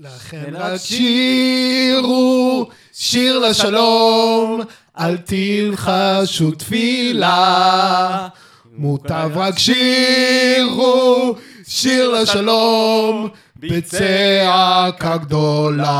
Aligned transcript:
לכן 0.00 0.52
רק 0.54 0.80
שירו 0.80 2.68
שיר 2.92 3.38
לשלום, 3.38 4.60
אל 4.98 5.16
תלחשו 5.16 6.50
תפילה. 6.50 8.28
מוטב 8.76 9.30
רק 9.34 9.58
שירו 9.58 11.34
שיר 11.68 12.10
לשלום, 12.10 13.28
בצעקה 13.56 15.16
גדולה. 15.16 15.92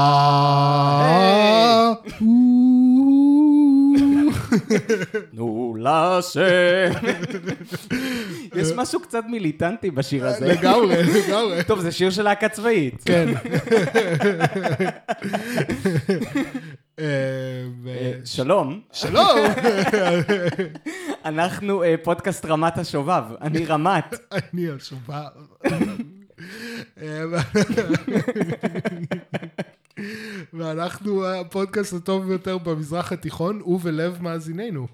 נו 5.32 5.76
לשם. 5.78 6.92
יש 8.54 8.68
משהו 8.76 9.00
קצת 9.00 9.24
מיליטנטי 9.28 9.90
בשיר 9.90 10.26
הזה. 10.26 10.46
לגמרי, 10.46 11.02
לגמרי. 11.02 11.64
טוב, 11.64 11.80
זה 11.80 11.92
שיר 11.92 12.10
של 12.10 12.22
להקה 12.22 12.48
צבאית. 12.48 13.02
כן. 13.04 13.28
אה, 16.98 17.04
אה, 17.86 18.12
שלום, 18.24 18.80
שלום, 18.92 19.38
אנחנו 21.24 21.82
אה, 21.82 21.94
פודקאסט 22.02 22.44
רמת 22.44 22.78
השובב. 22.78 23.24
אני 23.40 23.66
רמת. 23.66 24.14
אני 24.32 24.66
השובב. 24.70 25.14
ואנחנו 30.52 31.26
הפודקאסט 31.26 31.92
הטוב 31.92 32.26
ביותר 32.26 32.58
במזרח 32.58 33.12
התיכון 33.12 33.62
ובלב 33.66 34.22
מאזיננו. 34.22 34.86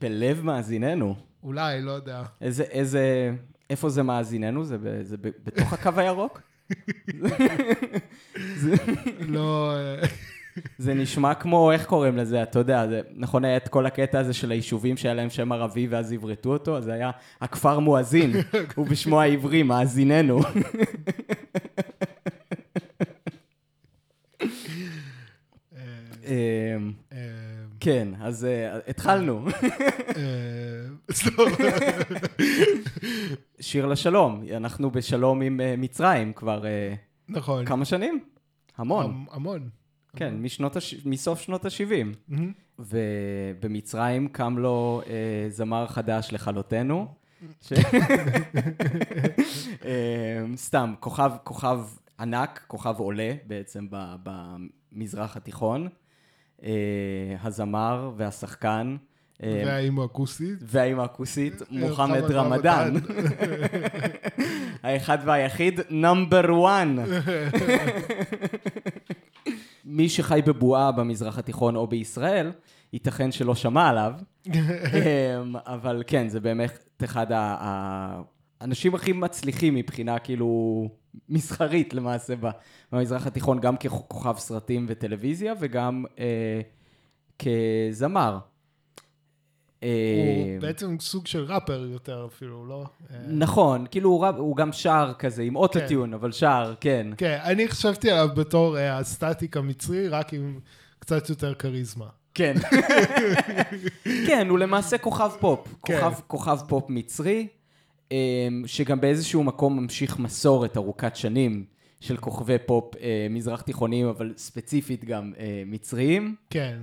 בלב 0.00 0.44
מאזיננו. 0.44 1.14
אולי, 1.42 1.82
לא 1.82 1.90
יודע. 1.90 2.22
איזה, 2.40 2.62
איזה, 2.62 3.32
איפה 3.70 3.88
זה 3.88 4.02
מאזיננו? 4.02 4.64
זה, 4.64 4.78
ב, 4.78 5.02
זה 5.02 5.16
ב, 5.16 5.28
בתוך 5.44 5.72
הקו 5.72 5.90
הירוק? 5.96 6.40
לא... 9.34 9.74
אה, 9.76 10.06
זה 10.78 10.94
נשמע 10.94 11.34
כמו, 11.34 11.72
איך 11.72 11.86
קוראים 11.86 12.16
לזה, 12.16 12.42
אתה 12.42 12.58
יודע, 12.58 12.88
זה, 12.88 13.00
נכון 13.14 13.44
היה 13.44 13.56
את 13.56 13.68
כל 13.68 13.86
הקטע 13.86 14.18
הזה 14.18 14.32
של 14.32 14.50
היישובים 14.50 14.96
שהיה 14.96 15.14
להם 15.14 15.30
שם 15.30 15.52
ערבי 15.52 15.86
ואז 15.86 16.12
עברתו 16.12 16.52
אותו, 16.52 16.76
אז 16.76 16.84
זה 16.84 16.92
היה 16.92 17.10
הכפר 17.40 17.78
מואזין, 17.78 18.32
הוא 18.76 18.86
בשמו 18.86 19.20
העברי, 19.20 19.62
מאזיננו. 19.62 20.40
אמ, 24.42 24.48
אה, 27.12 27.18
כן, 27.80 28.08
אז 28.20 28.44
אה, 28.44 28.78
התחלנו. 28.88 29.46
אה. 30.16 31.10
שיר 33.60 33.86
לשלום, 33.86 34.42
אנחנו 34.56 34.90
בשלום 34.90 35.42
עם 35.42 35.60
אה, 35.60 35.74
מצרים 35.78 36.32
כבר 36.32 36.66
אה, 36.66 36.94
נכון. 37.28 37.66
כמה 37.66 37.84
שנים? 37.84 38.20
המון. 38.78 39.04
המ- 39.04 39.26
המון. 39.30 39.68
כן, 40.16 40.34
משנות 40.42 40.76
הש... 40.76 40.94
מסוף 41.04 41.40
שנות 41.40 41.64
ה-70. 41.64 42.06
מהמם. 42.28 42.52
ובמצרים 42.78 44.28
קם 44.28 44.58
לו 44.58 45.02
אה, 45.06 45.12
זמר 45.50 45.86
חדש 45.86 46.28
לכלותנו. 46.32 47.14
ש... 47.62 47.72
אה, 49.84 49.90
סתם, 50.56 50.94
כוכב, 51.00 51.30
כוכב 51.44 51.78
ענק, 52.20 52.64
כוכב 52.66 52.94
עולה 52.98 53.32
בעצם 53.46 53.86
במזרח 54.22 55.36
התיכון. 55.36 55.88
אה, 56.62 56.70
הזמר 57.42 58.12
והשחקן. 58.16 58.96
אה, 59.42 59.62
והאימא 59.66 60.02
הכוסית. 60.02 60.58
והאימא 60.62 61.02
הכוסית, 61.02 61.54
מוחמד 61.70 61.88
מוחמד 62.20 62.30
רמדאן. 62.32 62.94
האחד 64.82 65.18
והיחיד, 65.24 65.80
נאמבר 65.90 66.44
וואן. 66.48 66.96
מי 69.84 70.08
שחי 70.08 70.40
בבועה 70.46 70.92
במזרח 70.92 71.38
התיכון 71.38 71.76
או 71.76 71.86
בישראל, 71.86 72.52
ייתכן 72.92 73.32
שלא 73.32 73.54
שמע 73.54 73.88
עליו. 73.88 74.12
אמ, 74.48 74.52
אבל 75.66 76.02
כן, 76.06 76.28
זה 76.28 76.40
באמת 76.40 76.88
אחד 77.04 77.32
ה- 77.32 78.20
האנשים 78.60 78.94
הכי 78.94 79.12
מצליחים 79.12 79.74
מבחינה 79.74 80.18
כאילו 80.18 80.88
מסחרית 81.28 81.94
למעשה 81.94 82.34
במזרח 82.92 83.26
התיכון, 83.26 83.60
גם 83.60 83.76
ככוכב 83.76 84.34
סרטים 84.38 84.86
וטלוויזיה 84.88 85.54
וגם 85.60 86.04
אה, 86.18 86.60
כזמר. 87.38 88.38
הוא 89.80 89.88
אה, 89.88 90.56
בעצם 90.60 90.96
סוג 91.00 91.26
של 91.26 91.44
ראפר 91.44 91.86
יותר 91.86 92.26
אפילו, 92.26 92.66
לא? 92.66 92.84
אה, 93.10 93.16
נכון, 93.28 93.86
כאילו 93.90 94.10
הוא, 94.10 94.26
רב- 94.26 94.36
הוא 94.36 94.56
גם 94.56 94.72
שר 94.72 95.12
כזה, 95.18 95.42
עם 95.42 95.56
אוטוטיון, 95.56 96.14
אבל 96.14 96.32
שר, 96.32 96.74
כן. 96.80 97.06
כן, 97.16 97.38
אני 97.44 97.68
חשבתי 97.68 98.10
עליו 98.10 98.28
בתור 98.36 98.78
אה, 98.78 98.98
הסטטיק 98.98 99.56
המצרי, 99.56 100.08
רק 100.08 100.32
עם 100.34 100.60
קצת 100.98 101.28
יותר 101.30 101.54
כריזמה. 101.54 102.06
כן. 102.34 102.54
כן, 104.26 104.46
הוא 104.50 104.58
למעשה 104.58 104.98
כוכב 104.98 105.30
פופ. 105.40 105.74
כן. 105.84 105.94
כוכב, 106.00 106.20
כוכב 106.26 106.58
פופ 106.68 106.84
מצרי, 106.90 107.46
שגם 108.66 109.00
באיזשהו 109.00 109.44
מקום 109.44 109.76
ממשיך 109.80 110.18
מסורת 110.18 110.76
ארוכת 110.76 111.16
שנים 111.16 111.64
של 112.00 112.16
כוכבי 112.16 112.56
פופ 112.66 112.96
אה, 112.96 113.26
מזרח 113.30 113.60
תיכוניים, 113.60 114.06
אבל 114.06 114.34
ספציפית 114.36 115.04
גם 115.04 115.32
אה, 115.38 115.62
מצריים. 115.66 116.34
כן. 116.50 116.78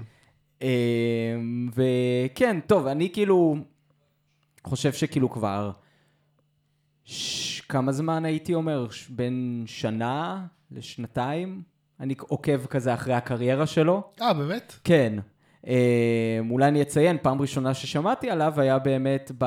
אמ, 0.61 1.69
וכן, 1.75 2.59
טוב, 2.59 2.87
אני 2.87 3.09
כאילו 3.13 3.57
חושב 4.63 4.93
שכאילו 4.93 5.31
כבר... 5.31 5.71
ש... 7.05 7.61
כמה 7.61 7.91
זמן 7.91 8.25
הייתי 8.25 8.53
אומר? 8.53 8.89
ש... 8.89 9.07
בין 9.09 9.63
שנה 9.67 10.45
לשנתיים? 10.71 11.61
אני 11.99 12.15
עוקב 12.19 12.65
כזה 12.65 12.93
אחרי 12.93 13.13
הקריירה 13.13 13.67
שלו. 13.67 14.11
אה, 14.21 14.33
באמת? 14.33 14.75
כן. 14.83 15.13
אה, 15.67 15.73
אולי 16.49 16.67
אני 16.67 16.81
אציין, 16.81 17.17
פעם 17.21 17.41
ראשונה 17.41 17.73
ששמעתי 17.73 18.29
עליו 18.29 18.53
היה 18.61 18.79
באמת 18.79 19.31
ב... 19.37 19.45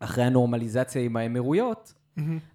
אחרי 0.00 0.24
הנורמליזציה 0.24 1.02
עם 1.02 1.16
האמירויות, 1.16 1.94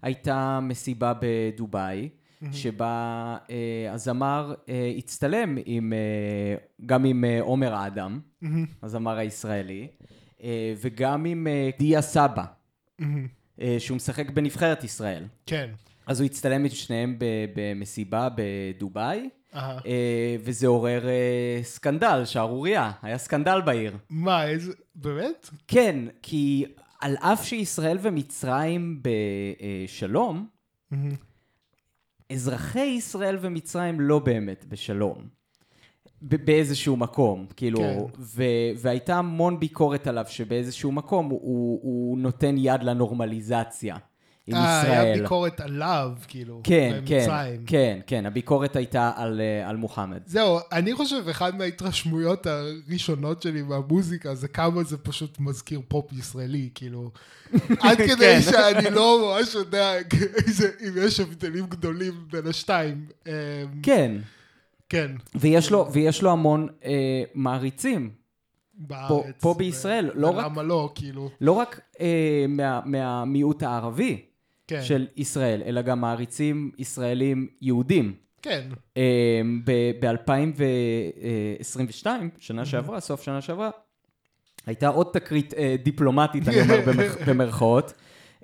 הייתה 0.02 0.58
מסיבה 0.62 1.12
בדובאי, 1.20 2.08
שבה 2.52 3.36
אה, 3.50 3.92
הזמר 3.92 4.54
אה, 4.68 4.92
הצטלם 4.98 5.58
עם, 5.66 5.92
אה, 5.92 6.54
גם 6.86 7.04
עם 7.04 7.24
אה, 7.24 7.40
עומר 7.40 7.86
אדם, 7.86 8.20
הזמר 8.82 9.18
הישראלי, 9.18 9.88
אה, 10.42 10.74
וגם 10.80 11.24
עם 11.24 11.46
אה, 11.46 11.70
דיה 11.78 12.02
סבא, 12.02 12.44
אה, 13.60 13.76
שהוא 13.78 13.96
משחק 13.96 14.30
בנבחרת 14.30 14.84
ישראל. 14.84 15.24
כן. 15.46 15.70
אז 16.06 16.20
הוא 16.20 16.26
הצטלם 16.26 16.60
עם 16.64 16.68
שניהם 16.68 17.16
ב- 17.18 17.24
במסיבה 17.54 18.28
בדובאי. 18.36 19.28
אה, 19.54 20.36
וזה 20.44 20.66
עורר 20.66 21.08
אה, 21.08 21.60
סקנדל, 21.62 22.22
שערורייה, 22.24 22.92
היה 23.02 23.18
סקנדל 23.18 23.60
בעיר. 23.60 23.96
מה, 24.10 24.46
איזה... 24.46 24.72
באמת? 24.94 25.50
כן, 25.68 25.98
כי 26.22 26.64
על 27.00 27.16
אף 27.16 27.44
שישראל 27.44 27.98
ומצרים 28.02 29.02
בשלום, 29.02 30.46
אזרחי 32.32 32.80
ישראל 32.80 33.38
ומצרים 33.40 34.00
לא 34.00 34.18
באמת 34.18 34.64
בשלום. 34.68 35.28
באיזשהו 36.22 36.96
מקום, 36.96 37.46
כאילו, 37.56 37.78
כן. 37.78 37.98
ו- 38.18 38.70
והייתה 38.76 39.16
המון 39.16 39.60
ביקורת 39.60 40.06
עליו 40.06 40.24
שבאיזשהו 40.28 40.92
מקום 40.92 41.26
הוא, 41.26 41.80
הוא 41.82 42.18
נותן 42.18 42.54
יד 42.58 42.82
לנורמליזציה 42.82 43.96
עם 44.50 44.62
אה, 44.62 44.82
ישראל. 44.84 45.06
היה 45.06 45.22
ביקורת 45.22 45.60
עליו, 45.60 46.12
כאילו. 46.28 46.60
כן, 46.64 47.00
כן, 47.06 47.18
במצרים. 47.20 47.64
כן, 47.66 47.98
כן, 48.06 48.26
הביקורת 48.26 48.76
הייתה 48.76 49.12
על, 49.16 49.40
אה, 49.40 49.68
על 49.68 49.76
מוחמד. 49.76 50.20
זהו, 50.26 50.58
אני 50.72 50.94
חושב 50.94 51.28
אחד 51.30 51.56
מההתרשמויות 51.56 52.46
הראשונות 52.46 53.42
שלי 53.42 53.62
מהמוזיקה 53.62 54.34
זה 54.34 54.48
כמה 54.48 54.82
זה 54.82 54.98
פשוט 54.98 55.40
מזכיר 55.40 55.80
פופ 55.88 56.12
ישראלי, 56.12 56.68
כאילו. 56.74 57.10
עד 57.80 57.96
כן. 57.98 58.06
כדי 58.08 58.42
שאני 58.42 58.90
לא 58.90 59.36
ממש 59.38 59.54
יודע 59.54 59.92
אם 60.88 60.92
יש 60.96 61.20
הבדלים 61.20 61.66
גדולים 61.66 62.12
בין 62.32 62.46
השתיים. 62.46 63.06
אמ, 63.26 63.32
כן, 63.82 64.12
כן, 64.88 65.10
ויש 65.34 65.70
לו, 65.70 65.88
ויש 65.92 66.22
לו 66.22 66.30
המון 66.30 66.68
אה, 66.84 67.22
מעריצים, 67.34 68.10
בארץ. 68.74 69.34
פה 69.40 69.54
בישראל, 69.58 70.10
ו- 70.14 70.20
לא 70.20 70.28
רק- 70.30 70.46
ולמה 70.46 70.62
לא, 70.62 70.92
כאילו. 70.94 71.30
לא 71.40 71.52
רק 71.52 71.80
אה, 72.00 72.06
מה, 72.48 72.80
מהמיעוט 72.84 73.62
הערבי 73.62 74.20
כן, 74.70 74.82
של 74.82 75.06
ישראל, 75.16 75.62
אלא 75.66 75.82
גם 75.82 76.00
מעריצים 76.00 76.70
ישראלים 76.78 77.48
יהודים. 77.60 78.14
כן, 78.42 78.68
אה, 78.96 79.40
ב-2022, 80.00 82.06
שנה 82.38 82.66
שעברה, 82.66 83.00
סוף 83.00 83.22
שנה 83.22 83.40
שעברה, 83.40 83.70
הייתה 84.66 84.88
עוד 84.88 85.06
תקרית 85.12 85.54
אה, 85.54 85.76
דיפלומטית, 85.82 86.48
אני 86.48 86.60
אומר 86.60 86.80
במרכאות, 87.26 87.92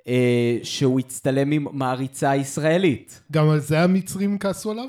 אה, 0.07 0.57
שהוא 0.63 0.99
הצטלם 0.99 1.51
עם 1.51 1.67
מעריצה 1.71 2.35
ישראלית. 2.35 3.21
גם 3.31 3.49
על 3.49 3.59
זה 3.59 3.79
המצרים 3.79 4.37
כעסו 4.37 4.71
עליו? 4.71 4.87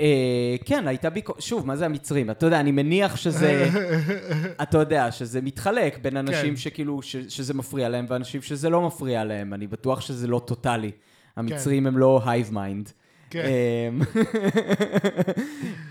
אה, 0.00 0.56
כן, 0.64 0.88
הייתה 0.88 1.10
ביקורת, 1.10 1.40
שוב, 1.42 1.66
מה 1.66 1.76
זה 1.76 1.86
המצרים? 1.86 2.30
אתה 2.30 2.46
יודע, 2.46 2.60
אני 2.60 2.70
מניח 2.70 3.16
שזה, 3.16 3.68
אתה 4.62 4.78
יודע, 4.78 5.10
שזה 5.12 5.40
מתחלק 5.40 5.98
בין 5.98 6.16
אנשים 6.16 6.50
כן. 6.50 6.56
שכאילו, 6.56 7.02
שזה 7.02 7.54
מפריע 7.54 7.88
להם, 7.88 8.06
ואנשים 8.08 8.42
שזה 8.42 8.70
לא 8.70 8.86
מפריע 8.86 9.24
להם. 9.24 9.54
אני 9.54 9.66
בטוח 9.66 10.00
שזה 10.00 10.26
לא 10.26 10.42
טוטאלי. 10.46 10.90
כן. 10.90 11.40
המצרים 11.40 11.86
הם 11.86 11.98
לא 11.98 12.20
hive 12.26 12.50
mind. 12.52 12.92
כן. 13.30 13.44
אמ, 13.90 14.00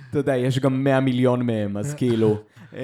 אתה 0.10 0.20
יודע, 0.20 0.38
יש 0.38 0.60
גם 0.60 0.84
100 0.84 1.00
מיליון 1.00 1.46
מהם, 1.46 1.78
אז 1.78 1.94
כאילו... 1.94 2.38
אמ, 2.74 2.78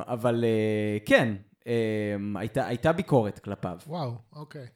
אבל 0.00 0.44
אה, 0.44 0.98
כן, 1.06 1.34
אמ, 1.66 2.36
הייתה 2.36 2.66
הייתה 2.66 2.92
ביקורת 2.92 3.38
כלפיו. 3.38 3.78
וואו, 3.86 4.12
אוקיי. 4.36 4.66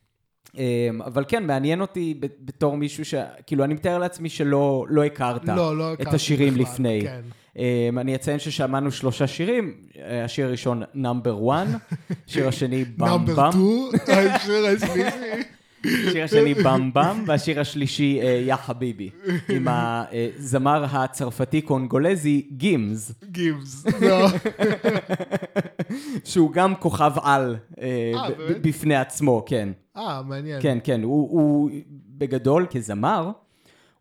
אמ, 0.58 1.02
אבל 1.02 1.24
כן, 1.28 1.46
מעניין 1.46 1.80
אותי 1.80 2.14
בתור 2.20 2.76
מישהו 2.76 3.04
ש... 3.04 3.14
כאילו, 3.46 3.64
אני 3.64 3.74
מתאר 3.74 3.98
לעצמי 3.98 4.28
שלא 4.28 4.86
לא 4.88 5.04
הכרת 5.04 5.48
לא, 5.48 5.76
לא 5.76 5.92
את 5.92 6.14
השירים 6.14 6.54
בכלל, 6.54 6.62
לפני. 6.62 7.00
כן. 7.02 7.20
אמ, 7.56 7.98
אני 7.98 8.14
אציין 8.14 8.38
ששמענו 8.38 8.92
שלושה 8.92 9.26
שירים, 9.26 9.74
אה, 9.98 10.24
השיר 10.24 10.46
הראשון, 10.46 10.82
נאמבר 10.94 11.38
1, 11.52 11.66
השיר 12.28 12.48
השני, 12.48 12.84
במ 12.84 13.06
נאמבר 13.06 13.50
במ, 13.50 13.98
2, 14.04 14.28
השיר 14.30 14.66
השלישי. 14.66 15.08
השיר 16.08 16.24
השני, 16.24 16.54
במ 16.54 16.90
במ, 16.92 17.24
והשיר 17.26 17.60
השלישי, 17.60 18.20
אה, 18.22 18.42
יא 18.46 18.56
חביבי, 18.56 19.10
עם 19.48 19.66
הזמר 19.70 20.84
הצרפתי-קונגולזי, 20.90 22.46
גימס, 22.56 23.12
גיבס. 23.30 23.86
לא. 24.00 24.26
שהוא 26.24 26.52
גם 26.52 26.74
כוכב 26.74 27.12
על 27.22 27.56
אה, 27.80 28.12
אה, 28.14 28.30
ב- 28.30 28.68
בפני 28.68 28.96
עצמו, 28.96 29.42
כן. 29.46 29.68
אה, 29.96 30.22
מעניין. 30.22 30.62
כן, 30.62 30.78
כן, 30.84 31.02
הוא, 31.02 31.28
הוא 31.30 31.70
בגדול, 32.18 32.66
כזמר, 32.70 33.30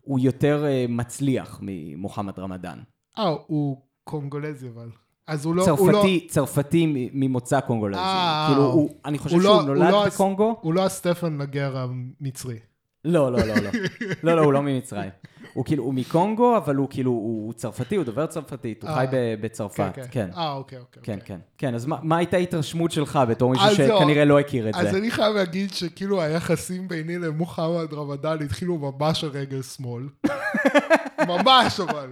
הוא 0.00 0.18
יותר 0.18 0.64
אה, 0.66 0.86
מצליח 0.88 1.58
ממוחמד 1.62 2.38
רמדאן. 2.38 2.78
אה, 3.18 3.34
הוא 3.46 3.76
קונגולזי 4.04 4.68
אבל. 4.74 4.88
אז 5.26 5.44
הוא 5.44 5.54
לא... 5.54 5.64
הוא 5.70 5.88
לא- 5.88 5.92
צרפתי, 5.92 6.26
צרפתי 6.30 7.10
ממוצא 7.12 7.60
קונגולזי. 7.60 8.00
אה, 8.00 8.46
כאילו, 8.48 8.62
הוא- 8.64 8.72
הוא, 8.72 8.90
אני 9.04 9.18
חושב 9.18 9.34
הוא 9.34 9.42
לא- 9.42 9.48
שהוא 9.50 9.60
הוא 9.60 9.66
נולד 9.76 9.90
לא 9.90 10.06
הס- 10.06 10.14
בקונגו. 10.14 10.56
הוא 10.60 10.74
לא 10.74 10.84
הסטפן 10.84 11.36
נגר 11.38 11.76
המצרי. 11.76 12.58
לא, 13.04 13.32
לא, 13.32 13.38
לא, 13.38 13.54
לא. 13.54 13.70
לא, 14.22 14.36
לא, 14.36 14.40
הוא 14.40 14.52
לא 14.52 14.62
ממצרים. 14.62 15.10
הוא 15.52 15.64
כאילו, 15.64 15.84
הוא 15.84 15.94
מקונגו, 15.94 16.56
אבל 16.56 16.76
הוא 16.76 16.88
כאילו, 16.90 17.10
הוא 17.10 17.52
צרפתי, 17.52 17.96
הוא 17.96 18.04
דובר 18.04 18.26
צרפתית, 18.26 18.82
הוא 18.82 18.90
אה, 18.90 18.94
חי 18.94 19.06
בצרפת, 19.40 19.92
כן. 20.10 20.30
אה, 20.36 20.52
אוקיי, 20.52 20.78
אוקיי. 20.78 21.02
כן, 21.02 21.12
אוקיי. 21.12 21.26
כן. 21.26 21.38
כן, 21.58 21.74
אז 21.74 21.86
מה 21.86 22.16
הייתה 22.16 22.36
ההתרשמות 22.36 22.90
שלך 22.90 23.18
בתור 23.28 23.50
מישהו 23.50 23.66
אז 23.66 23.76
זהו. 23.76 23.98
שכנראה 23.98 24.24
לא 24.24 24.40
הכיר 24.40 24.68
את 24.68 24.74
אז 24.74 24.90
זה? 24.90 24.98
אני 24.98 25.10
חייב 25.10 25.34
להגיד 25.34 25.72
שכאילו 25.72 26.22
היחסים 26.22 26.88
ביני 26.88 27.18
למוחמד 27.18 27.92
רמדאן 27.92 28.42
התחילו 28.42 28.78
ממש 28.78 29.24
על 29.24 29.30
רגל 29.30 29.62
שמאל. 29.62 30.04
ממש 31.28 31.80
אבל. 31.80 32.08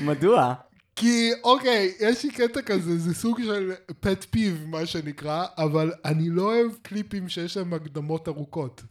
מדוע? 0.00 0.54
כי 0.96 1.30
אוקיי, 1.44 1.92
יש 2.00 2.24
לי 2.24 2.30
קטע 2.30 2.62
כזה, 2.62 2.98
זה 2.98 3.14
סוג 3.14 3.40
של 3.42 3.72
pet 4.00 4.24
peeve 4.30 4.64
מה 4.68 4.86
שנקרא, 4.86 5.44
אבל 5.58 5.92
אני 6.04 6.30
לא 6.30 6.42
אוהב 6.42 6.72
קליפים 6.82 7.28
שיש 7.28 7.56
להם 7.56 7.74
הקדמות 7.74 8.28
ארוכות. 8.28 8.82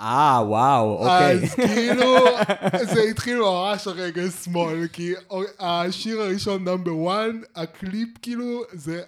אה, 0.00 0.42
וואו, 0.46 0.98
אוקיי. 0.98 1.42
אז 1.42 1.54
כאילו, 1.54 2.16
זה 2.94 3.00
התחיל 3.02 3.38
ממש 3.38 3.86
רגל 3.86 4.30
שמאל, 4.30 4.86
כי 4.92 5.12
השיר 5.58 6.20
הראשון 6.20 6.64
number 6.64 7.12
1, 7.12 7.18
הקליפ 7.56 8.08
כאילו, 8.22 8.62
זה, 8.72 9.02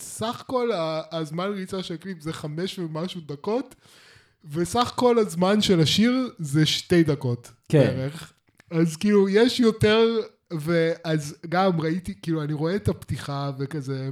סך 0.00 0.44
כל 0.46 0.70
הזמן 1.12 1.50
ריצה 1.50 1.82
של 1.82 1.94
הקליפ 1.94 2.20
זה 2.20 2.32
חמש 2.32 2.78
ומשהו 2.78 3.20
דקות, 3.26 3.74
וסך 4.50 4.92
כל 4.96 5.18
הזמן 5.18 5.60
של 5.60 5.80
השיר 5.80 6.30
זה 6.38 6.66
שתי 6.66 7.02
דקות 7.02 7.50
כן. 7.68 7.78
בערך. 7.78 8.32
אז 8.70 8.96
כאילו, 8.96 9.28
יש 9.28 9.60
יותר, 9.60 10.20
ואז 10.50 11.36
גם 11.48 11.80
ראיתי, 11.80 12.14
כאילו, 12.22 12.42
אני 12.42 12.52
רואה 12.52 12.76
את 12.76 12.88
הפתיחה 12.88 13.50
וכזה... 13.58 14.10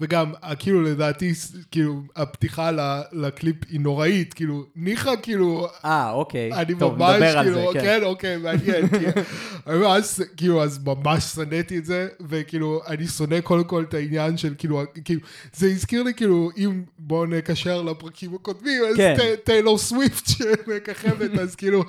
וגם, 0.00 0.32
כאילו, 0.58 0.82
לדעתי, 0.82 1.32
כאילו, 1.70 2.02
הפתיחה 2.16 2.70
לקליפ 3.12 3.56
היא 3.70 3.80
נוראית, 3.80 4.34
כאילו, 4.34 4.64
ניחא, 4.76 5.14
כאילו, 5.22 5.68
אה, 5.84 6.10
אוקיי. 6.10 6.52
אני 6.52 6.74
טוב, 6.78 6.94
ממש, 6.98 7.12
נדבר 7.12 7.38
על 7.38 7.44
כאילו, 7.44 7.72
זה, 7.72 7.80
כן, 7.80 8.02
אוקיי, 8.02 8.36
מעניין, 8.36 8.84
אני 9.66 9.78
ממש, 9.78 10.20
כאילו, 10.36 10.62
אז 10.62 10.80
ממש 10.84 11.24
שנאתי 11.24 11.78
את 11.78 11.84
זה, 11.84 12.08
וכאילו, 12.28 12.80
אני 12.86 13.06
שונא 13.06 13.40
קודם 13.40 13.64
כל 13.64 13.84
את 13.88 13.94
העניין 13.94 14.36
של, 14.36 14.54
כאילו, 14.58 14.82
כאילו, 15.04 15.20
זה 15.54 15.66
הזכיר 15.66 16.02
לי, 16.02 16.14
כאילו, 16.14 16.50
אם 16.56 16.82
בואו 16.98 17.26
נקשר 17.26 17.82
לפרקים 17.82 18.34
הקודמים, 18.34 18.82
אז 18.90 18.96
כן. 18.96 19.16
טיילור 19.44 19.78
סוויפט 19.78 20.26
שמככבת, 20.28 21.38
אז 21.38 21.54
כאילו, 21.54 21.84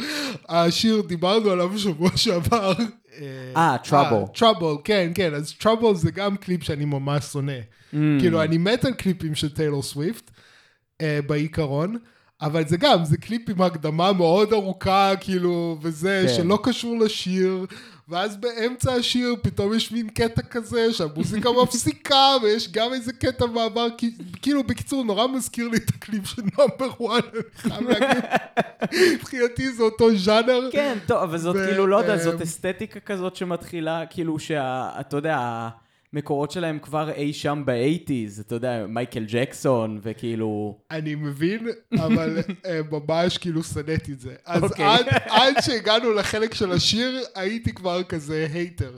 השיר, 0.49 1.01
דיברנו 1.01 1.49
עליו 1.49 1.69
בשבוע 1.69 2.09
שעבר. 2.15 2.73
אה, 3.55 3.75
Trouble. 3.83 4.37
trouble, 4.39 4.75
כן, 4.83 5.11
כן, 5.15 5.33
אז 5.33 5.53
trouble 5.53 5.95
זה 5.95 6.11
גם 6.11 6.37
קליפ 6.37 6.63
שאני 6.63 6.85
ממש 6.85 7.23
שונא. 7.25 7.51
Mm. 7.93 7.97
כאילו, 8.19 8.43
אני 8.43 8.57
מת 8.57 8.85
על 8.85 8.93
קליפים 8.93 9.35
של 9.35 9.53
טיילור 9.53 9.83
סוויפט, 9.83 10.31
אה, 11.01 11.19
בעיקרון, 11.27 11.97
אבל 12.41 12.67
זה 12.67 12.77
גם, 12.77 13.05
זה 13.05 13.17
קליפ 13.17 13.49
עם 13.49 13.61
הקדמה 13.61 14.13
מאוד 14.13 14.53
ארוכה, 14.53 15.11
כאילו, 15.19 15.77
וזה, 15.81 16.25
כן. 16.27 16.33
שלא 16.33 16.59
קשור 16.63 16.99
לשיר, 16.99 17.65
ואז 18.09 18.37
באמצע 18.37 18.93
השיר 18.93 19.35
פתאום 19.41 19.73
יש 19.73 19.91
מין 19.91 20.09
קטע 20.09 20.41
כזה, 20.41 20.93
שהמוזיקה 20.93 21.49
מפסיקה, 21.63 22.15
ויש 22.43 22.71
גם 22.71 22.93
איזה 22.93 23.13
קטע 23.13 23.45
מעבר, 23.45 23.87
כי- 23.97 24.11
כאילו, 24.41 24.63
בקיצור, 24.63 25.03
נורא 25.03 25.27
מזכיר 25.27 25.67
לי 25.67 25.77
את 25.77 25.89
הקליפ 25.89 26.25
של 26.27 26.41
number 26.41 26.89
1, 27.17 27.23
אני 27.35 27.41
חייב 27.55 27.89
להגיד, 27.89 28.23
מבחינתי 29.13 29.71
זה 29.71 29.83
אותו 29.83 30.17
ז'אנר. 30.17 30.69
כן, 30.71 30.97
טוב, 31.07 31.17
אבל 31.17 31.37
זאת 31.37 31.55
כאילו, 31.67 31.87
לא 31.87 31.95
יודע, 31.97 32.17
זאת 32.17 32.35
אמ, 32.35 32.41
אסתטיקה 32.41 32.99
כזאת 32.99 33.35
שמתחילה, 33.35 34.03
כאילו 34.09 34.39
שה... 34.39 34.89
אתה 34.99 35.17
יודע, 35.17 35.67
המקורות 36.15 36.51
שלהם 36.51 36.79
כבר 36.79 37.11
אי 37.11 37.33
שם 37.33 37.63
ב 37.65 37.73
eighties, 37.73 38.39
אתה 38.39 38.55
יודע, 38.55 38.85
מייקל 38.89 39.25
ג'קסון, 39.27 39.99
וכאילו... 40.03 40.79
אני 40.91 41.15
מבין, 41.15 41.67
אבל 41.99 42.37
אה, 42.65 42.79
ממש 42.91 43.37
כאילו 43.37 43.63
שנאתי 43.63 44.11
את 44.11 44.19
זה. 44.19 44.35
אז 44.45 44.63
אוקיי. 44.63 44.85
עד, 44.85 45.05
עד 45.29 45.53
שהגענו 45.61 46.13
לחלק 46.13 46.53
של 46.53 46.71
השיר, 46.71 47.23
הייתי 47.35 47.73
כבר 47.73 48.03
כזה 48.03 48.47
hater. 48.53 48.97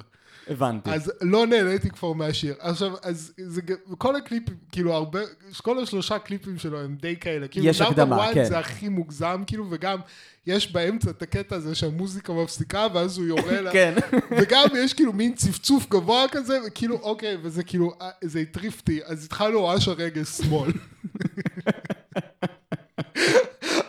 הבנתי. 0.49 0.89
אז 0.91 1.11
לא 1.21 1.47
נהניתי 1.47 1.89
כבר 1.89 2.13
מהשיר. 2.13 2.55
עכשיו, 2.59 2.91
אז 3.03 3.33
זה, 3.37 3.61
כל 3.97 4.15
הקליפים, 4.15 4.55
כאילו 4.71 4.93
הרבה, 4.93 5.19
כל 5.61 5.79
השלושה 5.79 6.19
קליפים 6.19 6.57
שלו 6.57 6.81
הם 6.81 6.95
די 7.01 7.15
כאלה. 7.15 7.47
כאילו, 7.47 7.65
יש 7.65 7.81
הקדמה, 7.81 8.29
כן. 8.33 8.45
זה 8.45 8.59
הכי 8.59 8.89
מוגזם, 8.89 9.43
כאילו, 9.47 9.65
וגם 9.69 9.99
יש 10.47 10.71
באמצע 10.71 11.09
את 11.09 11.21
הקטע 11.21 11.55
הזה 11.55 11.75
שהמוזיקה 11.75 12.33
מפסיקה, 12.33 12.87
ואז 12.93 13.17
הוא 13.17 13.27
יורה 13.27 13.61
לה. 13.61 13.71
כן. 13.77 13.93
וגם 14.31 14.67
יש 14.77 14.93
כאילו 14.93 15.13
מין 15.13 15.35
צפצוף 15.35 15.89
גבוה 15.89 16.25
כזה, 16.31 16.59
וכאילו, 16.67 16.99
אוקיי, 17.01 17.37
וזה 17.41 17.63
כאילו, 17.63 17.93
אה, 18.01 18.09
זה 18.23 18.39
הטריף 18.39 18.79
אותי, 18.79 18.99
אז 19.05 19.25
התחלנו 19.25 19.67
ממש 19.67 19.87
הרגל 19.87 20.23
שמאל. 20.23 20.71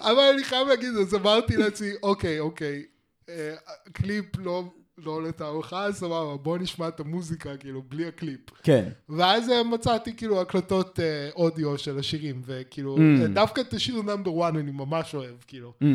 אבל 0.00 0.30
אני 0.34 0.44
חייב 0.44 0.68
להגיד, 0.68 0.96
אז 1.00 1.14
אמרתי 1.14 1.56
לעצמי, 1.56 1.90
אוקיי, 2.02 2.40
אוקיי, 2.40 2.84
אה, 3.28 3.54
קליפ 3.92 4.24
לא, 4.38 4.64
לא 5.04 5.22
לטעמך, 5.22 5.76
סבבה, 5.92 6.36
בוא 6.36 6.58
נשמע 6.58 6.88
את 6.88 7.00
המוזיקה, 7.00 7.56
כאילו, 7.56 7.82
בלי 7.88 8.06
הקליפ. 8.06 8.40
כן. 8.62 8.88
ואז 9.08 9.50
אה, 9.50 9.62
מצאתי 9.62 10.16
כאילו 10.16 10.40
הקלטות 10.40 11.00
אה, 11.00 11.30
אודיו 11.36 11.78
של 11.78 11.98
השירים, 11.98 12.42
וכאילו, 12.46 12.96
Mm. 12.96 13.00
אה, 13.22 13.26
דווקא 13.26 13.60
את 13.60 13.72
השיר 13.74 14.02
number 14.02 14.44
1 14.48 14.54
אני 14.56 14.70
ממש 14.70 15.14
אוהב, 15.14 15.34
כאילו. 15.46 15.72
Mm. 15.82 15.86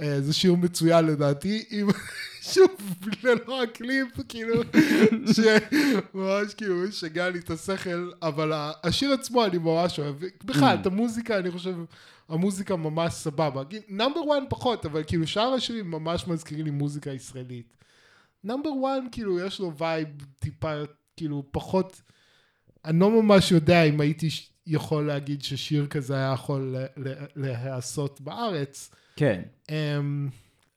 אה, 0.00 0.20
זה 0.20 0.32
שיר 0.32 0.54
מצוין 0.54 1.04
לדעתי, 1.06 1.64
עם, 1.70 1.88
שוב, 2.54 2.70
ללא 3.22 3.62
הקליפ, 3.62 4.08
כאילו, 4.28 4.54
שממש 5.34 6.54
כאילו 6.56 6.92
שגע 6.92 7.28
לי 7.30 7.38
את 7.38 7.50
השכל, 7.50 8.10
אבל 8.22 8.52
השיר 8.84 9.12
עצמו 9.12 9.44
אני 9.44 9.58
ממש 9.58 9.98
אוהב. 9.98 10.14
בכלל, 10.44 10.76
Mm. 10.76 10.80
את 10.80 10.86
המוזיקה, 10.86 11.38
אני 11.38 11.50
חושב, 11.50 11.74
המוזיקה 12.28 12.76
ממש 12.76 13.12
סבבה. 13.12 13.62
Number 13.88 14.20
1 14.20 14.42
פחות, 14.48 14.86
אבל 14.86 15.02
כאילו 15.06 15.26
שאר 15.26 15.52
השירים 15.54 15.90
ממש 15.90 16.28
מזכירים 16.28 16.64
לי 16.64 16.70
מוזיקה 16.70 17.10
ישראלית. 17.10 17.66
Number 18.46 18.70
1, 18.70 19.12
כאילו, 19.12 19.40
יש 19.40 19.60
לו 19.60 19.76
vibe 19.76 20.08
טיפה, 20.38 20.72
כאילו, 21.16 21.44
פחות... 21.50 22.02
אני 22.84 23.00
לא 23.00 23.22
ממש 23.22 23.52
יודע 23.52 23.82
אם 23.82 24.00
הייתי 24.00 24.28
יכול 24.66 25.06
להגיד 25.06 25.42
ששיר 25.42 25.86
כזה 25.86 26.14
היה 26.14 26.32
יכול 26.34 26.76
להיעשות 27.36 28.20
בארץ. 28.20 28.90
כן. 29.16 29.42
אמ, 29.70 30.28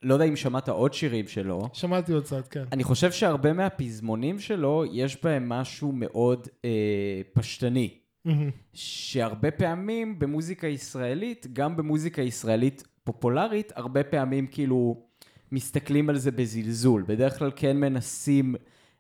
לא 0.04 0.14
יודע 0.14 0.26
אם 0.26 0.36
שמעת 0.36 0.70
עוד 0.70 0.94
שירים 0.94 1.28
שלו. 1.28 1.70
שמעתי 1.74 2.14
עוד 2.14 2.24
קצת, 2.24 2.48
כן. 2.48 2.64
אני 2.72 2.84
חושב 2.84 3.12
שהרבה 3.12 3.54
מהפזמונים 3.54 4.40
שלו, 4.40 4.84
יש 4.92 5.24
בהם 5.24 5.50
משהו 5.50 5.92
מאוד 5.92 6.48
אה, 6.66 7.22
פשטני. 7.34 7.98
מהמם. 8.26 8.50
שהרבה 8.74 9.52
פעמים 9.52 10.20
במוזיקה 10.20 10.68
ישראלית, 10.68 11.48
גם 11.54 11.78
במוזיקה 11.78 12.22
ישראלית 12.22 12.84
פופולרית, 13.04 13.72
הרבה 13.76 14.04
פעמים 14.04 14.48
כאילו 14.48 15.09
מסתכלים 15.52 16.10
על 16.10 16.18
זה 16.18 16.32
בזלזול. 16.32 17.04
בדרך 17.08 17.40
כלל 17.40 17.52
כן 17.56 17.78
מנסים 17.78 18.56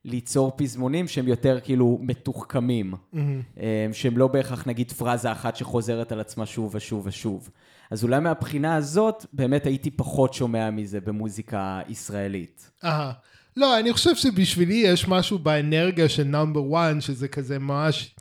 ליצור 0.05 0.51
פזמונים 0.57 1.07
שהם 1.07 1.27
יותר 1.27 1.59
כאילו 1.63 1.99
מתוחכמים. 2.01 2.93
מהמם. 3.13 3.41
אה, 3.59 3.87
שהם 3.93 4.17
לא 4.17 4.27
בהכרח 4.27 4.67
נגיד 4.67 4.91
פרזה 4.91 5.31
אחת 5.31 5.55
שחוזרת 5.55 6.11
על 6.11 6.19
עצמה 6.19 6.45
שוב 6.45 6.75
ושוב 6.75 7.05
ושוב. 7.05 7.49
אז 7.91 8.03
אולי 8.03 8.19
מהבחינה 8.19 8.75
הזאת, 8.75 9.25
באמת 9.33 9.65
הייתי 9.65 9.91
פחות 9.91 10.33
שומע 10.33 10.69
מזה 10.69 11.01
במוזיקה 11.01 11.81
ישראלית. 11.87 12.71
אהה. 12.83 13.11
לא, 13.57 13.79
אני 13.79 13.93
חושב 13.93 14.15
שבשבילי 14.15 14.75
יש 14.75 15.07
משהו 15.07 15.39
באנרגיה 15.39 16.09
של 16.09 16.23
Number 16.23 16.75
1, 16.75 17.01
שזה 17.01 17.27
כזה 17.27 17.59
ממש 17.59 18.15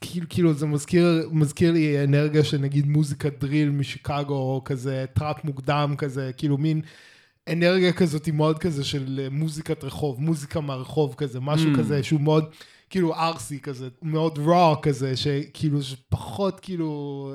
כאילו, 0.00 0.26
כאילו 0.28 0.54
זה 0.54 0.66
מזכיר, 0.66 1.28
מזכיר 1.32 1.72
לי 1.72 2.04
אנרגיה 2.04 2.44
של 2.44 2.58
נגיד 2.58 2.86
מוזיקה 2.86 3.28
drill 3.40 3.70
משיקגו, 3.70 4.34
או 4.34 4.62
כזה 4.64 5.04
trap 5.14 5.44
מוקדם 5.44 5.94
כזה, 5.98 6.30
כאילו 6.36 6.58
מין 6.58 6.80
אנרגיה 7.48 7.92
כזאת 7.92 8.26
היא 8.26 8.34
מאוד 8.34 8.58
כזה 8.58 8.84
של 8.84 9.28
מוזיקת 9.30 9.84
רחוב, 9.84 10.20
מוזיקה 10.20 10.60
מהרחוב 10.60 11.14
כזה, 11.14 11.40
משהו 11.40 11.74
Mm. 11.74 11.78
כזה 11.78 12.02
שהוא 12.02 12.20
מאוד 12.20 12.44
כאילו 12.90 13.14
ארסי 13.14 13.60
כזה, 13.60 13.88
מאוד 14.02 14.38
raw 14.38 14.80
כזה, 14.82 15.16
שכאילו 15.16 15.82
שפחות 15.82 16.60
כאילו... 16.60 17.32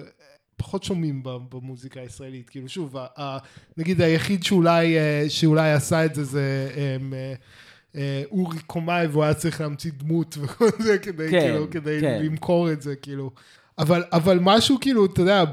פחות 0.58 0.84
שומעים 0.84 1.22
במוזיקה 1.24 2.00
הישראלית, 2.00 2.50
כאילו 2.50 2.70
שוב, 2.70 2.98
ה- 2.98 3.06
ה- 3.18 3.38
נגיד 3.78 4.02
היחיד 4.02 4.44
שאולי, 4.44 4.98
אה, 4.98 5.26
שאולי 5.30 5.72
עשה 5.72 6.06
את 6.06 6.16
זה 6.16 6.24
זה 6.24 6.70
אה, 6.78 6.98
אה, 7.96 8.24
אורי 8.32 8.60
קומאי 8.68 9.08
והוא 9.08 9.24
היה 9.24 9.34
צריך 9.34 9.62
להמציא 9.62 9.92
דמות 9.98 10.38
וכל 10.42 10.66
זה 10.80 10.98
כדי, 10.98 11.32
כן, 11.32 11.40
כאילו, 11.40 11.70
כדי 11.72 11.98
כן. 12.02 12.22
למכור 12.24 12.72
את 12.72 12.82
זה, 12.82 12.96
כאילו. 12.96 13.32
אבל, 13.80 14.04
אבל 14.12 14.40
משהו 14.42 14.78
כאילו, 14.82 15.06
אתה 15.06 15.22
יודע, 15.22 15.44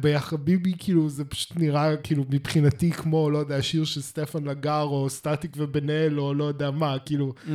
ביחביבי 0.00 0.72
כאילו 0.78 1.08
זה 1.08 1.24
פשוט 1.24 1.56
נראה 1.56 1.96
כאילו 1.96 2.24
מבחינתי 2.30 2.90
כמו, 2.90 3.30
לא 3.30 3.38
יודע, 3.38 3.62
שיר 3.62 3.84
של 3.84 4.02
סטפן 4.02 4.44
לגר 4.44 4.82
או 4.82 5.10
סטטיק 5.10 5.50
ובן 5.56 5.90
אל 5.90 6.20
או 6.20 6.34
לא 6.34 6.44
יודע 6.44 6.70
מה, 6.70 6.96
כאילו. 7.04 7.32
Mm. 7.46 7.50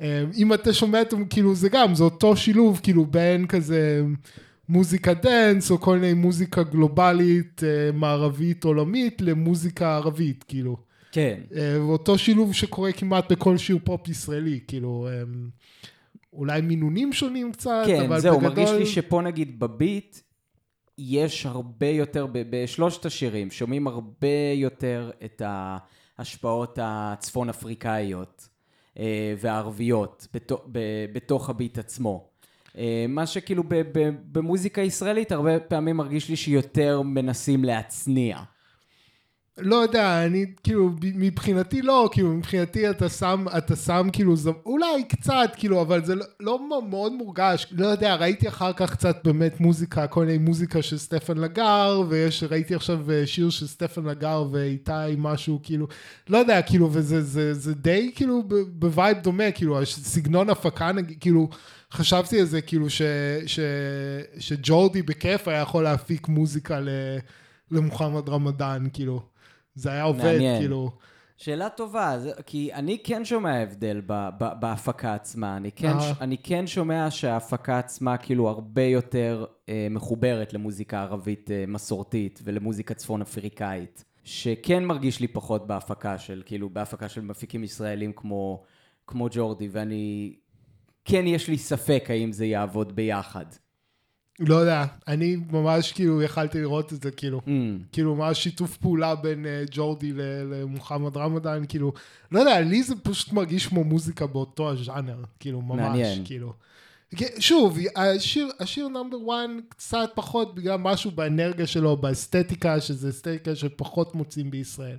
אה, 0.00 0.24
אם 0.36 0.54
אתה 0.54 0.72
שומע 0.72 1.02
את, 1.02 1.14
כאילו 1.30 1.54
זה 1.54 1.68
גם, 1.68 1.94
זה 1.94 2.04
אותו 2.04 2.36
שילוב, 2.36 2.80
כאילו 2.82 3.06
בין 3.06 3.46
כזה 3.46 4.02
מוזיקה 4.68 5.14
dance, 5.14 5.70
או 5.70 5.80
כל 5.80 5.98
מיני 5.98 6.14
מוזיקה 6.14 6.62
גלובלית, 6.62 7.62
אה, 7.64 7.92
מערבית, 7.92 8.64
עולמית, 8.64 9.20
למוזיקה 9.20 9.96
ערבית, 9.96 10.44
כאילו. 10.48 10.76
כן. 11.12 11.40
אה, 11.56 11.76
אותו 11.76 12.18
שילוב 12.18 12.54
שקורה 12.54 12.92
כמעט 12.92 13.32
בכל 13.32 13.56
שיר 13.56 13.78
פופ 13.84 14.08
ישראלי, 14.08 14.60
כאילו, 14.68 15.08
אה, 15.10 15.22
אולי 16.32 16.60
מינונים 16.60 17.12
שונים 17.12 17.52
קצת, 17.52 17.82
כן, 17.86 18.02
אבל 18.04 18.20
זהו, 18.20 18.38
בגדול... 18.38 18.48
מרגיש 18.50 18.70
לי 18.70 18.86
שפה 18.86 19.22
נגיד 19.22 19.60
בביט, 19.60 20.18
יש 20.98 21.46
הרבה 21.46 21.86
יותר, 21.86 22.26
בשלושת 22.32 23.06
השירים, 23.06 23.50
שומעים 23.50 23.86
הרבה 23.86 24.28
יותר 24.54 25.10
את 25.24 25.42
ההשפעות 26.18 26.78
הצפון 26.82 27.48
אפריקאיות 27.48 28.48
אה, 28.98 29.34
והערביות 29.38 30.26
בתו- 30.34 30.62
ב- 30.72 31.06
בתוך 31.12 31.50
הביט 31.50 31.78
עצמו. 31.78 32.28
אה, 32.78 33.06
מה 33.08 33.26
שכאילו 33.26 33.62
במוזיקה 34.32 34.80
ישראלית 34.82 35.32
הרבה 35.32 35.60
פעמים 35.60 35.96
מרגיש 35.96 36.28
לי 36.28 36.36
שיותר 36.36 37.02
מנסים 37.02 37.64
להצניע. 37.64 38.38
לא 39.60 39.76
יודע, 39.76 40.24
אני 40.26 40.46
כאילו, 40.62 40.90
מבחינתי 41.02 41.82
לא, 41.82 42.08
כאילו, 42.12 42.28
מבחינתי 42.28 42.90
אתה 42.90 43.08
שם, 43.08 43.44
אתה 43.58 43.76
שם 43.76 44.08
כאילו, 44.12 44.36
זה, 44.36 44.50
אולי 44.66 45.04
קצת, 45.08 45.50
כאילו, 45.56 45.82
אבל 45.82 46.04
זה 46.04 46.14
לא, 46.14 46.24
לא 46.40 46.68
מאוד 46.88 47.12
מורגש, 47.12 47.66
לא 47.70 47.86
יודע, 47.86 48.14
ראיתי 48.14 48.48
אחר 48.48 48.72
כך 48.72 48.92
קצת 48.92 49.16
באמת 49.24 49.60
מוזיקה, 49.60 50.06
כל 50.06 50.24
מיני 50.24 50.38
מוזיקה 50.38 50.82
של 50.82 50.98
סטפן 50.98 51.38
לגר, 51.38 52.02
ויש, 52.08 52.44
ראיתי 52.50 52.74
עכשיו 52.74 53.10
אה, 53.10 53.26
שיר 53.26 53.50
של 53.50 53.66
סטפן 53.66 54.04
לגר 54.04 54.44
ואיתי 54.50 54.92
משהו, 55.18 55.60
כאילו, 55.62 55.86
לא 56.28 56.38
יודע, 56.38 56.62
כאילו, 56.62 56.88
וזה 56.92 57.22
זה, 57.22 57.54
זה 57.54 57.74
די 57.74 58.12
כאילו 58.14 58.42
ב 58.68 58.78
vibe 58.78 59.18
דומה, 59.18 59.50
כאילו, 59.50 59.80
סגנון 59.86 60.50
הפקה, 60.50 60.92
נגיד, 60.92 61.16
כאילו, 61.20 61.48
חשבתי 61.92 62.40
על 62.40 62.46
זה, 62.46 62.60
כאילו, 62.60 62.90
ש, 62.90 63.02
ש, 63.46 63.60
שג'ורדי 64.38 65.02
בכיף 65.02 65.48
היה 65.48 65.60
יכול 65.60 65.84
להפיק 65.84 66.28
מוזיקה 66.28 66.80
ל, 66.80 66.88
למוחמד 67.70 68.28
רמדאן, 68.28 68.86
כאילו. 68.92 69.37
זה 69.78 69.90
היה 69.90 70.02
עובד, 70.02 70.24
מעניין. 70.24 70.60
כאילו. 70.60 70.90
שאלה 71.36 71.68
טובה, 71.68 72.18
זה, 72.18 72.30
כי 72.46 72.74
אני 72.74 72.98
כן 73.04 73.24
שומע 73.24 73.62
הבדל 73.62 74.02
ב, 74.06 74.28
ב, 74.38 74.44
בהפקה 74.60 75.14
עצמה. 75.14 75.56
אני 75.56 75.72
כן, 75.72 75.88
אהה. 75.88 76.14
ש, 76.14 76.18
אני 76.20 76.38
כן 76.38 76.66
שומע 76.66 77.10
שההפקה 77.10 77.78
עצמה 77.78 78.16
כאילו 78.16 78.48
הרבה 78.48 78.82
יותר 78.82 79.44
אה, 79.68 79.86
מחוברת 79.90 80.52
למוזיקה 80.52 81.02
ערבית 81.02 81.50
אה, 81.50 81.64
מסורתית 81.68 82.40
ולמוזיקה 82.44 82.94
צפון 82.94 83.22
אפריקאית. 83.22 84.04
שכן 84.24 84.84
מרגיש 84.84 85.20
לי 85.20 85.28
פחות 85.28 85.66
בהפקה 85.66 86.18
של, 86.18 86.42
כאילו, 86.46 86.70
בהפקה 86.70 87.08
של 87.08 87.20
מפיקים 87.20 87.64
ישראלים 87.64 88.12
כמו, 88.12 88.62
כמו 89.06 89.28
ג'ורדי, 89.30 89.68
ואני... 89.72 90.34
כן 91.04 91.26
יש 91.26 91.48
לי 91.48 91.58
ספק 91.58 92.04
האם 92.08 92.32
זה 92.32 92.46
יעבוד 92.46 92.96
ביחד. 92.96 93.46
לא 94.40 94.54
יודע, 94.54 94.84
אני 95.08 95.36
ממש 95.50 95.92
כאילו 95.92 96.22
יכלתי 96.22 96.60
לראות 96.60 96.92
את 96.92 97.02
זה, 97.02 97.10
כאילו. 97.10 97.40
Mm, 97.46 97.50
כאילו, 97.92 98.14
ממש 98.14 98.42
שיתוף 98.42 98.76
פעולה 98.76 99.14
בין 99.14 99.44
uh, 99.44 99.68
ג'ורדי 99.70 100.12
למוחמד 100.50 101.16
רמדאן, 101.16 101.62
כאילו, 101.68 101.92
לא 102.32 102.40
יודע, 102.40 102.60
לי 102.60 102.82
זה 102.82 102.94
פשוט 103.02 103.32
מרגיש 103.32 103.66
כמו 103.66 103.84
מוזיקה 103.84 104.26
באותו 104.26 104.70
הז'אנר, 104.70 105.22
כאילו, 105.40 105.62
ממש, 105.62 105.80
מעניין. 105.80 106.22
כאילו. 106.24 106.52
שוב, 107.38 107.78
השיר, 107.96 108.48
השיר 108.60 108.88
נאמבר 108.88 109.16
1 109.16 109.50
קצת 109.68 110.10
פחות 110.14 110.54
בגלל 110.54 110.76
משהו 110.76 111.10
באנרגיה 111.10 111.66
שלו, 111.66 111.96
באסתטיקה, 111.96 112.80
שזה 112.80 113.08
אסתטיקה 113.08 113.56
שפחות 113.56 114.14
מוצאים 114.14 114.50
בישראל. 114.50 114.96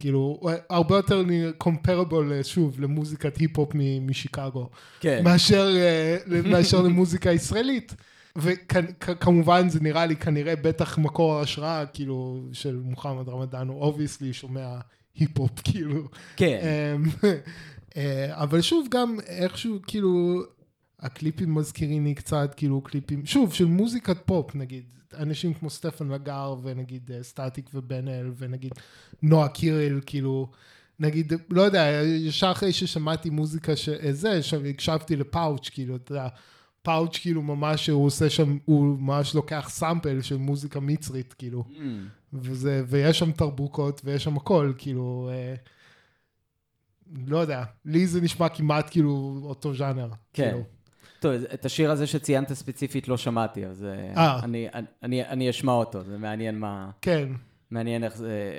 כאילו, 0.00 0.40
הרבה 0.70 0.96
יותר 0.96 1.22
comparable, 1.58 2.42
שוב, 2.42 2.80
למוזיקת 2.80 3.36
היפ-הופ 3.36 3.72
משיקגו. 4.00 4.68
כן. 5.00 5.24
מאשר, 5.24 5.76
אה, 5.76 6.16
מאשר 6.50 6.82
למוזיקה 6.82 7.32
ישראלית. 7.32 7.94
וכמובן 8.38 9.68
זה 9.68 9.80
נראה 9.80 10.06
לי 10.06 10.16
כנראה 10.16 10.56
בטח 10.56 10.98
מקור 10.98 11.40
השראה 11.40 11.86
כאילו 11.86 12.48
של 12.52 12.76
מוחמד 12.76 13.28
רמדאן 13.28 13.68
הוא 13.68 13.80
obviously 13.80 14.32
שומע 14.32 14.78
היפ-הופ 15.14 15.60
כאילו. 15.64 16.08
כן. 16.36 16.58
אמ, 16.62 17.30
אה, 17.96 18.42
אבל 18.42 18.60
שוב 18.60 18.86
גם 18.90 19.16
איכשהו 19.26 19.78
כאילו 19.86 20.42
הקליפים 21.00 21.54
מזכירים 21.54 22.04
לי 22.04 22.14
קצת 22.14 22.54
כאילו 22.56 22.80
קליפים 22.80 23.26
שוב 23.26 23.52
של 23.52 23.64
מוזיקת 23.64 24.16
פופ 24.26 24.54
נגיד 24.54 24.84
אנשים 25.16 25.54
כמו 25.54 25.70
סטפן 25.70 26.08
לגר 26.08 26.54
ונגיד 26.62 27.10
אה, 27.14 27.22
סטטיק 27.22 27.70
ובן 27.74 28.08
אל 28.08 28.30
ונגיד 28.38 28.72
נועה 29.22 29.48
קירל 29.48 30.00
כאילו 30.06 30.50
נגיד 31.00 31.32
לא 31.50 31.62
יודע 31.62 32.02
ישר 32.04 32.50
אחרי 32.50 32.72
ששמעתי 32.72 33.30
מוזיקה 33.30 33.76
שזה 33.76 34.42
שהקשבתי 34.42 35.16
לפאוץ' 35.16 35.68
כאילו 35.68 35.96
אתה 35.96 36.12
יודע 36.12 36.28
פאוץ' 36.84 37.18
כאילו 37.18 37.42
ממש 37.42 37.88
הוא 37.88 38.06
עושה 38.06 38.30
שם 38.30 38.58
הוא 38.64 38.98
ממש 38.98 39.34
לוקח 39.34 39.68
סאמפל 39.70 40.20
של 40.20 40.36
מוזיקה 40.36 40.80
מצרית 40.80 41.32
כאילו 41.32 41.64
Mm. 41.68 41.80
וזה, 42.32 42.82
ויש 42.86 43.18
שם 43.18 43.32
תרבוקות 43.32 44.00
ויש 44.04 44.24
שם 44.24 44.36
הכל, 44.36 44.72
כאילו, 44.78 45.30
אה, 45.32 45.54
לא 47.26 47.38
יודע, 47.38 47.64
לי 47.84 48.06
זה 48.06 48.20
נשמע 48.20 48.48
כמעט 48.48 48.90
כאילו 48.90 49.40
אותו 49.42 49.74
ז'אנר. 49.74 50.08
כן. 50.32 50.44
כאילו. 50.44 50.62
טוב, 51.20 51.32
את 51.32 51.64
השיר 51.64 51.90
הזה 51.90 52.06
שציינת 52.06 52.52
ספציפית 52.52 53.08
לא 53.08 53.16
שמעתי, 53.16 53.66
אז 53.66 53.84
אה, 53.84 54.12
אה. 54.16 54.40
אני, 54.42 54.68
אני, 55.02 55.24
אני 55.24 55.50
אשמע 55.50 55.72
אותו, 55.72 56.04
זה 56.04 56.18
מעניין 56.18 56.58
מה... 56.58 56.90
כן, 57.02 57.28
מעניין 57.70 58.04
איך 58.04 58.16
זה... 58.16 58.52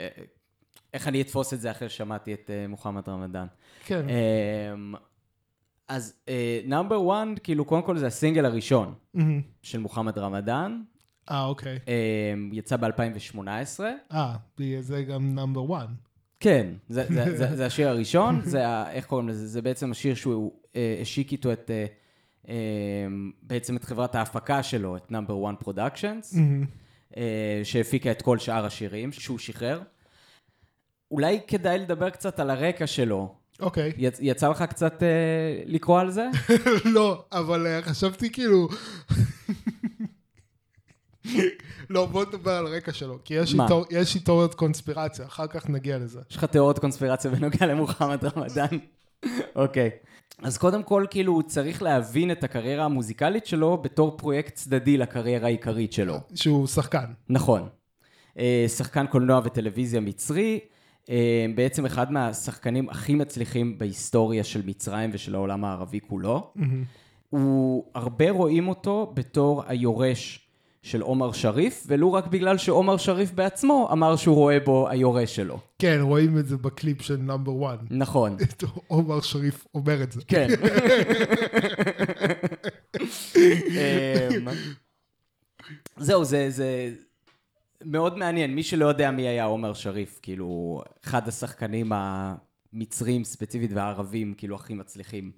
איך 0.93 1.07
אני 1.07 1.21
אתפוס 1.21 1.53
את 1.53 1.61
זה 1.61 1.71
אחרי 1.71 1.89
ששמעתי 1.89 2.33
את 2.33 2.49
מוחמד 2.69 3.09
רמדאן. 3.09 3.47
כן. 3.85 4.05
Um, 4.07 4.97
אז 5.87 6.13
נאמבר 6.65 6.97
uh, 7.09 7.13
1, 7.33 7.39
כאילו, 7.43 7.65
קודם 7.65 7.81
כל 7.81 7.97
זה 7.97 8.07
הסינגל 8.07 8.45
הראשון 8.45 8.93
מהמם. 9.13 9.41
של 9.61 9.79
מוחמד 9.79 10.17
רמדאן, 10.17 10.81
אה, 11.31 11.45
אוקיי. 11.45 11.79
um, 11.85 11.89
יצא 12.55 12.75
ב-2018. 12.77 13.39
אה, 14.11 14.35
זה 14.79 15.03
גם 15.03 15.35
נאמבר 15.35 15.77
1. 15.77 15.87
כן, 16.39 16.67
זה, 16.89 17.05
זה, 17.09 17.25
זה, 17.37 17.55
זה 17.55 17.65
השיר 17.65 17.89
הראשון, 17.89 18.41
זה, 18.41 18.67
ה- 18.67 18.91
איך 18.91 19.05
קוראים 19.05 19.29
לזה? 19.29 19.47
זה 19.47 19.61
בעצם 19.61 19.91
השיר 19.91 20.15
שהוא 20.15 20.51
אה, 20.75 20.97
השיק 21.01 21.31
איתו 21.31 21.51
את, 21.53 21.71
אה, 21.71 21.85
אה, 22.49 22.55
בעצם 23.41 23.75
את 23.75 23.83
חברת 23.83 24.15
ההפקה 24.15 24.63
שלו, 24.63 24.97
את 24.97 25.11
Number 25.11 25.49
1 25.49 25.59
Productions, 25.59 26.35
אה, 27.17 27.61
שהפיקה 27.63 28.11
את 28.11 28.21
כל 28.21 28.37
שאר 28.37 28.65
השירים 28.65 29.11
שהוא 29.11 29.39
שחרר. 29.39 29.81
אולי 31.11 31.39
כדאי 31.47 31.77
לדבר 31.79 32.09
קצת 32.09 32.39
על 32.39 32.49
הרקע 32.49 32.87
שלו. 32.87 33.35
אוקיי. 33.59 33.91
יצ, 33.97 34.17
יצא 34.21 34.49
לך 34.49 34.61
קצת 34.61 35.03
אה, 35.03 35.07
לקרוא 35.65 35.99
על 35.99 36.11
זה? 36.11 36.27
לא, 36.95 37.23
אבל 37.31 37.67
אה, 37.67 37.81
חשבתי 37.81 38.31
כאילו... 38.31 38.67
לא, 41.89 42.05
בוא 42.05 42.25
נדבר 42.25 42.51
על 42.51 42.67
הרקע 42.67 42.93
שלו, 42.93 43.19
כי 43.23 43.33
יש 43.33 43.51
לי 43.51 43.57
מה? 43.57 43.67
תיאור- 43.67 43.85
יש 43.89 44.15
לי 44.15 44.19
תיאוריות 44.21 44.53
קונספירציה, 44.55 45.25
אחר 45.25 45.47
כך 45.47 45.69
נגיע 45.69 45.97
לזה. 45.97 46.19
יש 46.31 46.35
לך 46.37 46.43
תיאוריות 46.45 46.79
קונספירציה 46.79 47.31
בנוגע 47.31 47.65
למוחמד 47.65 48.25
רמדאן? 48.25 48.77
אוקיי. 49.55 49.89
אז 50.41 50.57
קודם 50.57 50.83
כל, 50.83 51.05
כאילו, 51.09 51.33
הוא 51.33 51.43
צריך 51.43 51.81
להבין 51.81 52.31
את 52.31 52.43
הקריירה 52.43 52.85
המוזיקלית 52.85 53.45
שלו 53.45 53.77
בתור 53.77 54.17
פרויקט 54.17 54.55
צדדי 54.55 54.97
לקריירה 54.97 55.45
העיקרית 55.47 55.93
שלו. 55.93 56.19
שהוא 56.35 56.67
שחקן. 56.67 57.05
נכון. 57.29 57.67
אה, 58.39 58.65
שחקן 58.77 59.07
קולנוע 59.07 59.41
וטלוויזיה 59.43 59.99
מצרי, 60.01 60.59
בעצם 61.55 61.85
אחד 61.85 62.11
מהשחקנים 62.11 62.89
הכי 62.89 63.15
מצליחים 63.15 63.77
בהיסטוריה 63.77 64.43
של 64.43 64.61
מצרים 64.65 65.09
ושל 65.13 65.35
העולם 65.35 65.65
הערבי 65.65 65.99
כולו. 65.99 66.53
הוא, 67.29 67.85
הרבה 67.95 68.31
רואים 68.31 68.67
אותו 68.67 69.11
בתור 69.15 69.63
היורש 69.67 70.45
של 70.85 71.01
עומר 71.01 71.31
שריף, 71.31 71.83
ולו 71.87 72.13
רק 72.13 72.27
בגלל 72.27 72.57
שעומר 72.57 72.97
שריף 72.97 73.31
בעצמו 73.31 73.89
אמר 73.91 74.15
שהוא 74.15 74.35
רואה 74.35 74.59
בו 74.59 74.89
היורש 74.89 75.35
שלו. 75.35 75.59
כן, 75.79 75.99
רואים 76.01 76.37
את 76.37 76.47
זה 76.47 76.57
בקליפ 76.57 77.01
של 77.01 77.17
נאמבר 77.17 77.75
1. 77.75 77.79
נכון. 77.89 78.37
עומר 78.87 79.21
שריף 79.21 79.65
אומר 79.75 80.03
את 80.03 80.11
זה. 80.11 80.21
כן. 80.27 80.47
אה, 83.75 84.29
זהו, 85.97 86.25
זה, 86.25 86.49
זה 86.49 86.93
מאוד 87.85 88.17
מעניין. 88.17 88.55
מי 88.55 88.63
שלא 88.63 88.85
יודע 88.85 89.11
מי 89.11 89.21
היה 89.27 89.45
עומר 89.45 89.73
שריף, 89.73 90.19
כאילו, 90.21 90.81
אחד 91.05 91.27
השחקנים 91.27 91.91
המצרים 91.93 93.23
ספציפית 93.23 93.71
והערבים, 93.73 94.33
כאילו, 94.37 94.55
הכי 94.55 94.73
מצליחים 94.73 95.31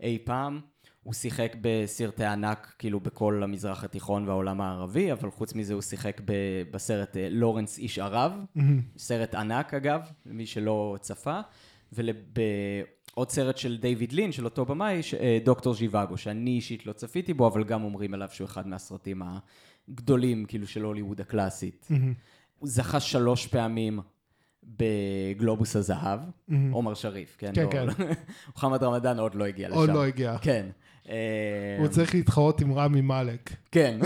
אי 0.00 0.18
פעם. 0.24 0.60
הוא 1.02 1.14
שיחק 1.14 1.56
בסרטי 1.60 2.24
ענק, 2.24 2.74
כאילו, 2.78 3.00
בכל 3.00 3.40
המזרח 3.44 3.84
התיכון 3.84 4.28
והעולם 4.28 4.60
הערבי, 4.60 5.12
אבל 5.12 5.30
חוץ 5.30 5.54
מזה 5.54 5.74
הוא 5.74 5.82
שיחק 5.82 6.20
ב- 6.24 6.32
בסרט 6.70 7.16
אה, 7.16 7.28
לורנס 7.30 7.78
איש 7.78 7.98
ערב, 7.98 8.32
סרט 8.98 9.34
ענק 9.34 9.74
אגב, 9.74 10.00
למי 10.26 10.46
שלא 10.46 10.96
צפה, 11.00 11.40
ובעוד 11.92 13.30
סרט 13.30 13.56
של 13.58 13.76
דיוויד 13.76 14.12
לין, 14.12 14.32
של 14.32 14.44
אותו 14.44 14.64
במאי, 14.64 15.02
ש- 15.02 15.14
אה, 15.14 15.38
דוקטור 15.44 15.74
ז'יוואגו, 15.74 16.16
שאני 16.16 16.50
אישית 16.50 16.86
לא 16.86 16.92
צפיתי 16.92 17.34
בו, 17.34 17.46
אבל 17.46 17.64
גם 17.64 17.84
אומרים 17.84 18.14
עליו 18.14 18.28
שהוא 18.32 18.44
אחד 18.44 18.68
מהסרטים 18.68 19.22
הגדולים, 19.88 20.44
כאילו, 20.44 20.66
של 20.66 20.82
הוליווד 20.82 21.20
הקלאסית. 21.20 21.88
הוא 22.58 22.68
זכה 22.68 23.00
שלוש 23.00 23.46
פעמים 23.46 24.00
בגלובוס 24.62 25.76
הזהב, 25.76 26.20
עומר 26.70 26.94
שריף, 26.94 27.36
כן? 27.38 27.52
כן, 27.54 27.66
כן. 27.70 27.86
מוחמד 28.54 28.82
רמדאן 28.82 29.18
עוד 29.18 29.34
לא 29.34 29.44
הגיע 29.44 29.68
לשם. 29.68 29.78
עוד 29.78 29.90
לא 29.90 30.04
הגיע. 30.04 30.36
כן. 30.38 30.66
אה, 31.08 31.76
הוא 31.78 31.88
צריך 31.88 32.14
להתחרות 32.14 32.60
עם 32.60 32.72
רמי 32.72 33.00
מאלק. 33.00 33.50
כן. 33.70 33.98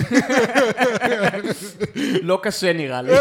לא 2.23 2.41
קשה 2.43 2.73
נראה 2.73 3.03
לי. 3.03 3.13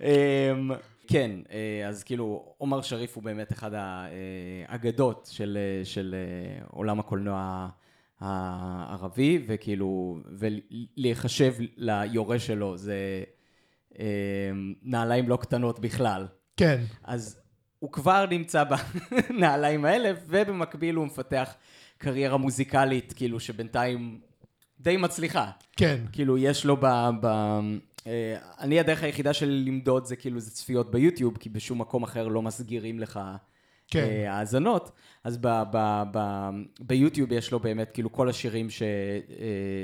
אמ, 0.00 0.70
כן, 1.06 1.30
אה, 1.52 1.88
אז 1.88 2.02
כאילו, 2.02 2.54
עומר 2.58 2.82
שריף 2.82 3.16
הוא 3.16 3.22
באמת 3.22 3.52
אחד 3.52 3.70
האגדות 3.74 5.28
של, 5.32 5.58
אה, 5.60 5.84
של 5.84 6.14
אה, 6.14 6.64
עולם 6.70 7.00
הקולנוע 7.00 7.68
הערבי, 8.22 9.44
וכאילו, 9.46 10.20
ולהיחשב 10.38 11.54
ליורש 11.76 12.46
שלו 12.46 12.76
זה 12.76 13.24
אה, 13.98 14.50
נעליים 14.82 15.28
לא 15.28 15.36
קטנות 15.36 15.80
בכלל. 15.80 16.26
כן. 16.56 16.80
אז 17.04 17.40
הוא 17.78 17.92
כבר 17.92 18.26
נמצא 18.30 18.64
בנעליים 19.30 19.84
האלה, 19.84 20.12
ובמקביל 20.28 20.94
הוא 20.94 21.06
מפתח 21.06 21.54
קריירה 21.98 22.36
מוזיקלית, 22.36 23.12
כאילו, 23.12 23.40
שבינתיים 23.40 24.20
די 24.80 24.96
מצליחה. 24.96 25.50
כן. 25.76 26.04
כאילו, 26.12 26.38
יש 26.38 26.64
לו 26.64 26.76
ב... 26.76 26.86
ב 27.20 27.26
אה, 28.06 28.36
אני, 28.60 28.80
הדרך 28.80 29.02
היחידה 29.02 29.32
שלי 29.32 29.64
למדוד 29.64 30.04
זה 30.04 30.16
כאילו, 30.16 30.40
זה 30.40 30.50
צפיות 30.50 30.90
ביוטיוב, 30.90 31.36
כי 31.36 31.48
בשום 31.48 31.80
מקום 31.80 32.02
אחר 32.02 32.28
לא 32.28 32.42
מסגירים 32.42 33.00
לך 33.00 33.20
כן. 33.92 34.04
אה, 34.04 34.32
האזנות. 34.38 34.90
אז 35.24 35.38
ב, 35.38 35.46
ב, 35.72 36.02
ב, 36.12 36.48
ביוטיוב 36.80 37.32
יש 37.32 37.52
לו 37.52 37.60
באמת, 37.60 37.90
כאילו, 37.90 38.12
כל 38.12 38.28
השירים 38.28 38.70
ש, 38.70 38.82
אה, 38.82 38.86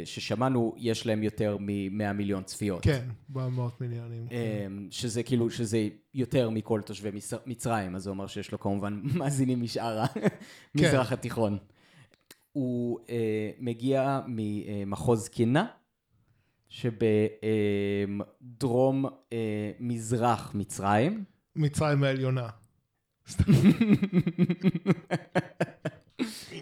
ששמענו, 0.04 0.74
יש 0.78 1.06
להם 1.06 1.22
יותר 1.22 1.56
מ-100 1.60 2.12
מיליון 2.12 2.42
צפיות. 2.42 2.82
כן. 2.82 3.06
במאות 3.28 3.80
מיליונים. 3.80 4.26
אמ, 4.30 4.88
שזה 4.90 5.22
כאילו, 5.22 5.50
שזה 5.50 5.88
יותר 6.14 6.50
מכל 6.50 6.80
תושבי 6.84 7.10
מצ- 7.10 7.32
מצרים, 7.46 7.96
אז 7.96 8.02
זה 8.02 8.10
אומר 8.10 8.26
שיש 8.26 8.52
לו 8.52 8.60
כמובן 8.60 9.00
מאזינים 9.18 9.62
משאר 9.62 10.04
המזרח 10.74 11.12
התיכון. 11.12 11.58
הוא 12.52 12.98
אה, 13.10 13.50
מגיע 13.58 14.20
ממחוז 14.26 15.28
קינה, 15.28 15.66
שבדרום 18.40 19.06
אה, 19.32 19.70
מזרח 19.80 20.54
מצרים. 20.54 21.24
מצרים 21.56 22.04
העליונה. 22.04 22.48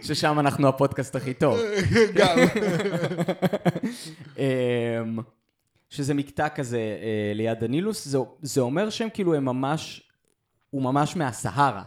ששם 0.02 0.38
אנחנו 0.40 0.68
הפודקאסט 0.68 1.16
הכי 1.16 1.34
טוב. 1.34 1.58
גם. 2.14 2.38
אמ, 4.38 5.18
שזה 5.90 6.14
מקטע 6.14 6.48
כזה 6.48 6.78
אה, 6.78 7.32
ליד 7.34 7.64
הנילוס, 7.64 8.04
זה, 8.08 8.18
זה 8.42 8.60
אומר 8.60 8.90
שהם 8.90 9.08
כאילו 9.14 9.34
הם 9.34 9.44
ממש, 9.44 10.10
הוא 10.70 10.82
ממש 10.82 11.16
מהסהרה. 11.16 11.82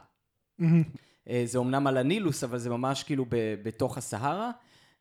אה, 1.30 1.42
זה 1.46 1.58
אומנם 1.58 1.88
על 1.88 1.98
הנילוס, 1.98 2.44
אבל 2.44 2.58
זה 2.58 2.70
ממש 2.70 3.04
כאילו 3.04 3.26
ב, 3.30 3.36
בתוך 3.64 3.98
הסהרה, 3.98 4.52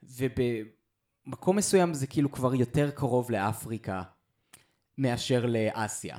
ובמקום 0.03 1.57
מסוים 1.57 1.95
זה 1.95 2.07
כאילו 2.07 2.33
כבר 2.33 2.55
יותר 2.55 2.91
קרוב 2.91 3.31
לאפריקה 3.31 4.03
מאשר 4.99 5.47
לאסיה. 5.47 6.17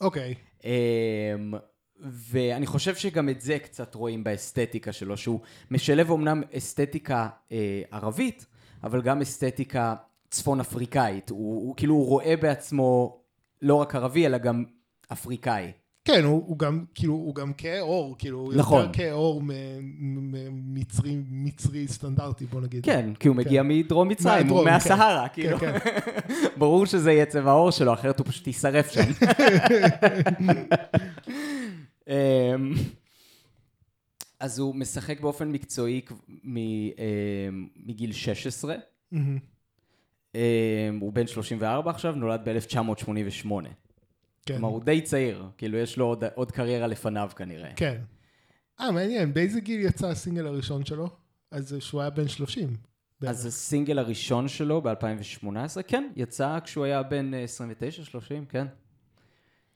אוקיי. 0.00 0.34
אמ, 0.64 1.54
ואני 2.02 2.66
חושב 2.66 2.94
שגם 2.94 3.28
את 3.28 3.40
זה 3.40 3.58
קצת 3.58 3.94
רואים 3.94 4.24
באסתטיקה 4.24 4.92
שלו, 4.92 5.16
שהוא 5.16 5.40
משלב 5.70 6.10
אומנם 6.10 6.42
אסתטיקה 6.56 7.28
אה, 7.52 7.82
ערבית, 7.90 8.46
אבל 8.84 9.02
גם 9.02 9.20
אסתטיקה 9.20 9.94
צפון 10.30 10.60
אפריקאית. 10.60 11.30
הוא, 11.30 11.66
הוא 11.66 11.76
כאילו 11.76 11.94
הוא 11.94 12.06
רואה 12.06 12.34
בעצמו 12.36 13.18
לא 13.62 13.74
רק 13.74 13.94
ערבי, 13.94 14.26
אלא 14.26 14.38
גם 14.38 14.64
אפריקאי. 15.12 15.72
כן, 16.04 16.24
הוא, 16.24 16.42
הוא 16.46 16.58
גם, 16.58 16.84
כאילו, 16.94 17.14
הוא 17.14 17.34
גם 17.34 17.52
כהה 17.58 17.80
עור, 17.80 18.16
כאילו, 18.18 18.38
הוא 18.38 18.54
נכון. 18.56 18.80
יותר 18.80 18.92
כהה 18.92 19.12
עור 19.12 19.42
ממצרי, 19.98 21.16
מצרי 21.30 21.88
סטנדרטי, 21.88 22.46
בוא 22.46 22.60
נגיד. 22.60 22.84
כן, 22.84 23.14
כי 23.14 23.28
הוא 23.28 23.36
מגיע 23.36 23.62
מדרום 23.62 24.08
מצרים, 24.08 24.48
הוא 24.48 24.64
מהדרום, 24.64 24.64
כן. 24.64 24.72
מהסהרה, 24.72 25.28
כן, 25.28 25.42
כאילו. 25.42 25.58
כן. 25.58 25.78
ברור 26.58 26.86
שזה 26.86 27.12
יהיה 27.12 27.26
צבע 27.26 27.50
העור 27.50 27.70
שלו, 27.70 27.92
אחרת 27.94 28.18
הוא 28.18 28.26
פשוט 28.26 28.46
יישרף 28.46 28.92
שם. 28.92 29.10
אמ, 32.08 32.14
אז 34.40 34.58
הוא 34.58 34.74
משחק 34.74 35.20
באופן 35.20 35.48
מקצועי 35.52 36.00
אמ, 36.30 37.68
מגיל 37.76 38.12
16. 38.12 38.74
מהמם. 39.12 39.38
אמ, 40.34 40.40
הוא 41.00 41.12
בן 41.12 41.26
34 41.26 41.90
עכשיו, 41.90 42.14
נולד 42.14 42.40
ב-1988. 42.44 43.48
כן. 44.46 44.54
כלומר, 44.54 44.68
הוא 44.68 44.84
די 44.84 45.00
צעיר, 45.00 45.44
כאילו 45.58 45.78
יש 45.78 45.96
לו 45.96 46.06
עוד, 46.06 46.24
עוד 46.34 46.52
קריירה 46.52 46.86
לפניו 46.86 47.30
כנראה. 47.36 47.70
כן. 47.76 48.00
אה, 48.80 48.90
מעניין, 48.90 49.34
באיזה 49.34 49.60
גיל 49.60 49.80
יצא 49.80 50.06
הסינגל 50.06 50.46
הראשון 50.46 50.84
שלו? 50.84 51.08
אז 51.50 51.76
שהוא 51.80 52.00
היה 52.00 52.10
בן 52.10 52.28
30. 52.28 52.76
בערך. 53.20 53.30
אז 53.30 53.46
הסינגל 53.46 53.98
הראשון 53.98 54.48
שלו 54.48 54.82
ב-2018, 54.82 55.82
כן, 55.86 56.10
יצא 56.16 56.58
כשהוא 56.64 56.84
היה 56.84 57.02
בן 57.02 57.30
29-30, 57.34 58.46
כן. 58.48 58.66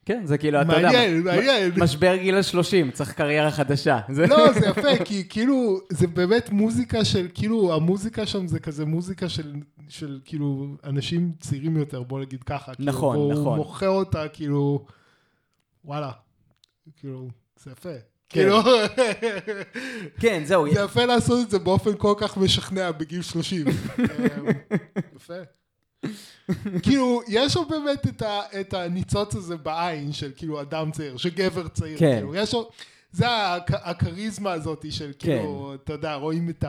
כן, 0.07 0.27
זה 0.27 0.39
כאילו, 0.39 0.63
אתה 0.63 0.73
יודע, 0.73 0.83
מעניין, 0.83 1.23
מעניין. 1.23 1.73
משבר 1.77 2.17
גיל 2.17 2.35
ה-30, 2.37 2.93
צריך 2.93 3.13
קריירה 3.13 3.51
חדשה. 3.51 4.01
לא, 4.29 4.53
זה 4.53 4.67
יפה, 4.67 5.05
כי 5.05 5.29
כאילו, 5.29 5.81
זה 5.93 6.07
באמת 6.07 6.51
מוזיקה 6.51 7.05
של, 7.05 7.29
כאילו, 7.35 7.75
המוזיקה 7.75 8.27
שם 8.27 8.49
זה 8.49 8.61
כזה 8.61 8.85
מוזיקה 8.85 9.29
של, 9.29 9.55
של 9.89 10.21
כאילו, 10.25 10.67
אנשים 10.85 11.33
צעירים 11.41 11.77
יותר, 11.77 12.03
בוא 12.03 12.21
נגיד 12.21 12.43
ככה. 12.43 12.75
כאילו, 12.75 12.89
נכון, 12.89 13.17
והוא 13.17 13.33
נכון. 13.33 13.57
מוכר 13.59 13.89
אותה, 13.89 14.29
כאילו, 14.29 14.87
וואלה, 15.85 16.11
כאילו, 16.97 17.29
זה 17.63 17.71
יפה. 17.71 17.89
כן. 18.29 18.41
כאילו, 18.41 18.59
כן, 20.21 20.43
זהו, 20.45 20.75
זה 20.75 20.81
יפה 20.81 21.05
לעשות 21.05 21.47
את 21.47 21.51
זה 21.51 21.59
באופן 21.59 21.91
כל 21.99 22.15
כך 22.19 22.37
משכנע 22.37 22.91
בגיל 22.91 23.23
30. 23.23 23.67
אמ, 23.69 23.75
יפה. 25.17 25.35
כאילו, 26.83 27.21
יש 27.29 27.57
לו 27.57 27.69
באמת 27.69 28.07
את, 28.07 28.23
ה, 28.23 28.41
את 28.61 28.75
הניצוץ 28.75 29.35
הזה 29.35 29.57
בעין 29.57 30.13
של 30.13 30.31
כאילו 30.37 30.61
אדם 30.61 30.91
צעיר, 30.91 31.17
של 31.17 31.31
גבר 31.31 31.69
צעיר. 31.69 31.99
כן. 31.99 32.15
כאילו, 32.15 32.35
יש 32.35 32.55
לו, 32.55 32.71
זה 33.13 33.27
הכ, 33.29 33.71
הכריזמה 33.71 34.53
הזאת 34.53 34.85
של 34.91 35.13
כאילו, 35.19 35.75
אתה 35.75 35.93
יודע, 35.93 36.15
רואים 36.15 36.51
את 36.51 36.65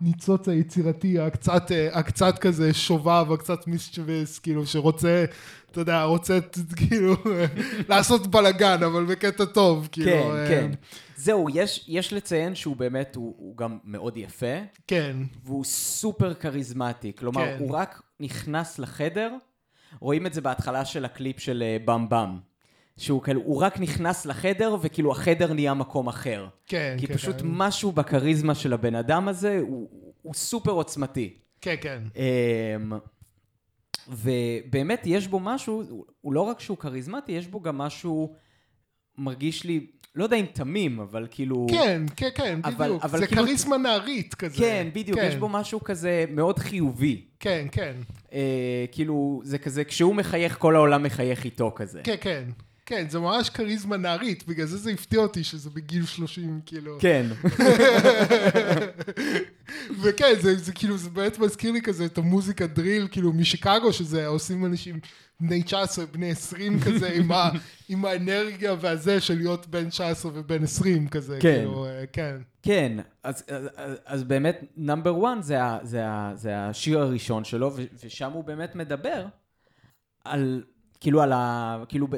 הניצוץ 0.00 0.48
היצירתי, 0.48 1.18
הקצת, 1.18 1.70
הקצת 1.92 2.38
כזה 2.38 2.74
שובב, 2.74 3.32
הקצת 3.32 3.66
מיסצ'ווס, 3.66 4.38
כאילו, 4.38 4.66
שרוצה, 4.66 5.24
אתה 5.70 5.80
יודע, 5.80 6.02
רוצה 6.02 6.38
כאילו 6.76 7.16
לעשות 7.88 8.26
בלאגן, 8.26 8.82
אבל 8.82 9.04
בקטע 9.04 9.44
טוב, 9.44 9.88
כאילו. 9.92 10.10
כן, 10.10 10.36
אה, 10.36 10.48
כן. 10.48 10.70
זהו, 11.16 11.46
יש, 11.54 11.84
יש 11.88 12.12
לציין 12.12 12.54
שהוא 12.54 12.76
באמת, 12.76 13.16
הוא, 13.16 13.34
הוא 13.38 13.56
גם 13.56 13.78
מאוד 13.84 14.16
יפה, 14.16 14.56
כן, 14.86 15.16
והוא 15.44 15.64
סופר 15.64 16.34
כריזמטי. 16.34 17.12
כלומר, 17.18 17.44
כן. 17.44 17.56
הוא 17.58 17.70
רק 17.74 18.02
נכנס 18.20 18.78
לחדר, 18.78 19.34
רואים 20.00 20.26
את 20.26 20.34
זה 20.34 20.40
בהתחלה 20.40 20.84
של 20.84 21.04
הקליפ 21.04 21.40
של 21.40 21.62
אה, 21.66 21.76
במ 21.84 22.08
במ. 22.08 22.38
שהוא 22.98 23.22
כאילו, 23.22 23.40
הוא 23.40 23.62
רק 23.62 23.80
נכנס 23.80 24.26
לחדר, 24.26 24.76
וכאילו 24.80 25.12
החדר 25.12 25.52
נהיה 25.52 25.74
מקום 25.74 26.08
אחר. 26.08 26.48
כן, 26.66 26.96
כי 27.00 27.06
כן, 27.06 27.14
פשוט 27.14 27.40
כן. 27.40 27.46
משהו 27.50 27.92
בכריזמה 27.92 28.54
של 28.54 28.72
הבן 28.72 28.94
אדם 28.94 29.28
הזה, 29.28 29.58
הוא, 29.60 29.88
הוא 30.22 30.34
סופר 30.34 30.70
עוצמתי. 30.70 31.34
כן, 31.60 31.74
כן. 31.80 32.02
אמ, 32.16 32.92
ובאמת 34.08 35.02
יש 35.04 35.26
בו 35.26 35.40
משהו, 35.40 36.04
הוא 36.20 36.32
לא 36.32 36.40
רק 36.40 36.60
שהוא 36.60 36.76
כריזמטי, 36.76 37.32
יש 37.32 37.46
בו 37.46 37.60
גם 37.60 37.78
משהו, 37.78 38.34
מרגיש 39.18 39.64
לי, 39.64 39.86
לא 40.18 40.24
יודע 40.24 40.36
אם 40.36 40.44
תמים, 40.52 41.00
אבל 41.00 41.26
כאילו... 41.30 41.66
כן, 41.70 42.02
כן, 42.16 42.28
כן, 42.34 42.60
אבל- 42.64 42.74
בדיוק. 42.86 43.04
אבל 43.04 43.18
זה 43.18 43.26
כאילו- 43.26 43.42
כריזמה 43.42 43.76
נערית 43.78 44.34
כזה. 44.34 44.56
כן, 44.58 44.88
בדיוק, 44.92 45.18
יש 45.22 45.34
בו 45.36 45.48
משהו 45.48 45.84
כזה 45.84 46.24
מאוד 46.30 46.58
חיובי. 46.58 47.22
כן, 47.40 47.66
כן, 47.72 47.92
אה, 48.32 48.84
כאילו, 48.92 49.40
זה 49.44 49.58
כזה, 49.58 49.84
כשהוא 49.84 50.14
מחייך, 50.14 50.58
כל 50.58 50.76
העולם 50.76 51.02
מחייך 51.02 51.44
איתו 51.44 51.72
כזה. 51.76 52.00
כן, 52.04 52.14
כן. 52.20 52.44
כן, 52.88 53.06
זה 53.08 53.18
ממש 53.18 53.50
כריזמה 53.50 53.96
נערית, 53.96 54.46
בגלל 54.46 54.66
זה 54.66 54.76
זה 54.76 54.90
הפתיע 54.90 55.20
אותי 55.20 55.44
שזה 55.44 55.70
בגיל 55.70 56.06
30, 56.06 56.60
כאילו. 56.66 56.98
כן. 57.00 57.26
וכן, 60.02 60.34
זה, 60.40 60.56
זה 60.56 60.72
כאילו, 60.72 60.96
זה 60.98 61.10
באמת 61.10 61.38
מזכיר 61.38 61.72
לי 61.72 61.82
כזה 61.82 62.04
את 62.04 62.18
המוזיקה 62.18 62.66
דריל, 62.66 63.08
כאילו 63.10 63.32
משיקגו, 63.32 63.92
שזה 63.92 64.26
עושים 64.26 64.66
אנשים 64.66 65.00
בני 65.40 65.62
19, 65.62 66.06
בני 66.06 66.30
20 66.30 66.80
כזה, 66.80 67.08
עם, 67.08 67.32
ה, 67.32 67.50
עם 67.88 68.04
האנרגיה 68.04 68.74
והזה 68.80 69.20
של 69.20 69.36
להיות 69.36 69.66
בן 69.66 69.88
19 69.88 70.32
ובן 70.34 70.62
20 70.64 71.08
כזה, 71.08 71.38
כן. 71.40 71.56
כאילו, 71.58 71.86
אה, 71.86 72.04
כן. 72.12 72.36
כן, 72.62 72.92
אז, 73.22 73.44
אז, 73.76 73.96
אז 74.06 74.24
באמת, 74.24 74.64
נאמבר 74.76 75.32
1 75.32 75.42
זה, 75.42 75.62
ה- 75.62 75.78
זה, 75.82 76.06
ה- 76.06 76.32
זה 76.34 76.58
השיר 76.58 77.00
הראשון 77.00 77.44
שלו, 77.44 77.72
ושם 78.04 78.32
הוא 78.32 78.44
באמת 78.44 78.76
מדבר 78.76 79.26
על, 80.24 80.62
כאילו 81.00 81.22
על 81.22 81.32
ה... 81.32 81.76
כאילו, 81.88 82.08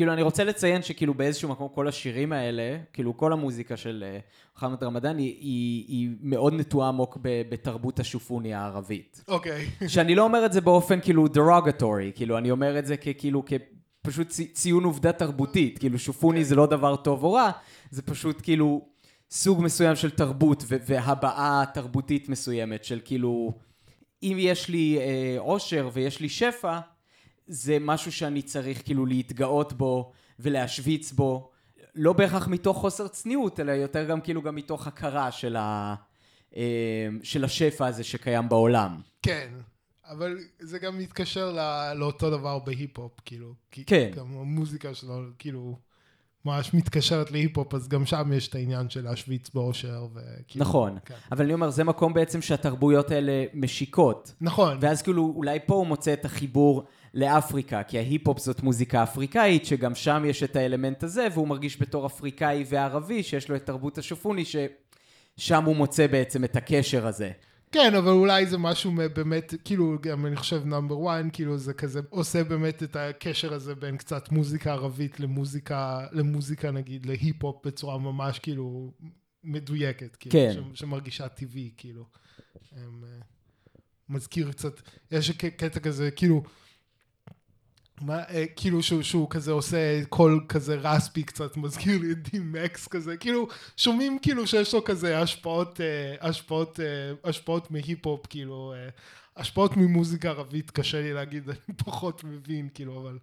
כאילו, 0.00 0.12
אני 0.12 0.22
רוצה 0.22 0.44
לציין 0.44 0.82
שכאילו 0.82 1.14
באיזשהו 1.14 1.48
מקום 1.48 1.68
כל 1.68 1.88
השירים 1.88 2.32
האלה, 2.32 2.78
כאילו 2.92 3.16
כל 3.16 3.32
המוזיקה 3.32 3.76
של 3.76 4.04
אה, 4.06 4.18
מוחמד 4.54 4.84
רמדאן 4.84 5.18
היא, 5.18 5.36
היא, 5.40 5.84
היא 5.88 6.10
מאוד 6.22 6.52
נטועה 6.52 6.88
עמוק 6.88 7.18
ב- 7.22 7.42
בתרבות 7.48 8.00
השופוני 8.00 8.54
הערבית. 8.54 9.24
אוקיי. 9.28 9.66
שאני 9.88 10.14
לא 10.14 10.22
אומר 10.22 10.46
את 10.46 10.52
זה 10.52 10.60
באופן 10.60 11.00
כאילו 11.00 11.26
derogatory, 11.26 12.12
כאילו 12.14 12.38
אני 12.38 12.50
אומר 12.50 12.78
את 12.78 12.86
זה 12.86 12.96
ככאילו 12.96 13.44
כפשוט 13.44 14.28
צי, 14.28 14.46
ציון 14.46 14.84
עובדה 14.84 15.12
תרבותית, 15.12 15.78
כאילו 15.78 15.98
שופוני 15.98 16.44
זה 16.44 16.54
לא 16.54 16.66
דבר 16.66 16.96
טוב 16.96 17.24
או 17.24 17.32
רע, 17.32 17.50
זה 17.90 18.02
פשוט 18.02 18.40
כאילו 18.42 18.88
סוג 19.30 19.62
מסוים 19.62 19.96
של 19.96 20.10
תרבות 20.10 20.64
והבעה 20.68 21.64
תרבותית 21.74 22.28
מסוימת 22.28 22.84
של 22.84 23.00
כאילו, 23.04 23.52
אם 24.22 24.36
יש 24.38 24.68
לי 24.68 24.98
אה, 24.98 25.36
עושר 25.38 25.90
ויש 25.92 26.20
לי 26.20 26.28
שפע, 26.28 26.78
זה 27.50 27.78
משהו 27.80 28.12
שאני 28.12 28.42
צריך 28.42 28.84
כאילו 28.84 29.06
להתגאות 29.06 29.72
בו 29.72 30.12
ולהשוויץ 30.38 31.12
בו, 31.12 31.50
לא 31.94 32.12
בהכרח 32.12 32.48
מתוך 32.48 32.76
חוסר 32.76 33.08
צניעות, 33.08 33.60
אלא 33.60 33.72
יותר 33.72 34.04
גם 34.04 34.20
כאילו 34.20 34.42
גם 34.42 34.54
מתוך 34.54 34.86
הכרה 34.86 35.32
של, 35.32 35.56
ה, 35.56 35.94
אה, 36.56 37.08
של 37.22 37.44
השפע 37.44 37.86
הזה 37.86 38.04
שקיים 38.04 38.48
בעולם. 38.48 39.00
כן, 39.22 39.48
אבל 40.04 40.38
זה 40.58 40.78
גם 40.78 40.98
מתקשר 40.98 41.52
לא, 41.52 41.92
לאותו 41.92 42.30
דבר 42.30 42.58
בהיפ-הופ, 42.58 43.12
כאילו. 43.24 43.54
כן. 43.70 44.10
גם 44.16 44.26
המוזיקה 44.26 44.94
שלו, 44.94 45.22
כאילו, 45.38 45.78
ממש 46.44 46.74
מתקשרת 46.74 47.30
להיפ-הופ, 47.30 47.74
אז 47.74 47.88
גם 47.88 48.06
שם 48.06 48.32
יש 48.32 48.48
את 48.48 48.54
העניין 48.54 48.90
של 48.90 49.04
להשוויץ 49.04 49.50
באושר, 49.54 50.06
וכאילו... 50.14 50.64
נכון, 50.64 50.98
כן. 51.04 51.14
אבל 51.32 51.44
אני 51.44 51.54
אומר, 51.54 51.70
זה 51.70 51.84
מקום 51.84 52.14
בעצם 52.14 52.42
שהתרבויות 52.42 53.10
האלה 53.10 53.44
משיקות. 53.54 54.34
נכון, 54.40 54.78
ואז 54.80 55.02
כאילו, 55.02 55.32
אולי 55.36 55.58
פה 55.66 55.74
הוא 55.74 55.86
מוצא 55.86 56.12
את 56.12 56.24
החיבור 56.24 56.84
לאפריקה, 57.14 57.82
כי 57.82 57.98
ההיפ-הופ 57.98 58.38
זאת 58.38 58.62
מוזיקה 58.62 59.02
אפריקאית, 59.02 59.66
שגם 59.66 59.94
שם 59.94 60.22
יש 60.26 60.42
את 60.42 60.56
האלמנט 60.56 61.02
הזה, 61.02 61.28
והוא 61.34 61.48
מרגיש 61.48 61.82
בתור 61.82 62.06
אפריקאי 62.06 62.64
וערבי, 62.68 63.22
שיש 63.22 63.48
לו 63.48 63.56
את 63.56 63.66
תרבות 63.66 63.98
השופוני, 63.98 64.44
ששם 64.44 65.64
הוא 65.64 65.76
מוצא 65.76 66.06
בעצם 66.06 66.44
את 66.44 66.56
הקשר 66.56 67.06
הזה. 67.06 67.30
כן, 67.72 67.94
אבל 67.94 68.10
אולי 68.12 68.46
זה 68.46 68.58
משהו 68.58 68.92
באמת, 69.14 69.54
כאילו, 69.64 69.96
גם 70.00 70.26
אני 70.26 70.36
חושב 70.36 70.64
נאמבר 70.64 71.10
1, 71.10 71.24
כאילו 71.32 71.58
זה 71.58 71.74
כזה 71.74 72.00
עושה 72.10 72.44
באמת 72.44 72.82
את 72.82 72.96
הקשר 72.96 73.54
הזה 73.54 73.74
בין 73.74 73.96
קצת 73.96 74.32
מוזיקה 74.32 74.72
ערבית 74.72 75.20
למוזיקה, 75.20 76.06
למוזיקה 76.12 76.70
נגיד, 76.70 77.06
להיפ-הופ 77.06 77.66
בצורה 77.66 77.98
ממש 77.98 78.38
כאילו 78.38 78.92
מדויקת, 79.44 80.16
כאילו, 80.16 80.32
כן. 80.32 80.52
ש- 80.74 80.80
שמרגישה 80.80 81.28
טבעי, 81.28 81.70
כאילו. 81.76 82.04
הם, 82.72 83.04
אה, 83.04 83.18
מזכיר 84.08 84.50
קצת, 84.52 84.80
יש 85.10 85.30
קטע 85.30 85.80
כזה, 85.80 86.10
כאילו, 86.10 86.42
מה, 88.00 88.22
אה, 88.30 88.44
כאילו 88.56 88.82
שהוא, 88.82 89.02
שהוא 89.02 89.30
כזה 89.30 89.52
עושה 89.52 90.04
קול 90.08 90.44
כזה 90.48 90.74
רספי 90.74 91.22
קצת, 91.22 91.56
מזכיר 91.56 91.98
לי 91.98 92.12
את 92.12 92.28
די-מקס 92.28 92.88
כזה, 92.88 93.16
כאילו 93.16 93.48
שומעים 93.76 94.18
כאילו 94.22 94.46
שיש 94.46 94.74
לו 94.74 94.84
כזה 94.84 95.18
השפעות, 95.18 95.80
אה, 95.80 96.28
השפעות, 96.28 96.80
אה, 96.80 97.30
השפעות 97.30 97.70
מהיפ-הופ, 97.70 98.26
כאילו, 98.26 98.74
אה, 98.76 98.88
השפעות 99.36 99.76
ממוזיקה 99.76 100.28
ערבית, 100.28 100.70
קשה 100.70 101.00
לי 101.00 101.12
להגיד, 101.12 101.48
אני 101.50 101.76
פחות 101.76 102.24
מבין, 102.24 102.68
כאילו, 102.74 103.00
אבל... 103.00 103.18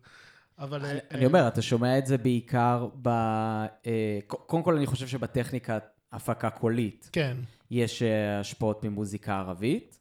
אבל 0.59 0.85
אה, 0.85 0.97
אני 1.11 1.25
אומר, 1.25 1.47
אתה 1.47 1.61
שומע 1.61 1.97
את 1.97 2.05
זה 2.07 2.17
בעיקר 2.17 2.87
ב... 3.01 3.07
אה, 3.07 4.19
קודם 4.27 4.63
כל, 4.63 4.75
אני 4.75 4.85
חושב 4.85 5.07
שבטכניקת 5.07 5.83
הפקה 6.11 6.49
קולית 6.49 7.09
כן, 7.11 7.37
יש 7.71 8.01
אה, 8.01 8.39
השפעות 8.39 8.83
ממוזיקה 8.83 9.37
ערבית, 9.37 9.97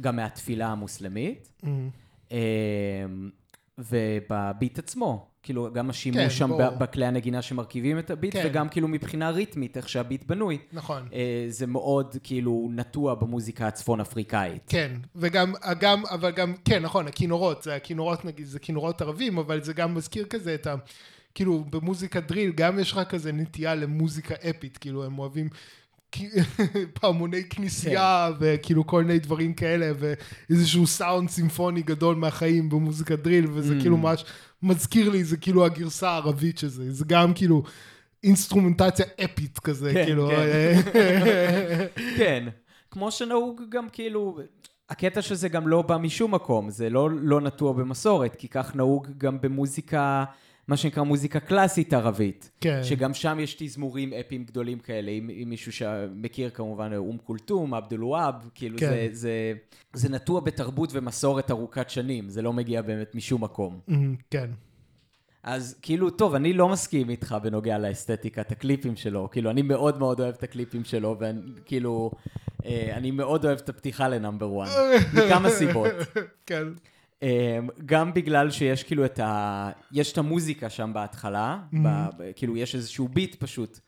גם 0.00 0.16
מהתפילה 0.16 0.66
המוסלמית. 0.66 1.48
mm, 1.62 1.66
אמ, 1.66 1.88
ובביט 3.78 4.78
עצמו, 4.78 5.26
כאילו 5.42 5.72
גם 5.72 5.90
השימוש 5.90 6.20
כן, 6.20 6.30
שם 6.30 6.48
ברור. 6.48 6.70
ב- 6.70 6.78
בכלי 6.78 7.06
הנגינה 7.06 7.42
שמרכיבים 7.42 7.98
את 7.98 8.10
הביט, 8.10 8.32
כן. 8.32 8.42
וגם 8.46 8.68
כאילו 8.68 8.88
מבחינה 8.88 9.30
ריתמית, 9.30 9.76
איך 9.76 9.88
שהביט 9.88 10.24
בנוי, 10.24 10.58
נכון. 10.72 11.08
אה, 11.12 11.46
זה 11.48 11.66
מאוד 11.66 12.16
כאילו 12.22 12.68
נטוע 12.72 13.14
במוזיקה 13.14 13.66
הצפון 13.66 14.00
אפריקאית. 14.00 14.62
כן, 14.68 14.92
וגם, 15.16 15.54
גם, 15.80 16.06
אבל 16.06 16.30
גם, 16.30 16.54
כן, 16.64 16.82
נכון, 16.82 17.06
הכינורות, 17.06 17.62
זה 17.62 17.74
הכינורות 17.74 18.24
נגיד, 18.24 18.46
זה 18.46 18.58
כינורות 18.58 19.00
ערבים, 19.00 19.38
אבל 19.38 19.62
זה 19.62 19.72
גם 19.72 19.94
מזכיר 19.94 20.24
כזה 20.24 20.54
את 20.54 20.66
ה... 20.66 20.74
כאילו, 21.34 21.64
במוזיקה 21.70 22.20
דריל, 22.20 22.52
גם 22.52 22.78
יש 22.78 22.92
לך 22.92 23.00
כזה 23.08 23.32
נטייה 23.32 23.74
למוזיקה 23.74 24.34
אפית, 24.50 24.78
כאילו, 24.78 25.04
הם 25.04 25.18
אוהבים 25.18 25.48
פעמוני 27.00 27.44
כנסייה, 27.44 28.30
וכאילו 28.40 28.86
כל 28.86 29.04
מיני 29.04 29.18
דברים 29.18 29.54
כאלה, 29.54 29.92
ואיזשהו 29.98 30.86
סאונד 30.86 31.30
סימפוני 31.30 31.82
גדול 31.82 32.16
מהחיים 32.16 32.68
במוזיקה 32.68 33.16
דריל, 33.16 33.46
וזה 33.52 33.74
Mm. 33.76 33.80
כאילו 33.80 33.96
ממש 33.96 34.24
מזכיר 34.62 35.10
לי, 35.10 35.24
זה 35.24 35.36
כאילו 35.36 35.64
הגרסה 35.64 36.08
הערבית 36.10 36.58
של 36.58 36.68
זה, 36.68 36.92
זה 36.92 37.04
גם 37.08 37.34
כאילו... 37.34 37.62
אינסטרומנטציה 38.24 39.06
אפית 39.24 39.58
כזה, 39.58 39.92
כן, 39.94 40.04
כאילו, 40.04 40.30
כן. 40.92 41.86
כן, 42.18 42.48
כמו 42.90 43.10
שנהוג 43.10 43.62
גם 43.68 43.88
כאילו, 43.88 44.38
הקטע 44.90 45.22
שזה 45.22 45.48
גם 45.48 45.68
לא 45.68 45.82
בא 45.82 45.96
משום 45.96 46.34
מקום, 46.34 46.70
זה 46.70 46.90
לא, 46.90 47.10
לא 47.10 47.40
נטוע 47.40 47.72
במסורת, 47.72 48.36
כי 48.36 48.48
כך 48.48 48.76
נהוג 48.76 49.08
גם 49.18 49.40
במוזיקה, 49.40 50.24
מה 50.68 50.76
שנקרא 50.76 51.02
מוזיקה 51.02 51.40
קלאסית 51.40 51.92
ערבית. 51.92 52.50
כן. 52.60 52.84
שגם 52.84 53.14
שם 53.14 53.38
יש 53.40 53.56
תזמורים 53.58 54.12
אפיים 54.12 54.44
גדולים 54.44 54.78
כאלה, 54.78 55.10
אם, 55.10 55.30
אם 55.42 55.48
מישהו 55.50 55.72
שמכיר 55.72 56.50
כמובן, 56.50 56.92
אום 56.96 57.18
כולתום, 57.24 57.74
עבד 57.74 57.92
אל-והאב, 57.92 58.34
כאילו 58.54 58.78
כן. 58.78 58.90
זה, 58.90 59.08
זה, 59.12 59.52
זה 59.92 60.08
נטוע 60.08 60.40
בתרבות 60.40 60.90
ומסורת 60.92 61.50
ארוכת 61.50 61.90
שנים, 61.90 62.28
זה 62.28 62.42
לא 62.42 62.52
מגיע 62.52 62.82
באמת 62.82 63.14
משום 63.14 63.44
מקום. 63.44 63.80
כן. 64.30 64.50
אז 65.42 65.78
כאילו, 65.82 66.10
טוב, 66.10 66.34
אני 66.34 66.52
לא 66.52 66.68
מסכים 66.68 67.10
איתך 67.10 67.36
בנוגע 67.42 67.78
לאסתטיקת 67.78 68.52
הקליפים 68.52 68.96
שלו, 68.96 69.28
כאילו, 69.30 69.50
אני 69.50 69.62
מאוד 69.62 69.98
מאוד 69.98 70.20
אוהב 70.20 70.34
את 70.34 70.42
הקליפים 70.42 70.84
שלו, 70.84 71.18
וכאילו, 71.18 72.10
אה, 72.64 72.96
אני 72.96 73.10
מאוד 73.10 73.44
אוהב 73.44 73.58
את 73.58 73.68
הפתיחה 73.68 74.08
ל 74.08 74.16
Number 74.16 74.62
1, 74.64 74.72
מכמה 75.14 75.50
סיבות. 75.50 75.88
כן. 76.46 76.64
אה, 77.22 77.58
גם 77.86 78.14
בגלל 78.14 78.50
שיש 78.50 78.82
כאילו 78.82 79.04
את 79.04 79.18
ה... 79.18 79.70
יש 79.92 80.12
את 80.12 80.18
המוזיקה 80.18 80.70
שם 80.70 80.90
בהתחלה, 80.94 81.58
ב... 81.72 81.88
ב- 82.18 82.30
כאילו 82.36 82.56
יש 82.56 82.74
איזשהו 82.74 83.08
ביט 83.08 83.34
פשוט 83.38 83.80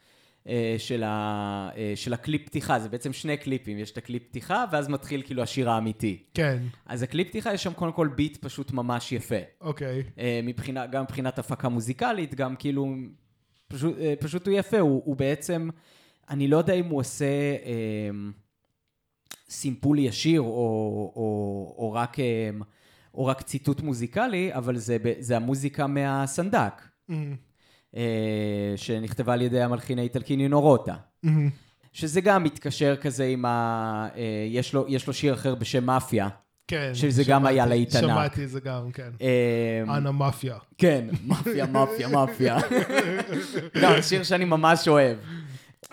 אה, 0.48 0.74
של, 0.78 1.02
ה... 1.02 1.70
אה, 1.76 1.92
של 1.96 2.12
הקליפ 2.12 2.46
פתיחה, 2.46 2.78
זה 2.78 2.88
בעצם 2.88 3.12
שני 3.12 3.36
קליפים, 3.36 3.78
יש 3.78 3.90
את 3.90 3.98
הקליפ 3.98 4.22
פתיחה, 4.28 4.64
ואז 4.72 4.88
מתחיל 4.88 5.22
כאילו 5.22 5.42
השיר 5.42 5.70
האמיתי. 5.70 6.22
כן, 6.34 6.62
אז 6.86 7.02
הקליפ 7.02 7.28
פתיחה 7.28 7.54
יש 7.54 7.62
שם 7.62 7.72
קודם 7.72 7.92
כל 7.92 8.08
ביט 8.08 8.36
פשוט 8.36 8.72
ממש 8.72 9.12
יפה. 9.12 9.36
אוקיי. 9.60 10.02
אה, 10.18 10.40
מבחינה, 10.42 10.86
גם 10.86 11.02
מבחינת 11.02 11.38
הפקה 11.38 11.68
מוזיקלית, 11.68 12.34
גם 12.34 12.56
כאילו, 12.56 12.94
פשוט, 13.68 13.96
פשוט 14.20 14.46
הוא 14.46 14.54
יפה, 14.58 14.78
הוא, 14.78 15.02
הוא 15.04 15.16
בעצם, 15.16 15.68
אני 16.30 16.48
לא 16.48 16.56
יודע 16.56 16.74
אם 16.74 16.84
הוא 16.84 17.00
עושה 17.00 17.26
אה, 17.64 18.10
סימפול 19.48 19.98
ישיר 19.98 20.40
או, 20.40 20.46
או, 20.46 21.74
או, 21.78 21.92
רק, 21.92 22.20
אה, 22.20 22.50
או 23.18 23.26
רק 23.26 23.42
ציטוט 23.42 23.80
מוזיקלי, 23.80 24.54
אבל 24.54 24.76
זה, 24.76 24.96
זה 25.18 25.36
המוזיקה 25.36 25.86
מהסנדק, 25.86 26.82
אמ, 27.10 27.36
אה, 27.96 28.02
שנכתבה 28.76 29.32
על 29.32 29.42
ידי 29.42 29.62
המלחין 29.62 29.98
האיטלקי 29.98 30.36
נינו 30.36 30.60
רוטה. 30.60 30.94
אמ, 31.24 31.50
שזה 31.92 32.20
גם 32.20 32.44
מתקשר 32.44 32.96
כזה 32.96 33.24
עם 33.24 33.44
ה... 33.44 34.08
אה, 34.16 34.22
יש, 34.50 34.74
לו, 34.74 34.84
יש 34.88 35.06
לו 35.06 35.12
שיר 35.12 35.34
אחר 35.34 35.54
בשם 35.54 35.84
מאפיה. 35.84 36.28
כן. 36.68 36.90
שזה 36.94 37.22
גם 37.28 37.46
היה 37.46 37.56
שמעתי- 37.64 37.68
להיט 37.68 37.94
ענק. 37.94 38.04
שמעתי 38.04 38.44
את 38.44 38.50
זה 38.50 38.60
גם, 38.60 38.90
כן. 38.92 39.10
אה, 39.22 39.96
אנה 39.96 40.10
מאפיה. 40.12 40.56
כן, 40.78 41.04
מאפיה, 41.26 41.66
מאפיה, 41.66 42.08
מאפיה. 42.08 42.58
גם 43.82 44.02
שיר 44.02 44.22
שאני 44.22 44.44
ממש 44.44 44.88
אוהב. 44.88 45.16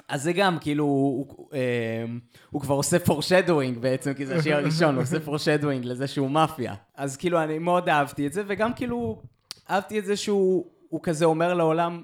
אז 0.10 0.24
זה 0.24 0.34
גם, 0.34 0.58
כאילו, 0.60 0.84
הוא, 0.84 1.26
הוא, 1.28 1.50
אה, 1.54 2.06
הוא 2.50 2.62
כבר 2.62 2.76
עושה 2.76 3.00
foreshadowing 3.00 3.78
בעצם, 3.78 4.14
כי 4.14 4.26
זה 4.26 4.36
השיר 4.36 4.56
הראשון, 4.56 4.96
הוא 4.96 5.04
עושה 5.04 5.20
foreshadowing 5.20 5.86
לזה 5.86 6.08
שהוא 6.08 6.32
מאפיה. 6.32 6.76
אז 6.96 7.18
כאילו, 7.18 7.44
אני 7.44 7.60
מאוד 7.60 7.90
אהבתי 7.90 8.28
את 8.28 8.34
זה, 8.34 8.44
וגם 8.48 8.74
כאילו, 8.74 9.22
אהבתי 9.70 10.00
את 10.00 10.06
זה 10.06 10.18
שהוא 10.18 10.66
הוא 10.90 11.00
כזה 11.04 11.26
אומר 11.26 11.54
לעולם, 11.54 12.04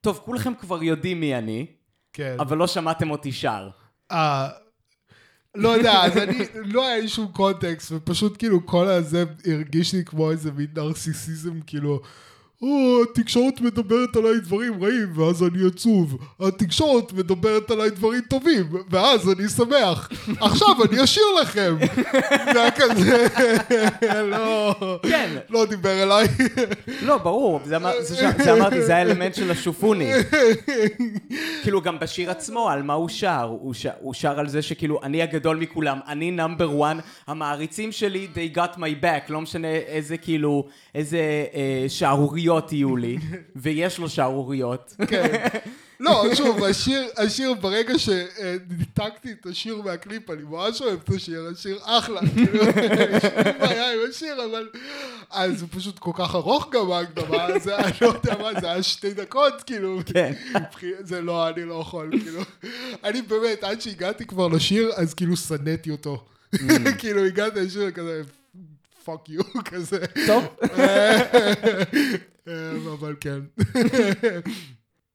טוב, 0.00 0.20
כולכם 0.24 0.54
כבר 0.54 0.82
יודעים 0.82 1.20
מי 1.20 1.38
אני, 1.38 1.66
כן. 2.12 2.36
אבל 2.40 2.56
לא 2.56 2.66
שמעתם 2.66 3.10
אותי 3.10 3.32
שר. 3.32 3.68
אה, 4.10 4.48
לא 5.54 5.68
יודע, 5.68 5.92
אז 5.92 6.16
אני, 6.16 6.38
לא 6.64 6.86
היה 6.86 7.00
לי 7.00 7.08
שום 7.08 7.26
קונטקסט, 7.32 7.92
ופשוט 7.92 8.38
כאילו 8.38 8.66
כל 8.66 8.88
הזה 8.88 9.24
הרגיש 9.46 9.94
לי 9.94 10.04
כמו 10.04 10.30
איזה 10.30 10.52
מין 10.52 10.66
narcissism, 10.76 11.60
כאילו, 11.66 12.00
או, 12.62 13.02
התקשורת 13.02 13.60
מדברת 13.60 14.16
עליי 14.16 14.40
דברים 14.40 14.84
רעים, 14.84 15.12
ואז 15.14 15.42
אני 15.42 15.66
עצוב. 15.66 16.18
התקשורת 16.40 17.12
מדברת 17.12 17.70
עליי 17.70 17.90
דברים 17.90 18.20
טובים, 18.20 18.64
ואז 18.90 19.32
אני 19.32 19.48
שמח. 19.48 20.10
עכשיו 20.40 20.84
אני 20.84 21.04
אשאיר 21.04 21.26
לכם. 21.42 21.76
זה 22.52 22.62
היה 22.62 22.70
כזה, 22.70 23.26
לא, 24.30 24.74
כן. 25.02 25.36
לא 25.50 25.66
דיבר 25.66 26.02
אליי. 26.02 26.26
לא, 27.02 27.18
ברור, 27.18 27.60
זה, 27.64 27.76
אמרתי, 27.76 28.82
זה 28.82 28.96
האלמנט 28.96 29.34
של 29.34 29.50
השופוני. 29.50 30.12
כאילו, 31.62 31.82
גם 31.82 31.98
בשיר 31.98 32.30
עצמו, 32.30 32.70
על 32.70 32.82
מה 32.82 32.92
הוא 32.92 33.08
שר? 33.08 33.56
הוא, 34.00 34.14
שר 34.14 34.40
על 34.40 34.48
זה 34.48 34.62
שכאילו, 34.62 35.00
אני 35.02 35.22
הגדול 35.22 35.56
מכולם, 35.56 35.98
אני 36.08 36.30
נאמבר 36.30 36.76
וואן, 36.76 36.98
המעריצים 37.26 37.92
שלי, 37.92 38.28
they 38.34 38.56
got 38.56 38.76
my 38.76 39.02
back, 39.02 39.28
לא 39.28 39.40
משנה 39.40 39.68
איזה 39.68 40.16
כאילו, 40.16 40.66
איזה 40.94 41.18
אה, 41.54 41.84
שערוריות 42.46 42.72
יהיו 42.72 42.96
לי, 42.96 43.18
ויש 43.62 43.98
לו 43.98 44.08
שערוריות. 44.08 44.94
כן. 45.08 45.46
לא, 46.00 46.24
שוב, 46.34 46.64
השיר, 46.64 47.08
השיר, 47.16 47.54
ברגע 47.54 47.94
שניתקתי 47.98 49.32
את 49.32 49.46
השיר 49.46 49.82
מהקליפ, 49.82 50.30
אני 50.30 50.42
ממש 50.42 50.82
אוהב 50.82 50.98
את 51.04 51.10
השיר, 51.10 51.48
השיר 51.52 51.78
אחלה, 51.82 52.20
כאילו, 52.34 52.62
אין 52.62 53.20
שום 53.20 53.30
בעיה 53.60 53.92
עם 53.92 53.98
השיר, 54.10 54.44
אבל... 54.50 54.68
אז 55.30 55.58
זה 55.58 55.66
פשוט 55.66 55.98
כל 55.98 56.10
כך 56.14 56.34
ארוך 56.34 56.68
גם 56.72 56.92
ההקדמה, 56.92 57.58
זה, 57.58 57.76
אני 57.76 57.92
לא 58.00 58.06
יודע 58.06 58.42
מה, 58.42 58.60
זה 58.60 58.70
היה 58.70 58.82
שתי 58.82 59.14
דקות, 59.14 59.62
כאילו. 59.66 60.00
כן. 60.06 60.32
זה 61.00 61.20
לא, 61.20 61.48
אני 61.48 61.64
לא 61.64 61.74
יכול, 61.80 62.10
כאילו. 62.22 62.40
אני 63.04 63.22
באמת, 63.22 63.64
עד 63.64 63.80
שהגעתי 63.80 64.24
כבר 64.24 64.48
לשיר, 64.48 64.92
אז 64.96 65.14
כאילו 65.14 65.36
שנאתי 65.36 65.90
אותו. 65.90 66.24
כאילו, 66.98 67.24
הגעתי 67.24 67.60
לשיר 67.60 67.90
כזה, 67.90 68.22
fuck 69.06 69.28
you, 69.28 69.42
כזה. 69.70 69.98
טוב. 70.26 70.44
אה, 72.48 72.72
אבל 72.92 73.16
כן. 73.20 73.40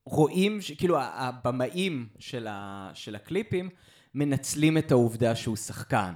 רואים, 0.05 0.59
כאילו, 0.77 0.97
הבמאים 0.99 2.07
של, 2.19 2.47
ה... 2.49 2.89
של 2.93 3.15
הקליפים 3.15 3.69
מנצלים 4.15 4.77
את 4.77 4.91
העובדה 4.91 5.35
שהוא 5.35 5.55
שחקן. 5.55 6.13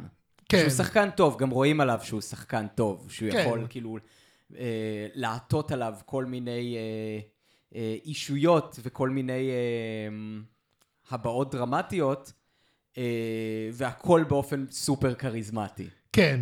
כן. 0.50 0.60
שהוא 0.60 0.70
שחקן 0.70 1.10
טוב, 1.10 1.38
גם 1.38 1.50
רואים 1.50 1.82
עליו 1.82 2.00
שהוא 2.04 2.22
שחקן 2.22 2.68
טוב, 2.76 3.12
שהוא 3.12 3.32
כן. 3.32 3.40
יכול 3.40 3.66
כאילו 3.70 3.98
אה, 4.58 5.08
לעטות 5.14 5.72
עליו 5.72 5.94
כל 6.06 6.26
מיני 6.26 6.76
אה, 6.78 7.20
אה, 7.76 7.96
אישויות 8.06 8.80
וכל 8.84 9.10
מיני 9.10 9.50
אה, 9.50 10.08
הבעות 11.10 11.52
דרמטיות, 11.52 12.34
אה, 12.98 13.70
והכל 13.74 14.24
באופן 14.30 14.66
סופר 14.72 15.14
כריזמטי. 15.14 15.88
כן. 16.14 16.42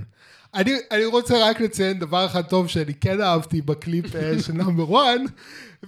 אני, 0.55 0.73
אני 0.91 1.05
רוצה 1.05 1.49
רק 1.49 1.61
לציין 1.61 1.99
דבר 1.99 2.25
אחד 2.25 2.41
טוב 2.41 2.67
שאני 2.67 2.93
כן 3.01 3.21
אהבתי 3.21 3.61
בקליפ 3.61 4.15
אה, 4.15 4.31
של 4.45 4.53
Number 4.53 5.01
1, 5.01 5.19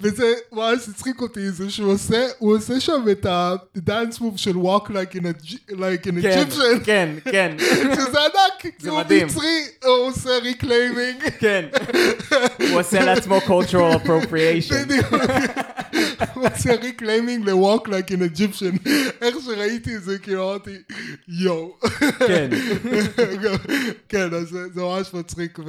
וזה 0.02 0.34
ממש 0.52 0.90
הצחיק 0.90 1.22
אותי, 1.22 1.52
זה 1.52 1.70
שהוא 1.70 1.92
עושה, 1.94 2.28
הוא 2.38 2.56
עושה 2.58 2.80
שם 2.80 3.04
את 3.12 3.26
ה 3.30 3.45
dance 3.45 4.20
move 4.20 4.38
של 4.38 4.56
walk 4.56 4.90
like 4.90 5.16
in 5.16 5.22
a, 5.22 5.54
like 5.72 6.06
in 6.06 6.18
a 6.18 6.22
כן, 6.22 6.44
Egyptian, 6.50 6.86
כן, 6.86 7.10
כן, 7.32 7.56
שזה 7.96 8.20
ענק, 8.20 8.74
זה 8.80 8.90
הוא 8.90 9.00
מדהים. 9.00 9.28
מצרי, 9.28 9.66
הוא 9.84 9.92
עושה 10.08 10.30
reclaiming, 10.44 11.24
כן. 11.40 11.66
הוא 12.70 12.80
עושה 12.80 13.06
לעצמו 13.06 13.38
cultural 13.38 14.06
appropriation. 14.06 14.74
בדיוק. 14.86 15.08
הוא 16.34 16.48
עושה 16.56 16.76
reclaiming 16.76 17.50
ל-walk 17.50 17.88
like 17.88 18.10
in 18.10 18.38
Egyptian, 18.38 18.90
איך 19.22 19.36
שראיתי 19.46 19.96
את 19.96 20.04
זה, 20.04 20.20
כאילו 20.20 20.50
אמרתי, 20.50 20.76
יואו. 21.28 21.78
כן. 22.28 22.50
כן, 24.10 24.34
אז 24.34 24.50
זה 24.50 24.70
זה 24.74 24.82
ממש 24.82 25.14
מצחיק 25.14 25.60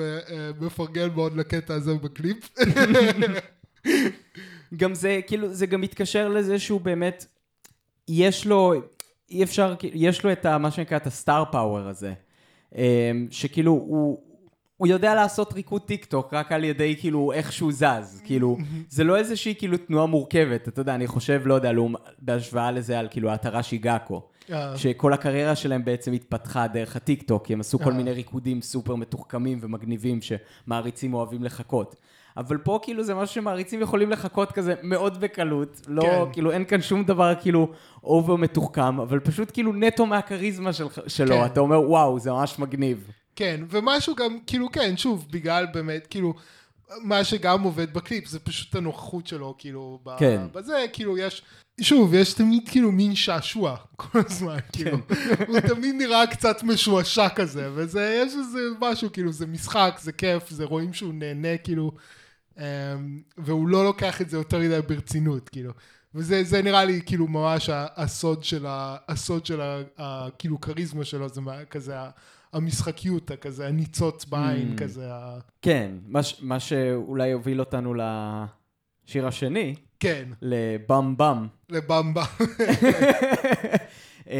ומפרגן 0.59 1.09
מאוד 1.15 1.37
לקטע 1.37 1.75
הזה 1.75 1.95
בקליפ. 1.95 2.49
גם 4.77 4.95
זה, 4.95 5.21
כאילו, 5.27 5.55
זה 5.55 5.67
גם 5.67 5.81
מתקשר 5.81 6.29
לזה 6.29 6.59
שהוא 6.59 6.81
באמת, 6.81 7.27
יש 8.09 8.47
לו, 8.47 8.75
אי 9.31 9.43
אפשר, 9.43 9.75
יש 9.83 10.25
לו 10.25 10.33
את 10.33 10.47
ה, 10.47 10.59
מה 10.59 10.71
שנקרא, 10.71 10.97
את 10.97 11.07
ה 11.07 11.14
star 11.14 11.45
power 11.53 11.89
הזה. 11.89 12.13
אמ, 12.75 13.27
שכאילו, 13.31 13.73
הוא, 13.73 14.23
הוא 14.77 14.89
יודע 14.89 15.15
לעשות 15.15 15.53
ריקוד 15.53 15.83
טיק 15.83 16.05
טוק 16.05 16.35
רק 16.35 16.53
על 16.53 16.65
ידי 16.65 16.97
כאילו 17.01 17.33
איך 17.33 17.53
שהוא 17.53 17.73
זז, 17.73 18.23
כאילו, 18.25 18.57
זה 18.89 19.05
לא 19.05 19.17
איזושהי 19.17 19.55
כאילו 19.59 19.77
תנועה 19.77 20.07
מורכבת, 20.07 20.69
אתה 20.69 20.81
יודע, 20.81 20.95
אני 20.95 21.07
חושב, 21.07 21.43
לא 21.45 21.55
יודע, 21.55 21.73
לעומת- 21.73 22.01
בהשוואה 22.19 22.71
לזה 22.71 22.99
על 22.99 23.09
כאילו 23.11 23.31
אטראשי 23.31 23.79
גאקו. 23.79 24.23
אה. 24.53 24.77
שכל 24.77 25.13
הקריירה 25.13 25.57
שלהם 25.57 25.85
בעצם 25.85 26.13
התפתחה 26.13 26.67
דרך 26.67 26.97
הטיק 26.97 27.23
טוק, 27.23 27.47
כי 27.47 27.53
הם 27.53 27.61
עשו 27.61 27.79
כל 27.79 27.91
אה. 27.91 27.97
מיני 27.97 28.13
ריקודים 28.13 28.63
סופר 28.63 28.95
מתוחכמים 28.95 29.59
ומגניבים 29.63 30.19
שמעריצים 30.23 31.15
אוהבים 31.15 31.45
לחקות. 31.45 31.97
אבל 32.37 32.59
פה 32.59 32.79
כאילו 32.83 33.05
זה 33.05 33.15
משהו 33.15 33.35
שמעריצים 33.35 33.81
יכולים 33.81 34.11
לחקות 34.11 34.53
כזה 34.53 34.75
מאוד 34.83 35.21
בקלות, 35.21 35.81
לא, 35.89 36.03
כן. 36.03 36.33
כאילו 36.33 36.53
אין 36.53 36.65
כאן 36.65 36.83
שום 36.83 37.05
דבר 37.05 37.33
כאילו 37.41 37.69
over 38.05 38.37
מתוחכם, 38.37 39.01
אבל 39.01 39.21
פשוט 39.21 39.51
כאילו 39.53 39.73
נטו 39.73 40.07
מהכריזמה 40.07 40.73
של, 40.73 40.85
שלו, 41.07 41.37
כן. 41.37 41.45
אתה 41.47 41.61
אומר 41.61 41.91
וואו, 41.91 42.19
זה 42.19 42.33
ממש 42.33 42.59
מגניב. 42.59 43.11
כן, 43.37 43.61
ומשהו 43.71 44.15
גם, 44.15 44.39
כאילו, 44.47 44.73
כן, 44.73 44.97
שוב, 44.97 45.27
בגלל 45.31 45.67
באמת, 45.75 46.07
כאילו, 46.07 46.35
מה 47.03 47.25
שגם 47.25 47.63
עובד 47.63 47.95
בקליפ, 47.95 48.29
זה 48.29 48.39
פשוט 48.39 48.75
הנוכחות 48.75 49.27
שלו, 49.27 49.55
כאילו, 49.59 50.01
כן. 50.19 50.47
בזה, 50.53 50.85
כאילו, 50.93 51.19
יש, 51.19 51.43
שוב, 51.81 52.15
יש 52.15 52.33
תמיד 52.33 52.69
כאילו 52.69 52.93
מין 52.93 53.15
שעשוע 53.15 53.77
כל 53.97 54.19
הזמן, 54.27 54.59
כאילו, 54.73 54.99
הוא 55.49 55.61
תמיד 55.61 55.95
נראה 55.95 56.27
קצת 56.27 56.63
משועשע 56.63 57.29
כזה, 57.29 57.71
וזה, 57.75 58.23
יש 58.25 58.33
איזה 58.35 58.59
משהו, 58.81 59.13
כאילו, 59.13 59.33
זה 59.33 59.47
משחק, 59.47 59.99
זה 60.03 60.13
כיף, 60.13 60.51
זה 60.51 60.65
רואים 60.65 60.93
שהוא 60.93 61.15
נהנה, 61.15 61.59
כאילו, 61.59 61.93
אמ, 62.59 62.63
והוא 63.39 63.69
לא 63.69 63.85
לוקח 63.85 64.21
את 64.21 64.31
זה 64.31 64.37
יותר 64.37 64.59
מדי 64.59 64.81
ברצינות, 64.89 65.49
כאילו. 65.49 65.73
וזה 66.15 66.45
זה 66.45 66.63
נראה 66.63 66.85
לי 66.85 67.01
כאילו 67.07 67.29
ממש 67.29 67.71
הסוד 67.73 68.45
של, 68.45 68.67
ה, 68.67 68.97
הסוד 69.09 69.47
של 69.47 69.61
ה, 69.61 69.81
ה, 69.99 70.27
כאילו 70.39 70.61
כריזמה 70.61 71.05
שלו, 71.05 71.29
זה 71.29 71.41
כזה 71.71 71.95
המשחקיות, 72.53 73.31
כזה 73.41 73.67
הניצוץ 73.67 74.25
בעין, 74.25 74.75
Mm. 74.75 74.81
כזה 74.81 75.07
ה... 75.13 75.39
כן, 75.63 75.91
מה, 76.07 76.21
מה 76.41 76.61
שאולי 76.61 77.29
יוביל 77.29 77.61
אותנו 77.61 77.95
לשיר 77.95 79.27
השני, 79.27 79.75
כן, 80.01 80.29
לבם 80.43 81.15
במ. 81.19 81.47
לבמבה. 81.71 82.25
אמ, 84.31 84.35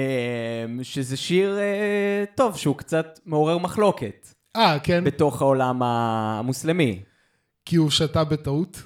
שזה 0.83 1.17
שיר 1.17 1.59
אה, 1.59 2.25
טוב, 2.35 2.57
שהוא 2.57 2.77
קצת 2.77 3.21
מעורר 3.27 3.59
מחלוקת 3.59 4.29
אה, 4.57 4.79
כן, 4.83 5.05
בתוך 5.05 5.43
העולם 5.43 5.83
המוסלמי. 5.83 7.03
כי 7.65 7.77
הוא 7.77 7.91
שתה 7.91 8.25
בטעות. 8.25 8.83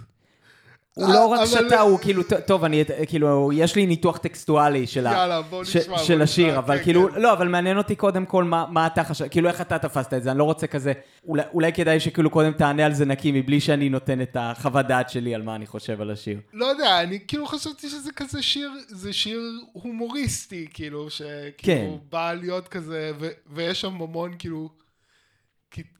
הוא 0.95 1.07
אה, 1.07 1.13
לא 1.15 1.27
רק 1.27 1.39
אבל- 1.41 1.47
שתה, 1.47 1.81
הוא 1.81 1.99
כאילו, 1.99 2.23
טוב, 2.47 2.65
אני, 2.65 2.85
כאילו, 3.07 3.51
יש 3.55 3.77
לי 3.77 3.87
ניתוח 3.87 4.19
טקסטואלי 4.19 4.87
של, 4.87 5.07
ה- 5.07 5.13
יאללה, 5.13 5.43
בוא 5.43 5.63
נשמע. 5.63 5.99
של 5.99 6.23
השיר, 6.23 6.59
אבל 6.59 6.79
כן, 6.79 6.85
כאילו, 6.85 7.09
כן. 7.15 7.21
לא, 7.21 7.33
אבל 7.33 7.49
מעניין 7.49 7.79
אותי 7.79 7.97
קודם 7.97 8.27
כל 8.27 8.45
מה, 8.45 8.65
מה 8.71 8.87
אתה 8.87 9.05
חשב, 9.05 9.29
כאילו 9.29 9.49
איך 9.49 9.61
אתה 9.61 9.79
תפסת 9.79 10.15
את 10.15 10.23
זה, 10.23 10.31
אני 10.31 10.39
לא 10.39 10.45
רוצה 10.45 10.67
כזה, 10.67 10.93
אולי, 11.29 11.43
אולי 11.55 11.73
כדאי 11.73 12.01
שכאילו 12.01 12.31
קודם 12.31 12.53
תענה 12.53 12.87
על 12.87 12.93
זה 12.95 13.05
נקי, 13.05 13.33
מבלי 13.33 13.61
שאני 13.61 13.89
נותן 13.89 14.21
את 14.21 14.37
החוות 14.41 14.87
דעת 14.87 15.11
שלי 15.11 15.35
על 15.35 15.43
מה 15.43 15.55
אני 15.55 15.67
חושב 15.67 16.01
על 16.01 16.11
השיר. 16.11 16.39
לא 16.53 16.67
יודע, 16.67 17.01
אני 17.03 17.19
כאילו 17.29 17.47
חשבתי 17.47 17.89
שזה 17.89 18.13
כזה 18.13 18.43
שיר, 18.43 18.71
זה 18.89 19.13
שיר 19.13 19.41
הומוריסטי, 19.73 20.67
כאילו, 20.75 21.11
שכאילו 21.11 21.55
כן. 21.59 21.91
בא 22.11 22.33
להיות 22.33 22.69
כזה, 22.69 23.13
ו- 23.21 23.29
ויש 23.53 23.81
שם 23.81 24.03
המון 24.03 24.33
כאילו 24.39 24.69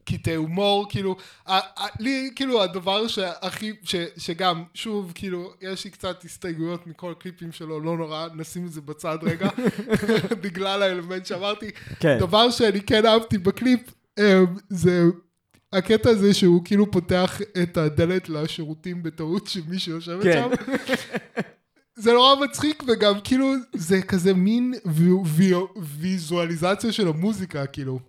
קטעי 0.05 0.35
הומור, 0.35 0.85
כאילו, 0.89 1.15
לי 1.99 2.29
כאילו 2.35 2.63
הדבר 2.63 3.07
שהכי, 3.07 3.71
ש- 3.83 3.95
שגם, 4.17 4.63
שוב, 4.73 5.11
כאילו, 5.15 5.53
יש 5.61 5.85
לי 5.85 5.91
קצת 5.91 6.23
הסתייגויות 6.25 6.87
מכל 6.87 7.11
הקליפים 7.11 7.51
שלו, 7.51 7.79
לא 7.79 7.97
נורא, 7.97 8.27
נשים 8.35 8.65
את 8.65 8.71
זה 8.71 8.81
בצד 8.81 9.17
רגע, 9.23 9.49
בגלל 10.43 10.81
האלמנט 10.83 11.25
שאמרתי. 11.25 11.71
כן. 11.99 12.17
דבר 12.19 12.49
שאני 12.51 12.81
כן 12.81 13.05
אהבתי 13.05 13.37
בקליפ, 13.37 13.79
אמ, 14.19 14.23
זה 14.69 15.03
הקטע 15.73 16.09
הזה 16.09 16.33
שהוא 16.33 16.61
כאילו 16.65 16.91
פותח 16.91 17.41
את 17.63 17.77
הדלת 17.77 18.29
לשירותים 18.29 19.03
בטעות 19.03 19.47
של 19.47 19.61
מי 19.67 19.79
שיושבת 19.79 20.23
כן. 20.23 20.43
שם. 20.57 20.73
זה 21.95 22.13
נורא 22.13 22.35
מצחיק 22.45 22.83
וגם 22.87 23.13
כאילו 23.23 23.53
זה 23.75 24.01
כזה 24.01 24.33
מין 24.33 24.73
וי- 24.85 25.11
וי- 25.25 25.53
ויזואליזציה 25.81 26.91
של 26.91 27.07
המוזיקה 27.07 27.65
כאילו. 27.65 27.99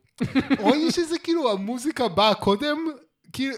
רואים 0.58 0.90
שזה 0.90 1.18
כאילו 1.18 1.50
המוזיקה 1.52 2.08
באה 2.08 2.34
קודם, 2.34 2.78
כי 3.32 3.50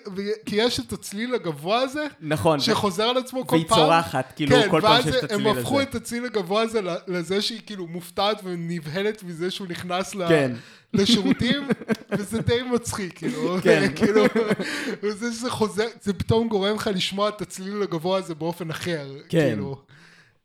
יש 0.53 0.81
את 0.81 0.93
הצליל 0.93 1.35
הגבוה 1.35 1.79
הזה, 1.79 2.07
נכון, 2.21 2.61
שחוזר 2.61 3.03
על 3.03 3.17
עצמו 3.19 3.47
כל 3.47 3.55
והיא 3.57 3.69
פעם. 3.69 3.79
צורחת, 3.79 4.33
כאילו, 4.37 4.57
כל 4.71 4.81
פעם 4.81 5.03
שיש 5.03 5.15
את 5.15 5.21
כן, 5.21 5.25
הצליל 5.25 5.47
ואז 5.47 5.57
הם 5.57 5.63
הפכו 5.63 5.75
הזה. 5.81 5.89
את 5.91 5.95
הצליל 5.95 6.25
הגבוה 6.25 6.63
הזה 6.63 6.81
לזה 7.07 7.43
שהיא 7.43 7.61
כאילו 7.67 7.87
מופתעת 7.87 8.41
ונבהלת 8.45 9.23
מזה 9.23 9.51
שהוא 9.51 9.67
נכנס 9.69 10.15
ל- 10.15 10.29
כן. 10.29 10.53
לשירותים, 10.93 11.69
וזה 12.13 12.41
די 12.43 12.63
מצחיק, 12.63 13.19
כאילו, 13.19 13.57
כן. 13.63 13.89
כאילו, 13.97 14.25
וזה 15.03 15.33
שזה 15.33 15.51
חוזר, 15.51 15.87
זה 16.03 16.13
פתאום 16.13 16.49
גורם 16.49 16.75
לך 16.77 16.91
לשמוע 16.95 17.29
את 17.29 17.43
הצליל 17.43 17.83
הגבוה 17.83 18.19
הזה 18.19 18.35
באופן 18.35 18.71
אחר, 18.71 19.09
כן. 19.29 19.49
כאילו. 19.51 19.77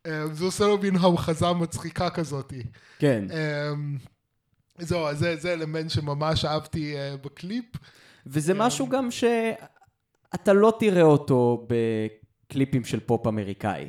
אה, 0.06 0.26
זה 0.32 0.44
עושה 0.44 0.66
לו 0.66 0.78
מין 0.78 0.96
המחזה 0.96 1.52
מצחיקה 1.52 2.10
כזאת. 2.10 2.52
כן. 2.98 3.24
אה, 3.30 3.72
זהו, 4.80 5.06
אז 5.06 5.18
זה, 5.18 5.36
זה 5.36 5.52
אלמנט 5.52 5.90
שממש 5.90 6.44
אהבתי 6.44 6.94
uh, 6.94 7.16
בקליפ. 7.24 7.64
וזה 8.26 8.54
משהו 8.54 8.88
גם 8.88 9.08
שאתה 9.10 10.52
לא 10.52 10.72
תראה 10.78 11.02
אותו 11.02 11.66
בקליפים 11.68 12.84
של 12.84 13.00
פופ 13.00 13.26
אמריקאי. 13.26 13.88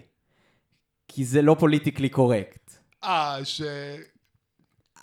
כי 1.07 1.25
זה 1.25 1.41
לא 1.41 1.55
פוליטיקלי 1.59 2.09
קורקט. 2.09 2.71
אה, 3.03 3.37
ש... 3.43 3.61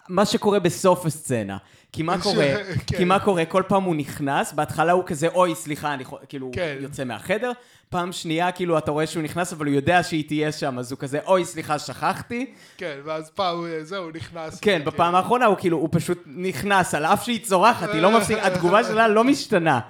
מה 0.08 0.26
שקורה 0.26 0.60
בסוף 0.60 1.06
הסצנה. 1.06 1.58
כי 1.92 2.02
מה 2.02 2.22
קורה? 2.22 2.46
כן. 2.86 2.96
כי 2.96 3.04
מה 3.04 3.18
קורה? 3.18 3.44
כל 3.44 3.62
פעם 3.68 3.82
הוא 3.82 3.96
נכנס, 3.96 4.52
בהתחלה 4.52 4.92
הוא 4.92 5.04
כזה, 5.06 5.28
אוי, 5.28 5.54
סליחה, 5.54 5.94
אני. 5.94 6.04
כאילו, 6.28 6.50
כן. 6.52 6.74
הוא 6.76 6.82
יוצא 6.82 7.04
מהחדר. 7.04 7.52
פעם 7.90 8.12
שנייה, 8.12 8.52
כאילו, 8.52 8.78
אתה 8.78 8.90
רואה 8.90 9.06
שהוא 9.06 9.22
נכנס, 9.22 9.52
אבל 9.52 9.66
הוא 9.66 9.74
יודע 9.74 10.02
שהיא 10.02 10.24
תהיה 10.28 10.52
שם, 10.52 10.78
אז 10.78 10.92
הוא 10.92 10.98
כזה, 10.98 11.18
אוי, 11.26 11.44
סליחה, 11.44 11.78
שכחתי. 11.78 12.52
כן, 12.76 12.98
ואז 13.04 13.30
פעם, 13.30 13.66
אה, 13.66 13.84
זהו, 13.84 14.10
נכנס. 14.10 14.60
כן, 14.60 14.82
בפעם 14.84 15.14
האחרונה 15.14 15.46
הוא 15.46 15.56
כאילו, 15.56 15.76
הוא 15.76 15.88
פשוט 15.92 16.22
נכנס, 16.26 16.94
על 16.94 17.04
אף 17.04 17.24
שהיא 17.24 17.44
צורחת, 17.44 17.88
היא 17.92 18.02
לא 18.02 18.18
מפסיקה, 18.18 18.46
התגובה 18.46 18.84
שלה 18.84 19.08
לא 19.08 19.24
משתנה. 19.24 19.80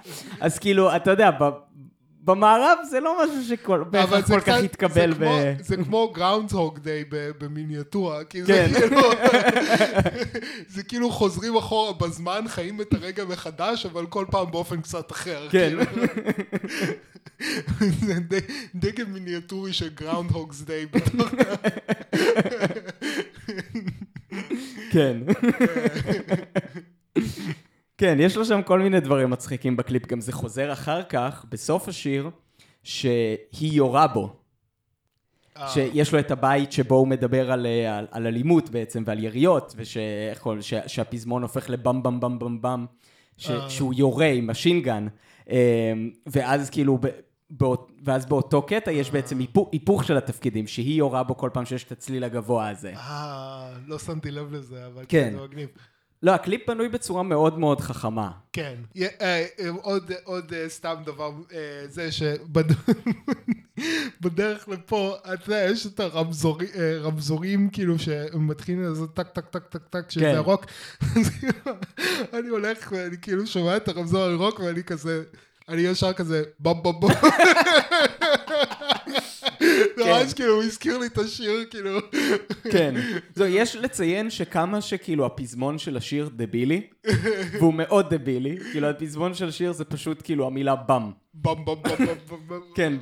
אז 0.40 0.58
כאילו, 0.58 0.96
אתה 0.96 1.11
יודע, 1.11 1.30
במערב 2.24 2.78
זה 2.90 3.00
לא 3.00 3.16
משהו 3.24 3.44
שכל 3.48 3.85
זה 3.92 4.22
כל 4.35 4.40
כך 4.40 4.42
קצת- 4.48 4.64
יתקבל 4.64 5.12
זה 5.14 5.18
ב... 5.18 5.24
כמו- 5.24 5.38
זה 5.64 5.76
כמו 5.76 6.12
Groundhog 6.14 6.79
Day 6.79 7.05
במיניאטורה, 7.38 8.24
כי 8.24 8.44
זה 8.44 8.52
כן. 8.52 8.81
כאילו, 8.81 9.00
זה 10.74 10.83
כאילו 10.83 11.11
חוזרים 11.11 11.57
אחורה 11.57 11.92
בזמן, 11.92 12.44
חיים 12.48 12.81
את 12.81 12.94
הרגע 12.94 13.24
מחדש, 13.24 13.87
אבל 13.87 14.07
כל 14.07 14.24
פעם 14.31 14.50
באופן 14.50 14.81
קצת 14.81 15.12
אחר. 15.12 15.48
כן. 15.50 15.70
כאילו. 15.70 16.04
זה 18.07 18.14
די- 18.14 18.38
דגם 18.74 19.12
מיניאטורי 19.12 19.72
של 19.72 19.88
Groundhog's 19.94 20.61
Day. 20.62 20.87
כן. 24.90 25.16
כן, 27.98 28.16
יש 28.20 28.37
לו 28.37 28.44
שם 28.44 28.62
כל 28.62 28.80
מיני 28.80 29.00
דברים 29.00 29.30
מצחיקים 29.30 29.76
בקליפ, 29.76 30.06
גם 30.06 30.20
זה 30.20 30.32
חוזר 30.32 30.72
אחר 30.72 31.02
כך, 31.02 31.44
בסוף 31.48 31.88
השיר, 31.88 32.30
שהיא 32.82 33.42
יורה 33.72 34.06
בו. 34.06 34.37
שיש 35.68 36.12
לו 36.12 36.18
את 36.18 36.30
הבית 36.30 36.72
שבו 36.72 36.94
הוא 36.94 37.08
מדבר 37.08 37.52
על, 37.52 37.66
אה, 37.66 37.98
על, 37.98 38.06
על 38.11 38.26
אלימות 38.26 38.70
בעצם 38.70 39.02
ועל 39.06 39.24
יריות, 39.24 39.74
ושאיך 39.76 40.38
קוראים- 40.40 40.62
ש- 40.62 40.74
שהפזמון 40.87 41.42
הופך 41.42 41.70
לבם 41.70 42.02
בם 42.02 42.20
בם 42.20 42.38
בם 42.38 42.62
בם, 42.62 42.87
ש, 43.37 43.50
אה. 43.50 43.70
שהוא 43.70 43.94
יורה 43.94 44.26
עם 44.26 44.46
משינגן, 44.50 45.06
ואז 46.26 46.70
כאילו, 46.70 46.98
באות, 47.50 47.92
ואז 48.04 48.26
באותו 48.26 48.62
קטע 48.62 48.90
יש 48.92 49.11
בעצם 49.11 49.38
היפוך, 49.38 49.68
היפוך 49.72 50.04
של 50.04 50.16
התפקידים, 50.16 50.66
שהיא 50.66 50.98
יורה 50.98 51.22
בו 51.22 51.37
כל 51.37 51.50
פעם 51.52 51.64
שיש 51.64 51.84
את 51.84 51.92
הצליל 51.92 52.24
הגבוה 52.24 52.68
הזה. 52.68 52.92
אה, 52.96 53.70
לא 53.87 53.98
שמתי 53.98 54.30
לב 54.30 54.52
לזה, 54.52 54.87
אבל. 54.87 55.04
כן, 55.08 55.32
זה 55.37 55.42
מגניב. 55.44 55.68
לא, 56.22 56.35
הקליפ 56.35 56.68
בנוי 56.70 56.88
בצורה 56.88 57.22
מאוד 57.22 57.59
מאוד 57.59 57.81
חכמה. 57.81 58.31
כן. 58.52 58.74
אה, 58.96 59.07
אה, 59.20 59.46
עוד, 59.83 60.12
עוד 60.24 60.52
אה, 60.52 60.68
סתם 60.68 60.94
דבר, 61.04 61.33
זה 61.88 62.09
שבדרך 62.12 62.88
לפה, 64.72 65.16
אתה 65.35 65.50
יודע, 65.52 65.66
יש 65.70 65.87
את 65.87 66.00
הרמזורים, 66.00 66.68
רמזורים 67.02 67.70
כאילו 67.70 67.94
שמתחילים 67.98 68.83
לעשות 68.83 69.14
טק 69.14 69.28
טק 69.28 69.46
טק 69.46 69.66
טק 69.68 69.83
טק, 69.90 70.11
שזה 70.11 70.24
כן. 70.24 70.35
ירוק. 70.35 70.64
אז 71.00 71.31
אני 72.38 72.48
הולך 72.48 72.92
ואני 72.92 73.16
כאילו 73.22 73.46
שומע 73.46 73.76
את 73.76 73.88
הרמזור 73.88 74.22
הירוק 74.22 74.61
ואני 74.61 74.85
כזה, 74.85 75.22
אני 75.68 75.81
ישר 75.81 76.12
כזה, 76.12 76.42
בום 76.59 76.83
בום 76.83 77.00
בום. 77.00 77.11
ממש 79.97 80.35
כאילו, 80.35 80.55
הוא 80.55 80.62
הזכיר 80.62 80.99
לי 80.99 81.07
את 81.07 81.18
השיר, 81.18 81.64
כאילו. 81.71 81.99
כן. 82.73 82.94
זהו, 83.35 83.47
יש 83.47 83.77
לציין 83.77 84.31
שכמה 84.31 84.81
שכאילו 84.81 85.27
הפזמון 85.27 85.79
של 85.79 85.97
השיר 85.97 86.31
דבילי, 86.37 86.87
והוא 87.61 87.75
מאוד 87.75 88.14
דבילי, 88.14 88.59
כאילו 88.73 88.87
הפזמון 88.87 89.35
של 89.35 89.49
השיר 89.49 89.73
זה 89.73 89.85
פשוט 89.85 90.21
כאילו 90.25 90.47
המילה 90.47 90.77
באם. 90.77 91.11
בום 91.35 91.64
בום 91.64 91.83
בום 92.29 92.40
בום. 92.49 92.61
כן. 92.75 92.92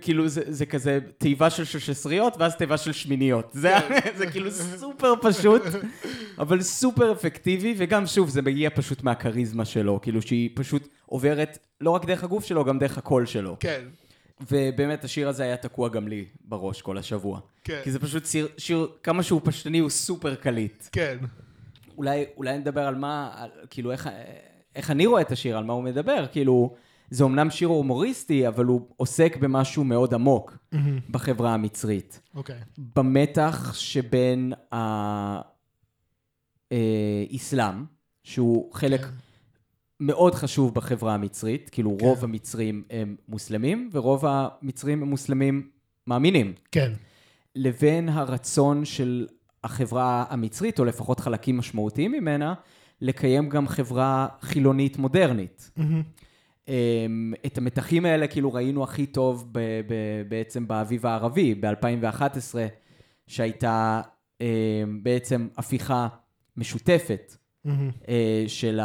כאילו 0.00 0.28
זה, 0.28 0.42
זה 0.48 0.66
כזה 0.66 0.98
תיבה 1.18 1.50
של 1.50 1.64
ששסריות 1.64 2.34
ואז 2.38 2.56
תיבה 2.56 2.76
של 2.76 2.92
שמיניות. 2.92 3.50
זה, 3.52 3.74
זה 4.18 4.26
כאילו 4.26 4.50
סופר 4.50 5.14
פשוט, 5.22 5.62
אבל 6.38 6.62
סופר 6.62 7.12
אפקטיבי, 7.12 7.74
וגם 7.76 8.06
שוב, 8.06 8.28
זה 8.28 8.42
מגיע 8.42 8.70
פשוט 8.74 9.02
מהכריזמה 9.02 9.64
שלו, 9.64 10.00
כאילו 10.00 10.22
שהיא 10.22 10.50
פשוט 10.54 10.88
עוברת 11.06 11.58
לא 11.80 11.90
רק 11.90 12.04
דרך 12.04 12.24
הגוף 12.24 12.44
שלו, 12.44 12.64
גם 12.64 12.78
דרך 12.78 12.98
הקול 12.98 13.26
שלו. 13.26 13.56
כן. 13.60 13.82
ובאמת, 14.50 15.04
השיר 15.04 15.28
הזה 15.28 15.42
היה 15.42 15.56
תקוע 15.56 15.88
גם 15.88 16.08
לי 16.08 16.24
בראש 16.44 16.82
כל 16.82 16.98
השבוע. 16.98 17.40
כן. 17.64 17.80
כי 17.84 17.90
זה 17.92 17.98
פשוט 17.98 18.26
שיר, 18.26 18.48
שיר 18.58 18.88
כמה 19.02 19.22
שהוא 19.22 19.40
פשטני, 19.44 19.78
הוא 19.78 19.90
סופר 19.90 20.34
קליט. 20.34 20.84
כן. 20.92 21.18
אולי, 21.98 22.24
אולי 22.36 22.58
נדבר 22.58 22.86
על 22.86 22.94
מה, 22.94 23.30
על, 23.36 23.50
כאילו, 23.70 23.92
איך, 23.92 24.08
איך 24.76 24.90
אני 24.90 25.06
רואה 25.06 25.22
את 25.22 25.32
השיר, 25.32 25.58
על 25.58 25.64
מה 25.64 25.72
הוא 25.72 25.82
מדבר. 25.82 26.26
כאילו, 26.32 26.74
זה 27.10 27.24
אמנם 27.24 27.50
שיר 27.50 27.68
הומוריסטי, 27.68 28.48
אבל 28.48 28.64
הוא 28.64 28.86
עוסק 28.96 29.36
במשהו 29.36 29.84
מאוד 29.84 30.14
עמוק 30.14 30.56
בחברה 31.10 31.54
המצרית. 31.54 32.20
אוקיי. 32.34 32.60
במתח 32.96 33.74
שבין 33.74 34.52
האסלאם, 36.72 37.84
שהוא 38.24 38.74
חלק 38.74 39.00
כן. 39.00 39.10
מאוד 40.06 40.34
חשוב 40.34 40.74
בחברה 40.74 41.14
המצרית, 41.14 41.70
כאילו 41.72 41.96
כן. 41.98 42.06
רוב 42.06 42.24
המצרים 42.24 42.82
הם 42.90 43.16
מוסלמים, 43.28 43.90
ורוב 43.92 44.24
המצרים 44.26 45.02
הם 45.02 45.08
מוסלמים 45.08 45.68
מאמינים. 46.06 46.52
כן. 46.72 46.92
לבין 47.56 48.08
הרצון 48.08 48.84
של 48.84 49.26
החברה 49.64 50.24
המצרית, 50.28 50.78
או 50.78 50.84
לפחות 50.84 51.20
חלקים 51.20 51.58
משמעותיים 51.58 52.12
ממנה, 52.12 52.54
לקיים 53.00 53.48
גם 53.48 53.68
חברה 53.68 54.28
חילונית 54.40 54.96
מודרנית. 54.96 55.70
אמ, 56.68 57.34
את 57.46 57.58
המתחים 57.58 58.04
האלה 58.04 58.26
כאילו 58.26 58.52
ראינו 58.52 58.84
הכי 58.84 59.06
טוב 59.06 59.48
ב- 59.52 59.58
ב- 59.58 60.22
בעצם 60.28 60.68
באביב 60.68 61.06
הערבי, 61.06 61.54
ב-2011, 61.54 62.54
שהייתה 63.26 64.00
אמ, 64.40 64.46
בעצם 65.02 65.48
הפיכה 65.56 66.08
משותפת 66.56 67.36
אה, 68.08 68.44
של 68.46 68.80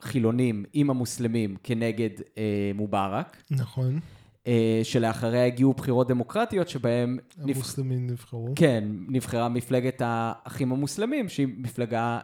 החילונים 0.00 0.64
עם 0.72 0.90
המוסלמים 0.90 1.56
כנגד 1.62 2.10
אה, 2.38 2.70
מובארק, 2.74 3.42
נכון. 3.50 4.00
אה, 4.46 4.80
שלאחריה 4.82 5.46
הגיעו 5.46 5.72
בחירות 5.72 6.08
דמוקרטיות 6.08 6.68
שבהן 6.68 7.18
נבח... 7.38 7.56
המוסלמים 7.56 8.06
נבחרו. 8.06 8.52
כן, 8.56 8.84
נבחרה 9.08 9.48
מפלגת 9.48 10.02
האחים 10.04 10.72
המוסלמים, 10.72 11.28
שהיא 11.28 11.48
מפלגה 11.56 12.20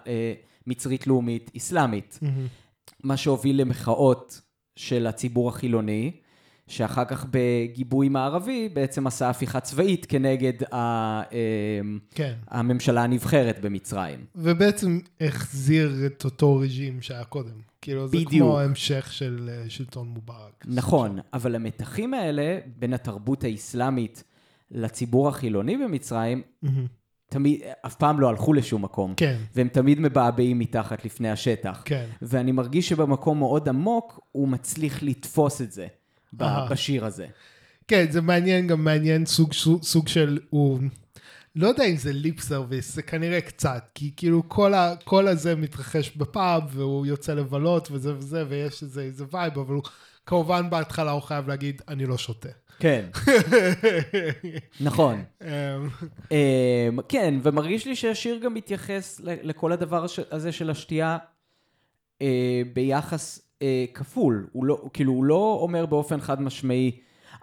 מצרית 0.66 1.06
לאומית 1.06 1.50
אסלאמית. 1.56 2.18
מהמם. 2.22 2.46
מה 3.02 3.16
שהוביל 3.16 3.60
למחאות 3.60 4.40
של 4.76 5.06
הציבור 5.06 5.48
החילוני, 5.48 6.12
שאחר 6.72 7.04
כך 7.04 7.26
בגיבוי 7.30 8.08
מערבי 8.08 8.68
בעצם 8.68 9.06
עשה 9.06 9.30
הפיכה 9.30 9.60
צבאית 9.60 10.06
כנגד 10.06 10.52
ה, 10.72 10.76
אה, 10.76 11.80
כן. 12.14 12.34
הממשלה 12.48 13.04
הנבחרת 13.04 13.58
במצרים. 13.60 14.24
ובעצם 14.34 14.98
החזיר 15.20 16.06
את 16.06 16.24
אותו 16.24 16.56
רג'ים 16.56 17.02
שהיה 17.02 17.24
קודם. 17.24 17.60
כאילו 17.82 18.08
זה 18.08 18.16
בדיוק. 18.16 18.48
כמו 18.48 18.60
המשך 18.60 19.12
של 19.12 19.50
אה, 19.52 19.70
שלטון 19.70 20.08
מובארק. 20.08 20.64
נכון, 20.66 21.18
אבל 21.32 21.54
המתחים 21.54 22.14
האלה 22.14 22.58
בין 22.78 22.94
התרבות 22.94 23.44
האסלאמית 23.44 24.24
לציבור 24.70 25.28
החילוני 25.28 25.76
במצרים, 25.76 26.42
מהמם. 26.62 26.86
תמיד, 27.28 27.60
אף 27.86 27.94
פעם 27.94 28.20
לא 28.20 28.28
הלכו 28.28 28.52
לשום 28.52 28.84
מקום. 28.84 29.14
כן. 29.16 29.36
והם 29.54 29.68
תמיד 29.68 30.00
מבעבעים 30.00 30.58
מתחת 30.58 31.04
לפני 31.04 31.30
השטח. 31.30 31.82
כן. 31.84 32.06
ואני 32.22 32.52
מרגיש 32.52 32.88
שבמקום 32.88 33.38
מאוד 33.38 33.68
עמוק, 33.68 34.20
הוא 34.32 34.48
מצליח 34.48 35.02
לתפוס 35.02 35.62
את 35.62 35.72
זה 35.72 35.86
ב-. 36.32 36.44
בשיר 36.70 37.04
הזה. 37.04 37.26
כן, 37.88 38.06
זה 38.10 38.20
מעניין, 38.20 38.66
גם 38.66 38.84
מעניין 38.84 39.26
סוג, 39.26 39.52
סוג, 39.52 39.82
סוג 39.82 40.08
של, 40.08 40.38
הוא, 40.50 40.78
לא 41.56 41.68
יודע 41.68 41.84
אם 41.84 41.96
זה 41.96 42.12
lip 42.12 42.40
service, 42.40 42.94
זה 42.94 43.02
כנראה 43.02 43.40
קצת, 43.40 43.88
כי 43.94 44.12
כאילו 44.16 44.48
כל, 44.48 44.74
ה, 44.74 44.94
כל 45.04 45.28
הזה 45.28 45.56
מתרחש 45.56 46.16
בפאב, 46.16 46.62
והוא 46.68 47.06
יוצא 47.06 47.34
לבלות 47.34 47.88
וזה 47.90 48.16
וזה, 48.16 48.44
ויש 48.48 48.82
איזה, 48.82 49.02
איזה 49.02 49.24
vibe, 49.32 49.58
אבל 49.58 49.74
הוא, 49.74 49.82
כמובן 50.26 50.70
בהתחלה 50.70 51.10
הוא 51.10 51.22
חייב 51.22 51.48
להגיד, 51.48 51.82
אני 51.88 52.06
לא 52.06 52.18
שותה. 52.18 52.48
כן, 52.78 53.04
נכון. 54.80 55.22
אמ, 55.42 55.48
אמ, 56.30 56.98
כן, 57.08 57.34
ומרגיש 57.42 57.86
לי 57.86 57.96
שהשיר 57.96 58.38
גם 58.38 58.54
מתייחס 58.54 59.20
לכל 59.24 59.72
הדבר 59.72 60.06
הזה 60.30 60.52
של 60.52 60.70
השתייה 60.70 61.18
אה, 62.22 62.62
ביחס 62.72 63.41
אה, 63.62 63.84
כפול. 63.94 64.46
הוא 64.52 64.64
לא, 64.64 64.82
כאילו, 64.92 65.12
הוא 65.12 65.24
לא 65.24 65.58
אומר 65.62 65.86
באופן 65.86 66.20
חד 66.20 66.42
משמעי, 66.42 66.90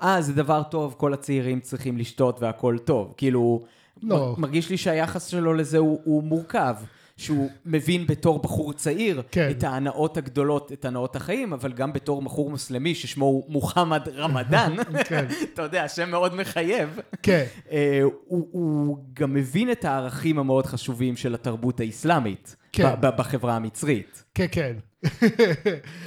אה, 0.02 0.22
זה 0.22 0.34
דבר 0.34 0.64
טוב, 0.64 0.96
כל 0.98 1.14
הצעירים 1.14 1.60
צריכים 1.60 1.98
לשתות 1.98 2.42
והכל 2.42 2.78
טוב. 2.78 3.14
כאילו, 3.18 3.64
לא. 4.04 4.36
מרגיש 4.38 4.70
לי 4.70 4.78
שהיחס 4.78 5.28
שלו 5.28 5.54
לזה 5.54 5.78
הוא, 5.78 6.00
הוא 6.04 6.24
מורכב. 6.24 6.76
שהוא 7.20 7.50
מבין 7.66 8.08
בתור 8.08 8.40
בחור 8.40 8.74
צעיר 8.74 9.22
כן. 9.32 9.50
את 9.52 9.64
ההנאות 9.64 10.18
הגדולות, 10.18 10.72
את 10.72 10.86
הנאות 10.86 11.16
החיים, 11.16 11.54
אבל 11.54 11.74
גם 11.74 11.94
בתור 11.94 12.22
בחור 12.22 12.50
מוסלמי 12.50 12.96
ששמו 12.96 13.26
הוא 13.26 13.44
מוחמד 13.48 14.10
רמדאן, 14.16 14.76
כן. 15.10 15.26
אתה 15.54 15.62
יודע, 15.62 15.88
שם 15.88 16.10
מאוד 16.10 16.36
מחייב. 16.36 17.00
כן, 17.24 17.46
אה, 17.72 18.02
הוא, 18.04 18.48
הוא 18.52 18.98
גם 19.14 19.34
מבין 19.34 19.72
את 19.72 19.86
הערכים 19.86 20.40
המאוד 20.40 20.66
חשובים 20.66 21.16
של 21.16 21.34
התרבות 21.34 21.80
האסלאמית 21.80 22.56
כן. 22.72 22.96
בחברה 23.02 23.56
המצרית. 23.56 24.24
כן, 24.34 24.46
כן. 24.52 24.76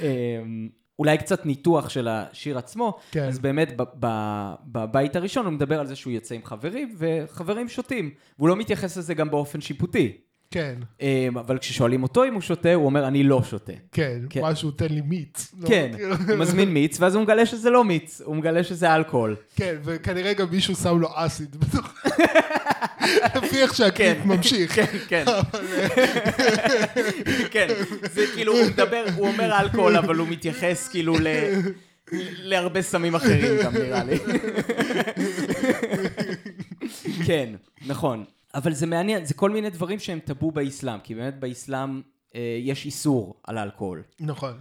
אמ, 0.01 0.69
אולי 0.99 1.17
קצת 1.17 1.45
ניתוח 1.45 1.89
של 1.89 2.07
השיר 2.07 2.57
עצמו, 2.57 2.99
כן. 3.11 3.23
אז 3.23 3.39
באמת 3.39 3.73
בבית 4.65 5.15
הראשון 5.15 5.45
הוא 5.45 5.53
מדבר 5.53 5.79
על 5.79 5.87
זה 5.87 5.95
שהוא 5.95 6.13
יוצא 6.13 6.35
עם 6.35 6.41
חברים, 6.43 6.95
וחברים 6.97 7.69
שותים, 7.69 8.11
והוא 8.39 8.49
לא 8.49 8.55
מתייחס 8.55 8.97
לזה 8.97 9.13
גם 9.13 9.31
באופן 9.31 9.61
שיפוטי. 9.61 10.17
כן, 10.51 10.75
אמ, 11.01 11.37
אבל 11.37 11.57
כששואלים 11.57 12.03
אותו 12.03 12.25
אם 12.25 12.33
הוא 12.33 12.41
שותה, 12.41 12.73
הוא 12.73 12.85
אומר, 12.85 13.07
אני 13.07 13.23
לא 13.23 13.43
שותה. 13.43 13.73
כן, 13.91 14.21
כן. 14.29 14.41
משהו 14.43 14.71
תן 14.71 14.87
לי 14.89 15.01
מיץ. 15.01 15.53
לא, 15.59 15.67
כן. 15.67 15.91
הוא 16.29 16.35
מזמין 16.35 16.69
מיץ, 16.69 16.99
ואז 16.99 17.15
הוא 17.15 17.23
מגלה 17.23 17.45
שזה 17.45 17.69
לא 17.69 17.83
מיץ, 17.83 18.21
הוא 18.25 18.35
מגלה 18.35 18.63
שזה 18.63 18.95
אלכוהול. 18.95 19.35
כן, 19.55 19.75
וכנראה 19.83 20.33
גם 20.33 20.47
מישהו 20.51 20.75
שם 20.75 20.99
לו 20.99 21.09
אסיד 21.13 21.55
בתוך... 21.55 21.93
לפי 23.35 23.61
איך 23.61 23.75
שהקליפ 23.75 24.17
כן. 24.17 24.27
ממשיך. 24.27 24.75
כן, 24.75 24.85
כן. 25.07 25.25
כן, 27.51 27.67
זה 28.13 28.25
כאילו, 28.33 28.53
הוא 28.53 28.67
מדבר, 28.67 29.05
הוא 29.15 29.27
אומר 29.27 29.59
אלכוהול, 29.61 29.97
אבל 29.97 30.15
הוא 30.15 30.27
מתייחס 30.27 30.87
כאילו 30.87 31.19
ל... 31.19 31.27
להרבה 32.37 32.81
סמים 32.81 33.15
אחרים 33.15 33.63
גם 33.63 33.73
נראה 33.73 34.03
לי. 34.03 34.17
כן, 37.25 37.53
נכון. 37.87 38.25
אבל 38.55 38.73
זה 38.73 38.85
מעניין, 38.85 39.25
זה 39.25 39.33
כל 39.33 39.49
מיני 39.49 39.69
דברים 39.69 39.99
שהם 39.99 40.19
טאבו 40.19 40.51
באסלאם, 40.51 40.99
כי 40.99 41.15
באמת 41.15 41.39
באסלאם 41.39 42.01
אה, 42.35 42.57
יש 42.59 42.85
איסור 42.85 43.35
על 43.43 43.57
אלכוהול. 43.57 44.03
נכון. 44.19 44.53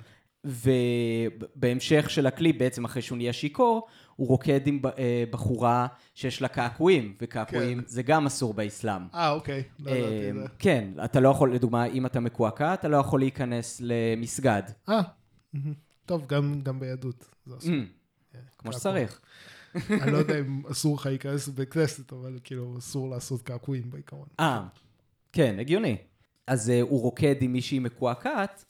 ובהמשך 0.45 2.11
של 2.11 2.27
הקליפ, 2.27 2.59
בעצם 2.59 2.85
אחרי 2.85 3.03
שהוא 3.03 3.17
נהיה 3.17 3.33
שיכור, 3.33 3.87
הוא 4.17 4.29
רוקד 4.29 4.67
עם 4.67 4.81
אה, 4.99 5.25
בחורה 5.31 5.87
שיש 6.15 6.43
לה 6.43 6.49
קעקועים, 6.49 7.15
וקעקועים 7.21 7.81
כן. 7.81 7.87
זה 7.87 8.03
גם 8.03 8.27
אסור 8.27 8.55
באסלאם. 8.55 9.03
אה, 9.15 9.31
אוקיי. 9.31 9.63
לא 9.79 9.91
ידעתי 9.91 10.31
את 10.31 10.37
אה, 10.37 10.43
זה. 10.43 10.49
כן, 10.59 10.89
אתה 11.05 11.21
לא 11.21 11.29
יכול, 11.29 11.55
לדוגמה, 11.55 11.85
אם 11.85 12.07
אתה 12.07 12.21
מקועקע, 12.21 12.75
אתה 12.75 12.89
לא 12.89 12.97
יכול 12.97 13.21
להיכנס 13.21 13.81
למסגד. 13.85 14.63
אה. 14.89 15.01
טוב, 16.07 16.27
גם 16.27 16.61
גם 16.63 16.81
ביהדות. 16.81 17.25
זה 17.47 17.57
אסור. 17.59 17.71
Mm, 17.71 18.33
כן, 18.33 18.39
כמו. 18.59 18.73
שצריך. 18.73 19.21
אני 19.75 20.13
לא 20.13 20.19
יודע 20.19 20.39
אם 20.39 20.63
אסור 20.71 20.97
לך 20.97 21.07
להיכנס 21.07 21.49
לבית 21.49 21.73
כנסת, 21.73 22.13
אבל 22.13 22.39
כאילו 22.45 22.79
אסור 22.79 23.11
לעשות 23.11 23.43
קעקועים 23.43 23.91
בעיקרון. 23.91 24.27
אה, 24.41 24.67
כן, 25.33 25.57
הגיוני. 25.59 25.97
אז 26.47 26.71
אה, 26.71 26.81
הוא 26.81 27.03
רוקד 27.03 27.35
עם 27.41 27.53
מישהי 27.53 27.79
מקועקעת, 27.79 28.65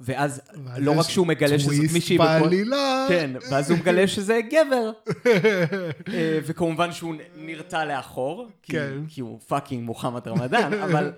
ואז 0.00 0.40
ואז 0.64 0.78
לא 0.78 0.98
רק 0.98 1.08
שהוא 1.08 1.26
מגלה 1.26 1.58
שזאת 1.58 1.92
מישהי... 1.92 2.16
טוויסט 2.16 2.40
בעלילה. 2.42 3.06
כן, 3.08 3.30
ואז 3.50 3.70
הוא 3.70 3.78
מגלה 3.78 4.08
שזה 4.08 4.40
גבר. 4.50 4.90
אה, 6.14 6.38
וכמובן 6.46 6.92
שהוא 6.92 7.14
נרתע 7.36 7.84
לאחור, 7.84 8.48
כי, 8.62 8.72
כן. 8.72 8.92
כי 9.08 9.20
הוא 9.20 9.40
fucking 9.40 9.84
מוחמד 9.84 10.28
רמדאן, 10.28 10.72
אבל 10.84 11.12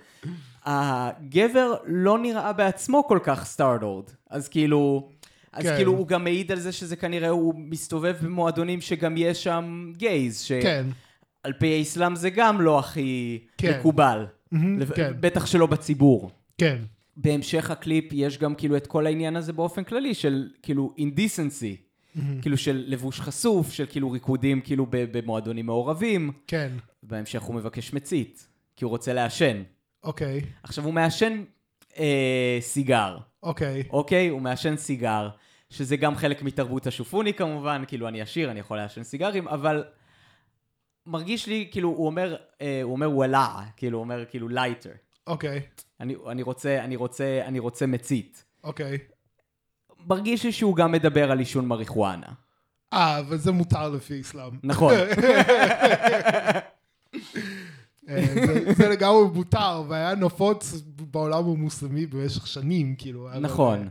הגבר 0.65 1.75
לא 1.87 2.19
נראה 2.19 2.53
בעצמו 2.53 3.05
כל 3.09 3.19
כך 3.23 3.45
startled. 3.45 4.05
אז 4.31 4.49
כאילו... 4.49 5.09
אז 5.53 5.65
כן. 5.65 5.77
כאילו 5.77 5.93
הוא 5.93 6.07
גם 6.07 6.25
מעיד 6.25 6.53
על 6.53 6.59
זה 6.59 6.73
שזה 6.73 6.97
כנראה 6.97 7.29
הוא 7.29 7.55
מסתובב 7.57 8.17
במועדונים 8.23 8.81
שגם 8.81 9.15
יש 9.17 9.45
שם 9.45 9.93
gays, 9.97 10.41
שעל 10.41 10.63
כן. 10.63 10.87
פי 11.59 11.79
האסלאם 11.79 12.17
זה 12.17 12.31
גם 12.31 12.61
לא 12.61 12.79
הכי 12.79 13.39
כן. 13.59 13.79
מקובל. 13.79 14.27
מהמם, 14.53 14.79
לב- 14.79 14.93
כן. 14.95 15.13
בטח 15.21 15.47
שלא 15.47 15.67
בציבור. 15.67 16.31
כן. 16.59 16.79
בהמשך 17.19 17.71
הקליפ 17.71 18.05
יש 18.13 18.39
גם 18.39 18.55
כאילו 18.55 18.77
את 18.77 18.87
כל 18.87 19.07
העניין 19.07 19.37
הזה 19.37 19.53
באופן 19.53 19.85
כללי 19.85 20.15
של 20.15 20.51
כאילו 20.63 20.95
indecency. 20.99 21.77
כאילו 22.43 22.57
של 22.57 22.85
לבוש 22.87 23.21
חשוף, 23.21 23.73
של 23.73 23.87
כאילו 23.89 24.11
ריקודים 24.11 24.61
כאילו 24.61 24.87
במועדונים 24.91 25.67
מעורבים. 25.67 26.33
כן. 26.47 26.73
בהמשך 27.03 27.43
הוא 27.43 27.55
מבקש 27.55 27.93
מצית, 27.93 28.49
כי 28.77 28.85
הוא 28.85 28.91
רוצה 28.91 29.13
לעשן. 29.13 29.63
אוקיי. 30.05 30.41
עכשיו 30.63 30.85
הוא 30.85 30.95
מעשן 30.95 31.45
אה, 31.99 32.59
סיגר, 32.61 33.19
אוקיי. 33.43 33.83
אוקיי? 33.91 34.29
הוא 34.29 34.41
מעשן 34.41 34.77
סיגר, 34.77 35.29
שזה 35.71 35.97
גם 35.97 36.17
חלק 36.17 36.43
מתרבות 36.43 36.87
השופוני 36.87 37.35
כמובן, 37.35 37.83
כאילו 37.87 38.09
אני 38.09 38.21
עשיר, 38.21 38.51
אני 38.51 38.61
יכול 38.61 38.77
לעשן 38.77 39.03
סיגרים, 39.03 39.49
אבל 39.49 39.85
מרגיש 41.07 41.47
לי, 41.47 41.69
כאילו, 41.71 41.89
הוא 41.89 42.07
אומר, 42.07 42.37
אה, 42.61 42.81
הוא 42.83 42.93
אומר 42.93 43.11
וואלה, 43.11 43.61
כאילו, 43.77 43.99
הוא 43.99 44.05
אומר 44.05 44.25
כאילו 44.31 44.49
lighter. 44.49 44.93
אוקיי. 45.27 45.61
אני, 46.01 46.15
אני 46.31 46.43
רוצה, 46.43 46.85
אני 46.85 46.97
רוצה, 46.97 47.41
אני 47.45 47.59
רוצה 47.59 47.87
מצית. 47.87 48.45
אוקיי. 48.65 48.99
מרגיש 50.07 50.45
לי 50.45 50.53
שהוא 50.53 50.77
גם 50.77 50.93
מדבר 50.93 51.31
על 51.31 51.39
עישון 51.39 51.67
מריחואנה. 51.67 52.27
אה, 52.93 53.19
אבל 53.19 53.37
זה 53.37 53.53
מותר 53.53 53.89
לפי 53.89 54.21
אסלאם. 54.21 54.51
נכון. 54.63 54.95
אה, 58.09 58.27
זה- 58.35 58.73
זה 58.77 58.89
לגמרי 58.89 59.25
מותר, 59.35 59.83
והיה 59.89 60.15
נפוץ 60.15 60.75
בעולם 61.11 61.45
המוסלמי 61.45 62.07
במשך 62.07 62.47
שנים, 62.47 62.95
כאילו. 62.99 63.29
אבל- 63.31 63.39
נכון. 63.41 63.89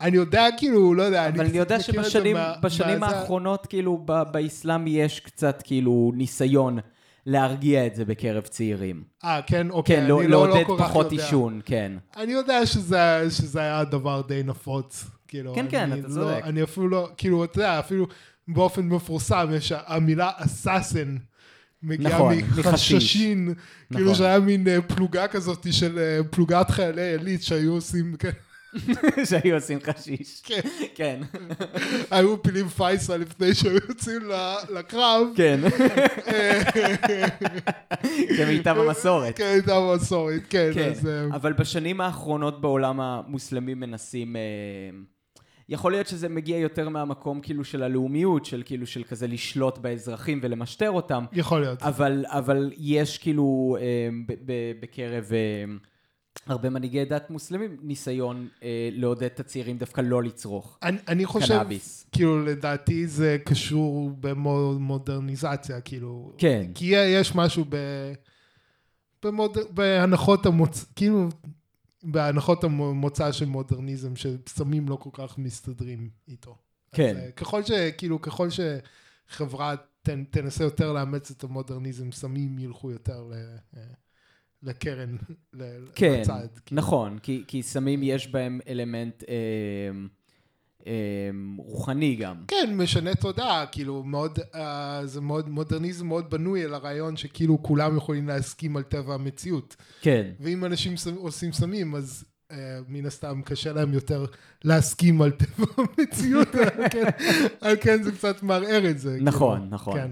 אני 0.00 0.16
יודע, 0.16 0.46
כאילו, 0.58 0.94
לא 0.94 1.02
יודע, 1.02 1.28
אבל 1.28 1.40
אני 1.40 1.58
יודע 1.58 1.80
שבשנים 1.80 2.36
מה- 2.36 2.54
בשנים 2.62 3.02
האחרונות, 3.02 3.66
כאילו, 3.66 4.02
ב- 4.04 4.22
באסלאם 4.32 4.86
יש 4.86 5.20
קצת, 5.20 5.62
כאילו, 5.64 6.12
ניסיון 6.14 6.78
להרגיע 7.26 7.86
את 7.86 7.94
זה 7.94 8.04
בקרב 8.04 8.42
צעירים. 8.42 9.02
אה, 9.24 9.40
כן, 9.46 9.70
אוקיי. 9.70 9.96
כן, 9.96 10.06
לא- 10.06 10.22
לא- 10.22 10.28
לעודד 10.28 10.60
לא 10.60 10.64
כל 10.66 10.76
כך 10.78 10.84
פחות. 10.88 11.12
עישון, 11.12 11.60
כן. 11.64 11.92
אני 12.16 12.32
יודע 12.32 12.66
שזה, 12.66 13.24
שזה 13.30 13.60
היה 13.60 13.84
דבר 13.84 14.22
די 14.28 14.42
נפוץ, 14.44 15.04
כאילו. 15.28 15.54
כן, 15.54 15.66
כן, 15.70 15.92
אני 15.92 16.00
אתה 16.00 16.08
לא- 16.08 16.14
צודק. 16.14 16.40
אני 16.44 16.62
אפילו 16.62 16.88
לא, 16.88 17.10
כאילו, 17.16 17.44
אתה 17.44 17.58
יודע, 17.58 17.78
אפילו 17.78 18.06
באופן 18.48 18.88
מפורסם, 18.88 19.48
יש 19.52 19.72
המילה 19.86 20.30
אסאסן. 20.36 21.16
מגיעה 21.82 22.14
נכון, 22.14 22.34
מחששין, 22.58 23.54
כאילו 23.92 24.04
נכון. 24.04 24.14
שהיה 24.14 24.40
מין 24.40 24.68
אה, 24.68 24.82
פלוגה 24.82 25.28
כזאת 25.28 25.66
של 25.72 25.98
אה, 25.98 26.20
פלוגת 26.30 26.70
חיילי 26.70 27.02
עילית 27.02 27.42
שהיו 27.42 27.72
עושים, 27.72 28.16
כן, 28.18 28.30
שהיו 29.28 29.54
עושים 29.54 29.78
חשיש. 29.82 30.42
כן, 30.44 30.60
כן, 30.94 31.20
היו 32.10 32.34
מפילים 32.34 32.68
פייסל 32.68 33.16
לפני 33.16 33.54
שהיו 33.54 33.78
יוצאים 33.88 34.22
לקרב, 34.74 35.26
כן. 35.36 35.60
כמיטב 38.36 38.76
המסורת. 38.78 39.36
כן, 39.36 39.44
הייתה 39.44 39.80
מסורת, 39.96 40.42
כן, 40.50 40.70
כן. 40.74 40.92
אה, 41.06 41.26
אבל 41.32 41.52
בשנים 41.52 42.00
האחרונות 42.00 42.60
בעולם 42.60 43.00
המוסלמי 43.00 43.74
מנסים... 43.74 44.36
אה, 44.36 44.40
יכול 45.68 45.92
להיות 45.92 46.06
שזה 46.06 46.28
מגיע 46.28 46.58
יותר 46.58 46.88
מהמקום 46.88 47.40
כאילו 47.40 47.64
של 47.64 47.82
הלאומיות, 47.82 48.44
של 48.44 48.62
כאילו 48.64 48.86
של 48.86 49.02
כזה 49.02 49.26
לשלוט 49.26 49.78
באזרחים 49.78 50.40
ולמשטר 50.42 50.90
אותם, 50.90 51.24
יכול 51.32 51.60
להיות. 51.60 51.82
אבל, 51.82 52.24
אבל 52.28 52.72
יש 52.76 53.18
כאילו 53.18 53.76
אה, 53.80 54.08
בקרב 54.80 55.24
אה, 55.32 55.64
הרבה 56.48 56.70
מנהיגי 56.70 57.04
דת 57.04 57.30
מוסלמים 57.30 57.76
ניסיון 57.82 58.48
אה, 58.62 58.88
לעודד 58.92 59.22
את 59.22 59.40
הצעירים 59.40 59.78
דווקא 59.78 60.00
לא 60.00 60.22
לצרוך 60.22 60.78
אני, 60.82 60.98
אני 61.08 61.26
חושב, 61.26 61.54
קנאביס. 61.54 62.06
כאילו, 62.12 62.44
לדעתי 62.44 63.06
זה 63.06 63.36
קשור 63.44 64.10
במודרניזציה, 64.20 65.80
כאילו. 65.80 66.32
כן, 66.38 66.70
כי 66.74 66.84
יש 66.84 67.34
משהו 67.34 67.64
ב... 67.68 67.76
במוד... 69.22 69.58
בהנחות 69.70 70.46
המוצא, 70.46 70.86
כאילו, 70.96 71.28
בהנחות 72.02 72.64
המוצא 72.64 73.32
של 73.32 73.46
מודרניזם, 73.46 74.12
שסמים 74.16 74.88
לא 74.88 74.96
כל 74.96 75.10
כך 75.12 75.38
מסתדרים 75.38 76.10
איתו. 76.28 76.56
כן. 76.92 77.16
אז, 77.16 77.22
אה, 77.22 77.30
ככל 77.30 77.62
ש... 77.62 77.70
כאילו, 77.98 78.22
ככל 78.22 78.48
שחברה 78.50 79.74
תנ... 80.02 80.24
תנסה 80.24 80.64
יותר 80.64 80.92
לאמץ 80.92 81.30
את 81.30 81.44
המודרניזם, 81.44 82.12
סמים 82.12 82.58
ילכו 82.58 82.90
יותר 82.90 83.22
ל... 83.30 83.34
לקרן, 84.62 85.16
כן, 85.94 86.18
לצד. 86.20 86.46
כאילו. 86.66 86.80
נכון, 86.80 87.18
כי, 87.18 87.44
כי 87.46 87.62
סמים 87.62 88.00
יש 88.02 88.28
בהם 88.28 88.60
אלמנט 88.68 89.24
אה, 89.28 89.34
אה, 90.86 91.30
רוחני 91.58 92.14
גם. 92.16 92.36
כן, 92.48 92.70
משנה 92.76 93.14
תודעה, 93.14 93.66
כאילו, 93.66 94.02
מאוד, 94.02 94.38
אה, 94.54 95.00
זה 95.04 95.20
מאוד, 95.20 95.48
מודרניזם 95.48 96.06
מאוד 96.06 96.30
בנוי 96.30 96.64
על 96.64 96.74
הרעיון 96.74 97.16
שכאילו 97.16 97.62
כולם 97.62 97.96
יכולים 97.96 98.28
להסכים 98.28 98.76
על 98.76 98.82
טבע 98.82 99.14
המציאות. 99.14 99.76
כן, 100.00 100.30
ואם 100.40 100.64
אנשים 100.64 100.96
סם- 100.96 101.14
עושים 101.16 101.52
סמים, 101.52 101.94
אז 101.94 102.24
אה, 102.50 102.56
מן 102.88 103.06
הסתם 103.06 103.42
קשה 103.44 103.72
להם 103.72 103.92
יותר 103.94 104.24
להסכים 104.64 105.22
על 105.22 105.30
טבע 105.30 105.66
המציאות, 105.98 106.54
על 106.78 106.88
כן, 106.90 107.04
על 107.60 107.76
כן 107.80 108.02
זה 108.02 108.12
קצת 108.12 108.42
מערער 108.42 108.90
את 108.90 108.98
זה. 108.98 109.18
נכון, 109.20 109.58
כאילו. 109.58 109.70
נכון. 109.74 109.94
כן. 109.98 110.10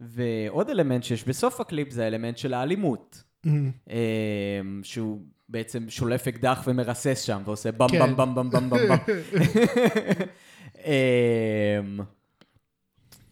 ועוד 0.00 0.70
אלמנט 0.70 1.02
שיש 1.04 1.24
בסוף 1.28 1.60
הקליפ 1.60 1.90
זה 1.90 2.04
האלמנט 2.04 2.36
של 2.38 2.54
האלימות. 2.54 3.22
אה, 3.90 4.60
שהוא 4.82 5.20
בעצם 5.48 5.84
שולף 5.88 6.28
אקדח 6.28 6.64
ומרסס 6.66 7.22
שם 7.22 7.42
ועושה 7.44 7.72
במ 7.72 7.88
כן. 7.88 8.00
במ 8.00 8.16
במ 8.16 8.34
במ 8.34 8.50
במ 8.50 8.70
במ 8.70 8.78
במ. 8.88 8.96
אמ, 10.86 12.00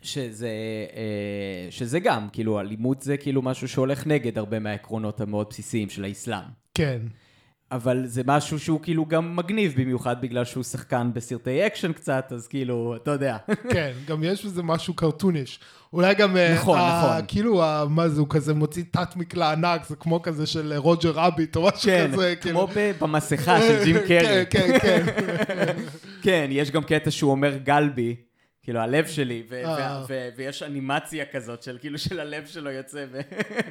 שזה, 0.02 0.50
אה, 0.96 1.66
שזה 1.70 2.00
גם, 2.00 2.28
כאילו, 2.32 2.60
אלימות 2.60 3.02
זה 3.02 3.16
כאילו 3.16 3.42
משהו 3.42 3.68
שהולך 3.68 4.06
נגד 4.06 4.38
הרבה 4.38 4.58
מהעקרונות 4.58 5.20
המאוד 5.20 5.46
בסיסיים 5.50 5.88
של 5.88 6.04
האסלאם. 6.04 6.44
כן. 6.74 7.00
אבל 7.74 8.02
זה 8.06 8.22
משהו 8.26 8.58
שהוא 8.58 8.80
כאילו 8.82 9.06
גם 9.06 9.36
מגניב, 9.36 9.74
במיוחד 9.76 10.20
בגלל 10.20 10.44
שהוא 10.44 10.64
שחקן 10.64 11.10
בסרטי 11.14 11.66
אקשן 11.66 11.92
קצת, 11.92 12.32
אז 12.34 12.46
כאילו, 12.48 12.96
אתה 12.96 13.10
יודע. 13.10 13.36
כן, 13.70 13.92
גם 14.06 14.24
יש 14.24 14.44
בזה 14.46 14.62
משהו 14.62 14.94
cartoonish. 14.94 15.60
אולי 15.92 16.14
גם... 16.14 16.36
אה, 16.36 16.54
נכון, 16.54 16.78
ה- 16.78 17.02
נכון. 17.12 17.24
כאילו, 17.28 17.64
ה- 17.64 17.84
מה 17.88 18.08
זה, 18.08 18.20
הוא 18.20 18.26
כזה 18.30 18.54
מוציא 18.54 18.84
תת 18.90 19.16
מקלע 19.16 19.52
ענק, 19.52 19.84
זה 19.88 19.96
כמו 19.96 20.22
כזה 20.22 20.46
של 20.46 20.72
אה, 20.72 20.78
רוג'ר 20.78 21.10
רביט 21.10 21.56
או 21.56 21.62
משהו 21.66 21.82
כן, 21.90 22.08
כזה. 22.12 22.34
כמו 22.40 22.66
כאילו. 22.68 22.96
במסכה 23.00 23.60
של 23.60 23.84
ג'ים 23.84 23.96
קרי. 23.98 24.46
כן, 24.50 24.78
כן, 24.82 25.04
כן. 25.46 25.72
כן, 26.22 26.46
יש 26.50 26.70
גם 26.70 26.82
קטע 26.82 27.10
שהוא 27.10 27.30
אומר 27.30 27.56
قلبي, 27.56 28.16
כאילו 28.62 28.80
הלב 28.80 29.06
שלי, 29.06 29.42
ו- 29.50 29.64
אה. 29.64 30.02
ו- 30.02 30.12
ו- 30.12 30.28
ויש 30.36 30.62
אנימציה 30.62 31.24
כזאת 31.32 31.62
של 31.62 31.78
כאילו 31.80 31.98
של 31.98 32.20
הלב 32.20 32.46
שלו 32.46 32.70
יוצא, 32.70 33.04
ו... 33.12 33.20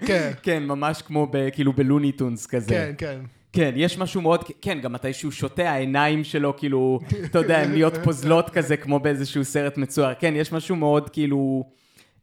כן. 0.08 0.32
כן, 0.44 0.64
ממש 0.64 1.02
כמו 1.02 1.28
ב- 1.32 1.50
כאילו 1.50 1.74
בלוני 1.74 2.14
טונס 2.14 2.46
כזה. 2.48 2.70
כן, 2.70 2.94
כן. 2.98 3.20
כן, 3.54 3.74
יש 3.76 3.98
משהו 3.98 4.22
מאוד, 4.22 4.40
כן, 4.62 4.80
גם 4.82 4.94
מתי 4.94 5.14
שהוא 5.14 5.32
שותה, 5.32 5.72
העיניים 5.72 6.24
שלו 6.24 6.58
כאילו, 6.58 7.00
אתה 7.26 7.40
יודע, 7.40 7.58
הן 7.62 7.72
נהיות 7.72 7.94
פוזלות 8.04 8.50
כזה, 8.50 8.78
כמו 8.78 9.00
באיזשהו 9.00 9.46
סרט 9.46 9.78
מצויר. 9.78 10.14
כן, 10.20 10.34
יש 10.38 10.52
משהו 10.52 10.76
מאוד 10.76 11.10
כאילו 11.10 11.70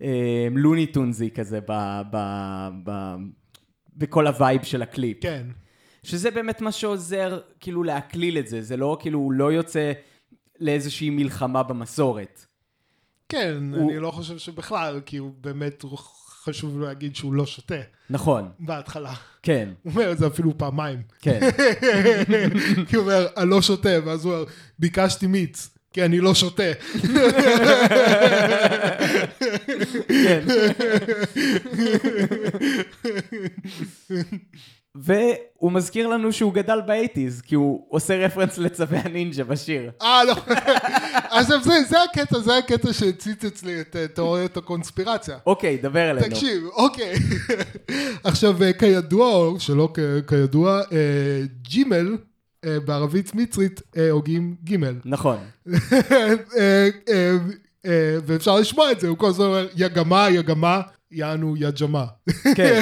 אה, 0.03 0.49
לוניטונזי 0.51 1.31
כזה 1.31 1.61
ב, 1.69 2.01
ב, 2.13 2.17
ב, 2.85 3.15
בכל 3.97 4.27
ה 4.27 4.34
vibe 4.34 4.63
של 4.63 4.83
הקליפ. 4.83 5.17
כן. 5.23 5.47
שזה 6.03 6.31
באמת 6.31 6.61
מה 6.61 6.73
שעוזר 6.73 7.41
כאילו 7.61 7.83
להקליל 7.83 8.39
את 8.39 8.47
זה, 8.49 8.63
זה 8.63 8.77
לא 8.77 8.97
כאילו, 9.01 9.19
הוא 9.19 9.33
לא 9.33 9.53
יוצא 9.53 9.93
לאיזושהי 10.61 11.11
מלחמה 11.11 11.63
במסורת. 11.63 12.47
כן, 13.29 13.57
הוא- 13.77 13.91
אני 13.91 13.99
לא 13.99 14.11
חושב 14.11 14.39
שבכלל, 14.39 15.01
כי 15.07 15.17
הוא 15.17 15.33
באמת 15.41 15.85
חשוב 16.45 16.81
להגיד 16.81 17.17
שהוא 17.17 17.35
לא 17.35 17.47
שותה 17.47 17.75
נכון, 18.11 18.49
בהתחלה. 18.61 19.15
כן, 19.43 19.69
הוא 19.83 19.93
אומר 19.93 20.13
את 20.13 20.19
זה 20.19 20.27
אפילו 20.27 20.59
פעמיים. 20.59 21.03
כן, 21.21 21.41
כי 22.89 22.97
הוא 22.97 23.03
אומר, 23.03 23.27
אני 23.37 23.51
לא 23.51 23.63
שותה, 23.63 23.89
ואז 24.05 24.25
הוא 24.25 24.33
אומר, 24.35 24.45
ביקשתי 24.79 25.27
מיץ, 25.27 25.71
כי 25.93 26.05
אני 26.05 26.21
לא 26.21 26.35
שותה. 26.35 26.63
כן. 30.25 30.45
והוא 34.95 35.73
מזכיר 35.73 36.07
לנו 36.07 36.33
שהוא 36.33 36.53
גדל 36.53 36.81
באייטיז, 36.87 37.41
כי 37.41 37.55
הוא 37.55 37.87
עושה 37.89 38.17
רפרנס 38.17 38.59
לצווי 38.59 38.99
הנינג'ה 38.99 39.45
בשיר. 39.45 39.91
אה, 40.03 40.25
לא. 40.25 40.35
עכשיו 41.41 41.63
זה, 41.63 41.73
זה 41.89 42.03
הקטע, 42.03 42.39
זה 42.39 42.57
הקטע 42.57 42.93
שהציץ 42.93 43.45
אצלי 43.45 43.81
את 43.81 43.97
אה, 43.97 44.09
תיאוריות 44.09 44.57
הקונספירציה. 44.57 45.39
אוקיי, 45.47 45.77
דבר 45.77 46.11
אלינו. 46.11 46.27
תקשיב, 46.27 46.65
אוקיי. 46.67 47.15
עכשיו, 48.25 48.63
אה, 48.63 48.73
כידוע, 48.73 49.35
או 49.35 49.61
שלא 49.61 49.93
כידוע, 50.27 50.81
אה, 50.93 51.43
ג'ימל 51.63 52.17
בערבית 52.85 53.35
מצרית 53.35 53.81
הוגים 54.11 54.57
גימל. 54.65 54.95
נכון. 55.05 55.37
ואפשר 58.27 58.57
לשמוע 58.57 58.93
את 58.93 59.01
זה, 59.01 59.09
הוא 59.09 59.19
כל 59.19 59.27
הזמן 59.27 59.45
אומר, 59.45 59.67
יגמה, 59.77 60.31
יגמה, 60.31 60.81
יענו 61.11 61.57
יג'מה. 61.57 62.07
כן. 62.55 62.81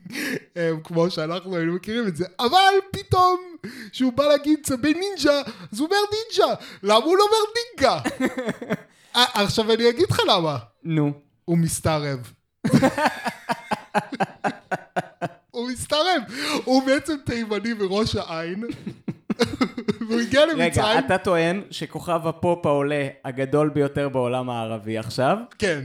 אה, 0.56 0.70
כמו 0.84 1.10
שאנחנו 1.10 1.56
היינו 1.56 1.74
מכירים 1.74 2.08
את 2.08 2.16
זה. 2.16 2.24
אבל 2.40 2.74
פתאום, 2.92 3.40
כשהוא 3.90 4.12
בא 4.12 4.24
להגיד 4.24 4.58
צבי 4.62 4.94
נינג'ה, 4.94 5.42
אז 5.72 5.80
הוא 5.80 5.88
אומר 5.88 5.96
נינג'ה. 6.12 6.54
למה 6.82 7.04
הוא 7.04 7.16
לא 7.16 7.24
אומר 7.24 7.38
נינגה? 7.56 8.00
אה, 9.16 9.24
עכשיו 9.34 9.72
אני 9.72 9.88
אגיד 9.88 10.10
לך 10.10 10.20
למה. 10.28 10.58
נו. 10.84 11.12
הוא 11.44 11.58
מסתערב. 11.58 12.32
הוא 15.50 15.70
מסתערב. 15.70 16.22
הוא 16.64 16.86
בעצם 16.86 17.16
תימני 17.24 17.72
מראש 17.72 18.16
העין. 18.16 18.64
והוא 20.00 20.20
הגיע 20.20 20.44
רגע, 20.44 20.64
למצרים. 20.64 20.98
אתה 20.98 21.18
טוען 21.18 21.62
שכוכב 21.70 22.26
הפופ 22.26 22.66
העולה 22.66 23.08
הגדול 23.24 23.68
ביותר 23.68 24.08
בעולם 24.08 24.50
הערבי 24.50 24.98
עכשיו, 24.98 25.36
כן. 25.58 25.84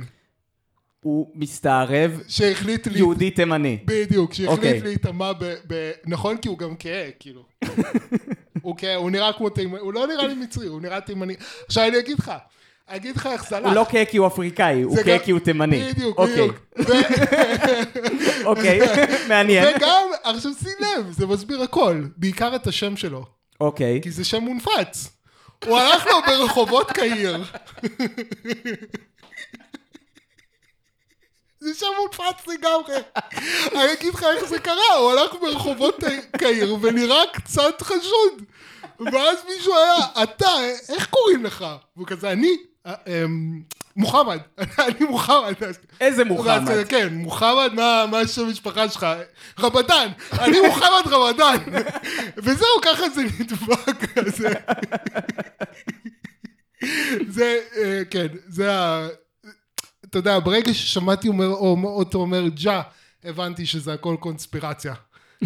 הוא 1.07 1.31
מסתערב 1.35 2.21
שהחליט 2.27 2.87
לי... 2.87 2.97
יהודי 2.97 3.31
תימני. 3.31 3.77
בדיוק, 3.85 4.33
שהחליט 4.33 4.57
אוקיי. 4.57 4.81
להיטמע 4.81 5.33
ב... 5.33 5.53
ב... 5.67 5.91
נכון, 6.05 6.37
כי 6.37 6.47
הוא 6.47 6.57
גם 6.57 6.75
כהה, 6.79 7.11
כאילו. 7.19 7.43
הוא 8.61 8.75
כהה, 8.77 8.95
הוא 8.95 9.11
נראה 9.11 9.33
כמו 9.33 9.49
תימני, 9.49 9.79
הוא 9.79 9.93
לא 9.93 10.07
נראה 10.07 10.27
לי 10.27 10.33
מצרי, 10.33 10.67
הוא 10.67 10.81
נראה 10.81 11.01
תימני. 11.01 11.35
עכשיו 11.65 11.83
אני 11.87 11.99
אגיד 11.99 12.19
לך, 12.19 12.31
אני 12.89 12.97
אגיד 12.97 13.15
לך 13.15 13.27
איך 13.27 13.49
זה 13.49 13.57
הלך. 13.57 13.65
הוא 13.65 13.75
לא 13.75 13.85
כהה 13.89 14.05
כי 14.05 14.17
הוא 14.17 14.27
אפריקאי, 14.27 14.81
הוא 14.81 14.97
כהה 15.03 15.19
כי 15.19 15.31
הוא 15.31 15.39
תימני. 15.39 15.83
בדיוק, 15.83 16.17
אוקיי, 16.17 16.47
בדיוק. 16.77 16.89
ו- 16.89 18.45
אוקיי, 18.49 18.79
מעניין. 19.29 19.75
וגם, 19.75 20.07
עכשיו 20.23 20.51
שים 20.63 20.77
לב, 20.79 21.11
זה 21.11 21.27
מסביר 21.27 21.61
הכל, 21.61 22.03
בעיקר 22.17 22.55
את 22.55 22.67
השם 22.67 22.97
שלו, 22.97 23.25
אוקיי. 23.61 23.99
כי 24.03 24.11
זה 24.11 24.25
שם 24.25 24.43
מונפץ. 24.43 25.09
הוא 25.65 25.77
הלך 25.77 26.05
לו 26.05 26.13
ברחובות 26.27 26.91
קהיר. 26.91 27.43
זה 31.67 31.73
שם 31.79 31.85
מונפץ 31.99 32.47
לגמרי. 32.47 32.95
אני 33.71 33.93
אגיד 33.93 34.13
לך 34.13 34.23
איך 34.23 34.45
זה 34.45 34.59
קרה, 34.59 34.93
הוא 34.99 35.11
הלך 35.11 35.33
ברחובות 35.41 36.03
קהיר 36.37 36.77
ונראה 36.81 37.23
קצת 37.33 37.81
חשוד. 37.81 38.43
ואז 38.99 39.37
מישהו 39.49 39.73
היה, 39.75 40.23
אתה, 40.23 40.49
איך 40.89 41.07
קוראים 41.09 41.45
לך? 41.45 41.65
והוא 41.95 42.07
כזה, 42.07 42.31
אני, 42.31 42.57
אה, 42.85 42.93
אמ, 43.07 43.61
מוחמד, 43.95 44.39
אני 44.87 45.05
מוחמד. 45.09 45.53
איזה 46.01 46.25
מוחמד? 46.25 46.83
כן, 46.89 47.13
מוחמד, 47.13 47.71
מה 48.11 48.19
השם 48.19 48.45
המשפחה 48.45 48.89
שלך? 48.89 49.07
רמדאן, 49.59 50.07
אני 50.39 50.59
מוחמד 50.67 51.13
רמדאן. 51.13 51.57
וזהו, 52.43 52.81
ככה 52.81 53.09
זה 53.09 53.21
נדבק. 53.39 54.27
זה, 54.27 54.53
זה, 57.35 57.59
אה, 57.77 58.01
כן, 58.09 58.27
זה 58.47 58.73
ה... 58.73 59.07
אתה 60.09 60.17
יודע, 60.17 60.39
ברגע 60.39 60.73
ששמעתי 60.73 61.27
אומר, 61.27 61.47
או- 61.47 61.83
אותו 61.97 62.17
אומר 62.17 62.43
ג'ה, 62.63 62.81
הבנתי 63.23 63.65
שזה 63.65 63.93
הכל 63.93 64.15
קונספירציה. 64.19 64.93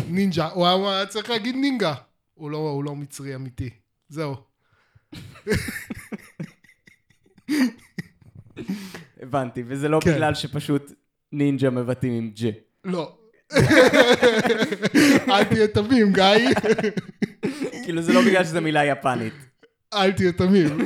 נינג'ה, 0.08 0.48
הוא 0.48 0.66
היה- 0.66 0.74
הוא 0.76 0.90
היה 0.90 1.06
צריך 1.06 1.30
להגיד 1.30 1.56
נינגה. 1.56 1.94
הוא 2.34 2.52
לא, 2.52 2.58
הוא 2.58 2.84
לא 2.84 2.96
מצרי 2.96 3.36
אמיתי. 3.36 3.70
זהו. 4.10 4.36
הבנתי, 9.22 9.64
וזה 9.68 9.90
לא 9.90 10.00
כן. 10.04 10.12
בגלל 10.14 10.34
שפשוט 10.36 10.92
נינג'ה 11.32 11.70
מבטאים 11.70 12.14
עם 12.14 12.32
ג'ה. 12.36 12.50
לא. 12.86 13.18
אל 15.30 15.44
תהיה 15.44 15.68
תמים, 15.68 16.14
גיא. 16.14 16.54
כאילו 17.84 18.02
זה 18.02 18.14
לא 18.14 18.22
בגלל 18.22 18.44
שזו 18.44 18.62
מילה 18.62 18.86
יפנית. 18.86 19.34
אל 19.94 20.12
תהיה 20.12 20.32
תמים. 20.32 20.78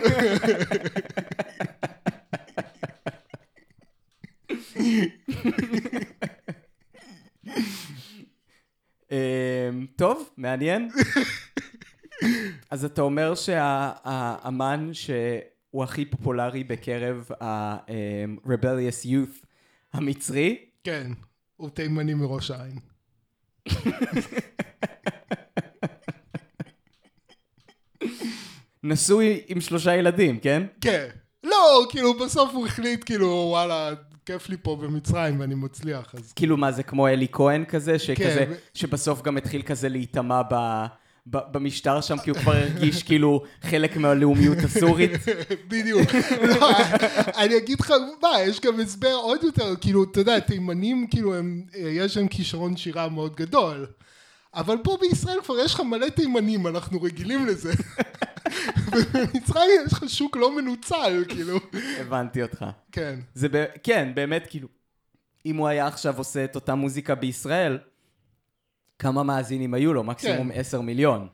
אמ, 9.12 9.86
טוב, 9.96 10.30
מעניין. 10.38 10.90
אז 12.70 12.86
אתה 12.86 13.02
אומר 13.02 13.36
שהאמן 13.36 14.90
שהוא 14.94 15.84
הכי 15.84 16.06
פופולרי 16.06 16.64
בקרב 16.64 17.30
ה-rebellious 17.42 19.06
youth 19.06 19.46
המצרי, 19.94 20.66
כן, 20.84 21.12
הוא 21.56 21.70
תימני 21.70 22.14
מראש 22.14 22.52
העין. 22.52 22.80
נשוי 28.84 29.42
עם 29.48 29.62
שלושה 29.62 29.96
ילדים, 29.96 30.40
כן? 30.40 30.64
כן. 30.82 31.10
לא, 31.44 31.86
כאילו 31.90 32.14
בסוף 32.14 32.54
הוא 32.54 32.68
החליט, 32.68 33.04
כאילו, 33.06 33.28
וואלה, 33.28 33.94
כיף 34.26 34.50
לי 34.50 34.58
פה 34.62 34.76
במצרים 34.76 35.40
ואני 35.40 35.56
מצליח, 35.56 36.16
אז... 36.16 36.34
כאילו 36.34 36.58
מה 36.58 36.72
זה 36.72 36.84
כמו 36.84 37.08
אלי 37.08 37.28
כהן 37.32 37.66
כזה, 37.66 38.00
שכזה, 38.00 38.46
כן. 38.46 38.54
שבסוף 38.74 39.22
גם 39.22 39.38
התחיל 39.38 39.62
כזה 39.62 39.90
להיטמע 39.90 40.42
ב... 40.52 40.86
במשטר 41.28 42.02
שם, 42.02 42.18
כי 42.18 42.30
הוא 42.30 42.40
כבר 42.40 42.54
הרגיש 42.54 43.04
כאילו 43.04 43.44
חלק 43.62 43.98
מהלאומיות 43.98 44.58
הסורית. 44.58 45.12
בדיוק. 45.70 46.10
לא, 46.60 46.70
אני 47.38 47.58
אגיד 47.58 47.80
לך, 47.80 47.94
מה, 48.22 48.42
יש 48.42 48.62
גם 48.62 48.80
הסבר 48.80 49.14
עוד 49.14 49.44
יותר, 49.44 49.76
כאילו, 49.82 50.04
אתה 50.04 50.20
יודע, 50.20 50.40
תימנים, 50.40 51.08
כאילו, 51.08 51.36
הם, 51.36 51.64
יש 51.76 52.18
להם 52.18 52.28
כישרון 52.28 52.78
שירה 52.78 53.10
מאוד 53.10 53.36
גדול. 53.36 53.86
אבל 54.54 54.78
פה 54.84 54.98
בישראל 55.02 55.38
כבר 55.44 55.60
יש 55.60 55.74
לך 55.74 55.80
מלא 55.80 56.10
תימנים, 56.10 56.68
אנחנו 56.68 57.02
רגילים 57.02 57.46
לזה. 57.46 57.74
ובמצרים 58.92 59.70
יש 59.88 59.94
לך 59.94 60.04
שוק 60.08 60.36
לא 60.38 60.56
מנוצל, 60.56 61.24
כאילו. 61.30 61.58
הבנתי 62.00 62.42
אותך. 62.42 62.66
כן. 62.92 63.20
זה 63.34 63.48
ב... 63.52 63.66
כן, 63.84 64.12
באמת, 64.16 64.48
כאילו, 64.50 64.68
אם 65.46 65.56
הוא 65.58 65.68
היה 65.68 65.88
עכשיו 65.88 66.18
עושה 66.18 66.44
את 66.46 66.56
אותה 66.56 66.76
מוזיקה 66.76 67.16
בישראל, 67.16 67.78
כמה 69.00 69.24
מאזינים 69.24 69.74
היו 69.74 69.94
לו? 69.94 70.04
מקסימום 70.04 70.52
כן. 70.54 70.60
10 70.60 70.82
מיליון. 70.82 71.28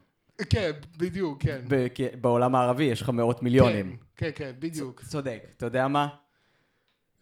כן, 0.50 0.72
בדיוק, 0.98 1.44
כן. 1.44 1.62
ב- 1.68 1.88
בעולם 2.22 2.56
הערבי 2.56 2.84
יש 2.84 3.02
לך 3.02 3.10
מאות 3.10 3.44
מיליונים. 3.44 3.98
כן, 4.18 4.26
כן, 4.26 4.46
כן, 4.46 4.52
בדיוק. 4.60 5.02
צודק. 5.08 5.44
אתה 5.58 5.66
יודע 5.66 5.88
מה? 5.88 6.08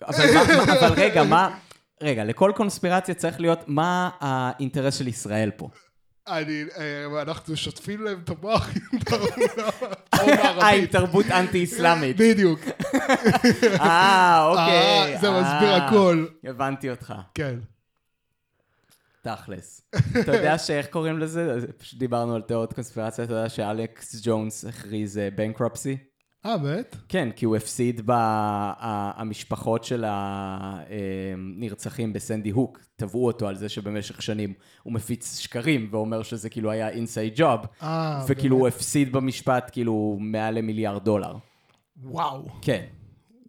אבל 0.01 0.25
מה- 0.33 0.65
מה- 0.65 0.73
אבל 0.79 0.93
רגע, 0.97 1.23
מה... 1.23 1.57
רגע, 2.01 2.23
לכל 2.23 2.51
קונספירציה 2.55 3.15
צריך 3.15 3.39
להיות 3.39 3.59
מה 3.67 4.09
האינטרס 4.19 4.95
של 4.99 5.07
ישראל 5.07 5.51
פה. 5.57 5.69
אני, 6.29 6.63
אה, 6.77 7.21
אנחנו 7.21 7.57
שוטפים 7.57 8.01
להם 8.01 8.19
את 8.23 8.29
המוח 8.29 8.69
עם 8.93 8.99
תעמולה 9.05 9.69
אה, 10.13 10.21
עם 10.21 10.43
מערבית. 10.43 10.91
תרבות 10.91 11.25
אנטי-אסלאמית. 11.25 12.17
בדיוק. 12.17 12.59
אה, 13.81 14.45
אוקיי. 14.45 15.13
אה, 15.13 15.17
זה 15.21 15.31
מסביר 15.31 15.75
הכל. 15.75 16.25
הבנתי 16.43 16.89
אותך, 16.89 17.13
כן. 17.33 17.59
תכלס. 19.21 19.81
אתה 20.19 20.35
יודע 20.35 20.57
שאיך 20.57 20.87
קוראים 20.87 21.19
לזה? 21.19 21.57
פשוט 21.77 21.99
דיברנו 21.99 22.35
על 22.35 22.41
תיאוריות 22.41 22.73
קונספירציה, 22.73 23.23
אתה 23.23 23.33
יודע 23.33 23.49
שאלכס 23.49 24.15
ג'ונס 24.23 24.65
הכריז 24.65 25.19
בנקרפסי? 25.35 25.97
אה, 26.45 26.57
באמת? 26.57 26.95
כן, 27.09 27.29
כי 27.35 27.45
הוא 27.45 27.55
הפסיד 27.55 28.01
במשפחות 28.05 29.83
של 29.83 30.05
הנרצחים 30.07 32.13
בסנדי 32.13 32.49
הוק, 32.49 32.79
תבעו 32.95 33.25
אותו 33.25 33.47
על 33.47 33.55
זה 33.55 33.69
שבמשך 33.69 34.21
שנים 34.21 34.53
הוא 34.83 34.93
מפיץ 34.93 35.39
שקרים 35.39 35.87
ואומר 35.91 36.23
שזה 36.23 36.49
כאילו 36.49 36.71
היה 36.71 36.89
אינסייד 36.89 37.33
ג'וב, 37.35 37.59
אה, 37.83 38.25
וכאילו 38.27 38.55
הוא 38.55 38.63
באמת? 38.63 38.75
הפסיד 38.75 39.11
במשפט 39.11 39.69
כאילו 39.71 40.17
מעל 40.19 40.57
למיליארד 40.57 41.03
דולר. 41.03 41.35
וואו. 42.03 42.45
כן, 42.61 42.85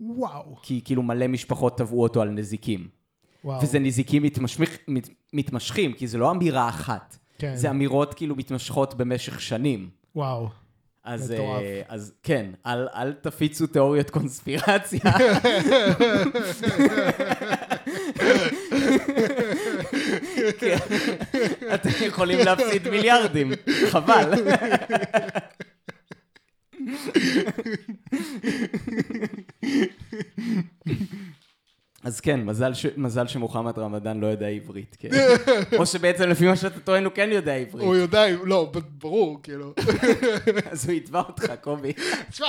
וואו. 0.01 0.57
כי 0.63 0.81
כאילו 0.85 1.03
מלא 1.03 1.27
משפחות 1.27 1.79
תבעו 1.79 2.03
אותו 2.03 2.23
על 2.23 2.31
נזיקים. 2.31 2.89
וואו. 3.45 3.63
וזה 3.63 3.79
נזיקים 3.79 4.23
מתמשך, 4.23 4.79
מת, 4.89 5.09
מתמשכים, 5.33 5.93
כי 5.93 6.07
זה 6.07 6.19
לא 6.19 6.31
אמירה 6.31 6.69
אחת. 6.69 7.19
כן. 7.39 7.57
זה 7.57 7.71
אמירות 7.71 8.15
כאילו 8.15 8.37
מתמשכות 8.37 8.95
במשך 8.95 9.41
שנים. 9.41 9.91
וואו. 10.17 10.49
אז. 11.05 11.33
אה, 11.33 11.83
אז 11.89 12.13
כן, 12.23 12.47
אל, 12.67 12.89
אל 12.95 13.13
תפיצו 13.13 13.67
תיאוריות 13.67 14.11
קונספירציה. 14.11 15.01
כן, 20.59 20.77
אתם 21.75 21.89
יכולים 22.07 22.39
להפסיד 22.39 22.89
מיליארדים, 22.89 23.53
חבל. 23.91 24.35
אז 32.03 32.21
כן, 32.21 32.45
מזל, 32.45 32.75
ש... 32.75 32.87
מזל 32.97 33.27
שמוחמד 33.27 33.79
רמדאן 33.79 34.21
לא 34.21 34.27
יודע 34.27 34.47
עברית, 34.47 34.97
כן. 34.99 35.09
או 35.79 35.87
שבעצם 35.87 36.29
לפי 36.29 36.47
מה 36.47 36.57
שאתה 36.57 36.81
טוען 36.81 37.05
הוא 37.05 37.13
כן 37.13 37.29
יודע 37.33 37.55
עברית, 37.55 37.85
הוא 37.85 37.97
יודע, 37.97 38.25
לא, 38.45 38.73
ברור, 38.99 39.41
כאילו. 39.43 39.75
אז 40.71 40.89
הוא 40.89 40.95
יתבע 40.95 41.21
אותך, 41.21 41.53
קובי. 41.61 41.93
תשמע, 42.31 42.47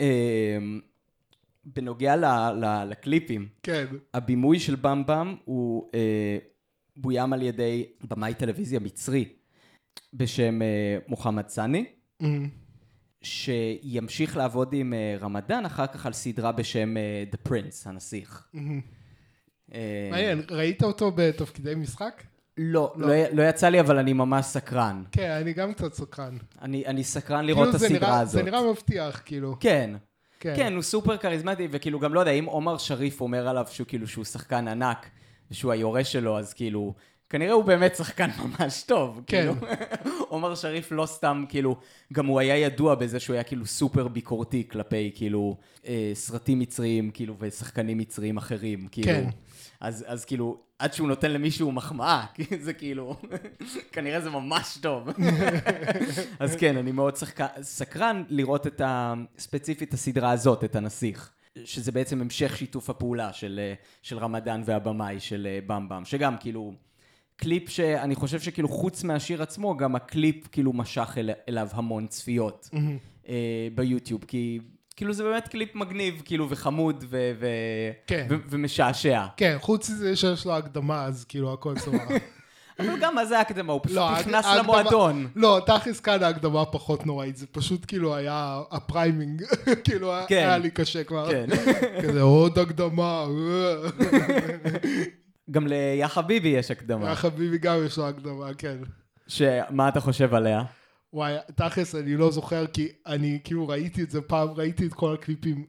אמ, 0.00 0.80
בנוגע 1.64 2.16
ל, 2.16 2.24
ל, 2.64 2.84
לקליפים, 2.90 3.48
כן. 3.62 3.86
הבימוי 4.14 4.60
של 4.60 4.74
במבם 4.74 5.36
הוא 5.44 5.90
אה, 5.94 6.38
בוים 6.96 7.32
על 7.32 7.42
ידי 7.42 7.86
במאי 8.08 8.34
טלוויזיה 8.34 8.80
מצרי 8.80 9.28
בשם 10.14 10.62
אה, 10.62 10.66
מוחמד 11.08 11.48
סאני, 11.48 11.84
אמ, 12.20 12.48
שימשיך 13.22 14.36
לעבוד 14.36 14.72
עם 14.72 14.94
אה, 14.94 15.16
רמדאן 15.20 15.64
אחר 15.66 15.86
כך 15.86 16.06
על 16.06 16.12
סדרה 16.12 16.52
בשם 16.52 16.96
אה, 16.96 17.24
The 17.32 17.48
Prince, 17.48 17.88
הנסיך. 17.88 18.48
אה, 19.74 20.08
מעניין, 20.10 20.42
ראית 20.50 20.82
אותו 20.82 21.12
בתפקידי 21.14 21.74
משחק? 21.74 22.22
לא, 22.58 22.92
לא. 22.96 23.08
לא, 23.08 23.14
לא 23.32 23.42
יצא 23.42 23.68
לי, 23.68 23.80
אבל 23.80 23.98
אני 23.98 24.12
ממש 24.12 24.44
סקרן. 24.46 25.02
כן, 25.12 25.30
אני 25.30 25.52
גם 25.52 25.72
קצת 25.74 25.94
סקרן. 25.94 26.36
אני, 26.62 26.86
אני 26.86 27.04
סקרן 27.04 27.44
לראות 27.44 27.68
את 27.68 27.74
כאילו, 27.74 27.78
זה 27.78 27.86
הסדרה 27.86 28.08
נראה- 28.08 28.20
הזאת. 28.20 28.32
זה 28.34 28.42
נראה 28.42 28.70
מבטיח, 28.70 29.22
כאילו. 29.24 29.56
כן. 29.60 29.90
כן. 30.40 30.52
כן, 30.56 30.72
הוא 30.74 30.82
סופר 30.82 31.16
כריזמטי, 31.16 31.68
וכאילו 31.70 32.00
גם 32.00 32.14
לא 32.14 32.20
יודע, 32.20 32.32
אם 32.32 32.44
עומר 32.44 32.78
שריף 32.78 33.20
אומר 33.20 33.48
עליו 33.48 33.66
שהוא 33.70 33.86
כאילו 33.86 34.06
שהוא 34.06 34.24
שחקן 34.24 34.68
ענק, 34.68 35.10
ושהוא 35.50 35.72
היורש 35.72 36.12
שלו, 36.12 36.38
אז 36.38 36.52
כאילו, 36.54 36.94
כנראה 37.34 37.52
הוא 37.52 37.64
באמת 37.64 37.96
שחקן 37.96 38.30
ממש 38.44 38.82
טוב. 38.82 39.20
כן. 39.26 39.52
כאילו. 39.60 39.76
עומר 40.28 40.54
שריף 40.54 40.92
לא 40.92 41.06
סתם, 41.06 41.44
כאילו, 41.48 41.76
גם 42.12 42.26
הוא 42.26 42.40
היה 42.40 42.56
ידוע 42.56 42.94
בזה 42.94 43.20
שהוא 43.20 43.34
היה 43.34 43.42
כאילו 43.42 43.66
סופר 43.66 44.08
ביקורתי 44.08 44.68
כלפי 44.70 45.12
כאילו 45.14 45.56
אה, 45.86 46.10
סרטים 46.14 46.58
מצריים, 46.58 47.10
כאילו, 47.10 47.34
ושחקנים 47.38 47.98
מצריים 47.98 48.36
אחרים, 48.36 48.88
כאילו. 48.90 49.06
כן. 49.06 49.24
אז, 49.80 50.04
אז 50.06 50.24
כאילו, 50.24 50.58
עד 50.78 50.92
שהוא 50.92 51.08
נותן 51.08 51.30
למישהו 51.30 51.72
מחמאה, 51.72 52.24
זה 52.66 52.72
כאילו, 52.72 53.16
כנראה 53.92 54.20
זה 54.20 54.30
ממש 54.30 54.78
טוב. 54.80 55.08
אז 56.40 56.56
כן, 56.56 56.76
אני 56.76 56.92
מאוד 56.92 57.16
שחק... 57.16 57.40
סקרן 57.62 58.22
לראות 58.28 58.66
את 58.66 58.80
ה... 58.80 59.14
ספציפית 59.38 59.94
הסדרה 59.94 60.30
הזאת, 60.30 60.64
את 60.64 60.76
הנסיך. 60.76 61.30
שזה 61.64 61.92
בעצם 61.92 62.20
המשך 62.20 62.56
שיתוף 62.56 62.90
הפעולה 62.90 63.32
של, 63.32 63.60
אה, 63.62 63.74
של 64.02 64.18
רמדאן 64.18 64.62
והבמאי 64.64 65.20
של 65.20 65.46
אה, 65.50 65.58
בום 65.66 65.82
בום, 65.82 66.04
שגם 66.04 66.36
כאילו, 66.40 66.74
קליפ 67.36 67.68
שאני 67.68 68.14
חושב 68.14 68.40
שכאילו 68.40 68.68
חוץ 68.68 69.04
מהשיר 69.04 69.42
עצמו, 69.42 69.76
גם 69.76 69.96
הקליפ 69.96 70.46
כאילו 70.52 70.72
משך 70.72 71.14
אל, 71.18 71.30
אליו 71.48 71.68
המון 71.72 72.06
צפיות 72.06 72.68
אמ, 72.74 72.98
אה, 73.28 73.34
ביוטיוב, 73.74 74.24
כי 74.28 74.58
כאילו 74.96 75.12
זה 75.12 75.22
באמת 75.24 75.48
קליפ 75.48 75.74
מגניב, 75.74 76.22
כאילו, 76.24 76.46
וחמוד 76.50 77.04
ו- 77.10 77.32
ו- 77.40 77.90
כן. 78.06 78.26
ו- 78.30 78.34
ומשעשע. 78.50 79.26
כן, 79.36 79.56
חוץ 79.60 79.90
מזה 79.90 80.16
שיש 80.16 80.46
לו 80.46 80.52
הקדמה, 80.56 81.04
אז 81.04 81.24
כאילו 81.24 81.52
הכל 81.52 81.78
סבבה. 81.78 81.98
אבל 82.80 82.98
גם 83.00 83.14
מה 83.14 83.26
זה 83.26 83.40
הקדמה? 83.40 83.72
הוא 83.72 83.80
פשוט 83.84 83.96
לא, 83.96 84.10
נכנס 84.20 84.44
ההקדמה- 84.44 84.58
למועדון. 84.62 85.28
לא, 85.36 85.60
תכלס 85.66 86.00
כאן 86.00 86.22
ההקדמה 86.22 86.64
פחות 86.64 87.06
נוראית, 87.06 87.36
זה 87.36 87.46
פשוט 87.46 87.84
כאילו 87.88 88.14
היה 88.14 88.62
ה 88.70 88.78
framing, 88.78 89.42
כאילו 89.84 90.12
כן. 90.28 90.36
היה 90.36 90.58
לי 90.58 90.70
קשה 90.70 91.04
כבר. 91.04 91.30
כן. 91.30 91.46
כזה 92.02 92.20
עוד 92.22 92.58
הקדמה, 92.58 93.26
גם 95.50 95.66
ליא 95.66 96.08
חביבי 96.08 96.48
יש 96.48 96.70
הקדמה. 96.70 97.06
היה 97.06 97.16
חביבי 97.16 97.58
גם 97.58 97.76
יש 97.86 97.98
לו 97.98 98.08
הקדמה, 98.08 98.54
כן. 98.58 98.76
שמה 99.26 99.88
אתה 99.88 100.00
חושב 100.00 100.34
עליה? 100.34 100.62
וואי, 101.12 101.34
תכלס 101.54 101.94
אני 101.94 102.16
לא 102.16 102.30
זוכר, 102.30 102.66
כי 102.66 102.88
אני 103.06 103.38
כאילו 103.44 103.68
ראיתי 103.68 104.02
את 104.02 104.10
זה 104.10 104.20
פעם, 104.20 104.48
ראיתי 104.48 104.86
את 104.86 104.94
כל 104.94 105.14
הקליפים, 105.14 105.64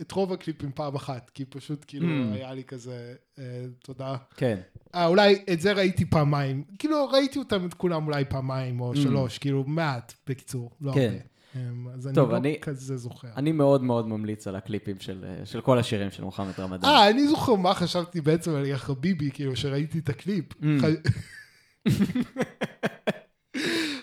את 0.00 0.12
רוב 0.12 0.32
הקליפים 0.32 0.70
פעם 0.74 0.94
אחת, 0.94 1.30
כי 1.34 1.44
פשוט 1.44 1.84
כאילו 1.86 2.06
Hmm. 2.06 2.34
היה 2.34 2.54
לי 2.54 2.64
כזה, 2.64 3.14
אה, 3.38 3.44
תודה. 3.84 4.16
כן. 4.36 4.58
אה, 4.94 5.06
אולי 5.06 5.42
את 5.52 5.60
זה 5.60 5.72
ראיתי 5.72 6.04
פעמיים, 6.04 6.64
כאילו 6.78 7.08
ראיתי 7.08 7.38
אותם 7.38 7.66
את 7.66 7.74
כולם 7.74 8.06
אולי 8.06 8.24
פעמיים 8.24 8.80
או 8.80 8.92
Hmm. 8.92 8.96
שלוש, 8.96 9.38
כאילו 9.38 9.64
מעט, 9.66 10.12
בקיצור, 10.26 10.70
לא 10.80 10.92
כן. 10.92 11.00
הרבה. 11.00 11.33
אמ, 11.56 11.60
אז 11.94 12.06
אני 12.06 12.14
טוב, 12.14 12.30
לא 12.30 12.36
אני- 12.36 12.56
כזה 12.62 12.96
זוכר. 12.96 13.28
אני 13.36 13.52
מאוד 13.52 13.82
מאוד 13.82 14.08
ממליץ 14.08 14.46
על 14.46 14.56
הקליפים 14.56 14.96
של, 15.00 15.24
אה, 15.28 15.46
של 15.46 15.60
כל 15.60 15.78
השירים 15.78 16.10
של 16.10 16.24
מוחמד 16.24 16.52
רמדאן. 16.60 16.88
אה, 16.88 17.10
אני 17.10 17.28
זוכר 17.28 17.54
מה 17.54 17.74
חשבתי 17.74 18.20
בעצם 18.20 18.54
על 18.54 18.66
יא 18.66 18.76
חביבי, 18.76 19.30
כאילו, 19.32 19.56
שראיתי 19.56 19.98
את 19.98 20.08
הקליפ. 20.08 20.44
Mm. 20.52 20.64
ח- 20.82 21.10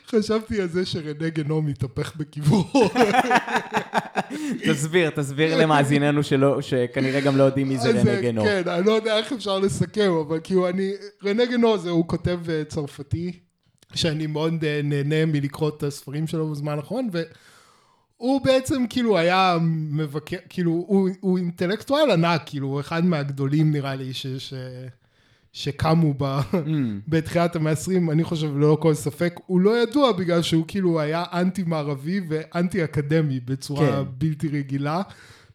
חשבתי 0.08 0.62
על 0.62 0.68
זה 0.68 0.86
שרנה 0.86 1.30
גנום 1.30 1.66
מתהפך 1.66 2.16
בקברו. 2.18 2.64
תסביר, 4.70 5.10
תסביר 5.10 5.58
למאזיננו 5.58 6.24
שלא, 6.24 6.62
שכנראה 6.62 7.22
גם 7.22 7.38
לא 7.38 7.44
יודעים 7.44 7.70
מי 7.70 7.78
זה 7.78 7.90
רנה 7.90 8.12
אה, 8.12 8.22
גנו. 8.22 8.44
כן, 8.44 8.62
אני 8.68 8.86
לא 8.86 8.92
יודע 8.92 9.18
איך 9.18 9.34
אפשר 9.34 9.60
לסכם, 9.60 10.12
אבל 10.28 10.40
כאילו 10.44 10.70
אני... 10.70 10.92
רנה 11.26 11.46
גנו 11.46 11.78
זה, 11.78 11.90
הוא 11.90 12.08
כותב 12.08 12.40
אה, 12.50 12.64
צרפתי, 12.64 13.40
שאני 13.94 14.28
מאוד 14.28 14.64
אה, 14.64 14.82
נהנה 14.84 15.26
מלקרוא 15.26 15.70
את 15.70 15.84
הספרים 15.84 16.28
שלו 16.28 16.52
בזמן 16.52 16.78
האחרון, 16.78 17.10
והוא 17.12 18.42
בעצם 18.42 18.86
כאילו 18.90 19.18
היה 19.18 19.58
מבקר, 19.92 20.38
כאילו, 20.50 20.72
הוא, 20.72 21.10
הוא 21.20 21.38
אינטלקטואל 21.38 22.12
ענק, 22.12 22.42
כאילו, 22.46 22.68
הוא 22.68 22.80
אחד 22.80 23.06
מהגדולים 23.06 23.72
נראה 23.72 23.96
לי, 23.96 24.14
ש... 24.14 24.28
ש... 24.28 24.54
שקמו 25.54 26.14
ב... 26.18 26.24
Mm, 26.24 26.56
בתחילת 27.08 27.56
המאה 27.56 27.72
ה-20, 27.72 28.12
אני 28.12 28.24
חושב 28.24 28.58
ללא 28.58 28.78
כל 28.82 28.94
ספק, 28.94 29.40
הוא 29.46 29.62
לא 29.62 29.84
ידוע 29.84 30.12
בגלל 30.12 30.42
שהוא 30.42 30.66
כאילו 30.68 31.00
היה 31.00 31.24
אנטי 31.34 31.64
מערבי 31.64 32.22
ואנטי 32.30 32.84
אקדמי 32.84 33.40
בצורה 33.40 33.88
כן. 33.88 34.12
בלתי 34.18 34.48
רגילה, 34.48 35.02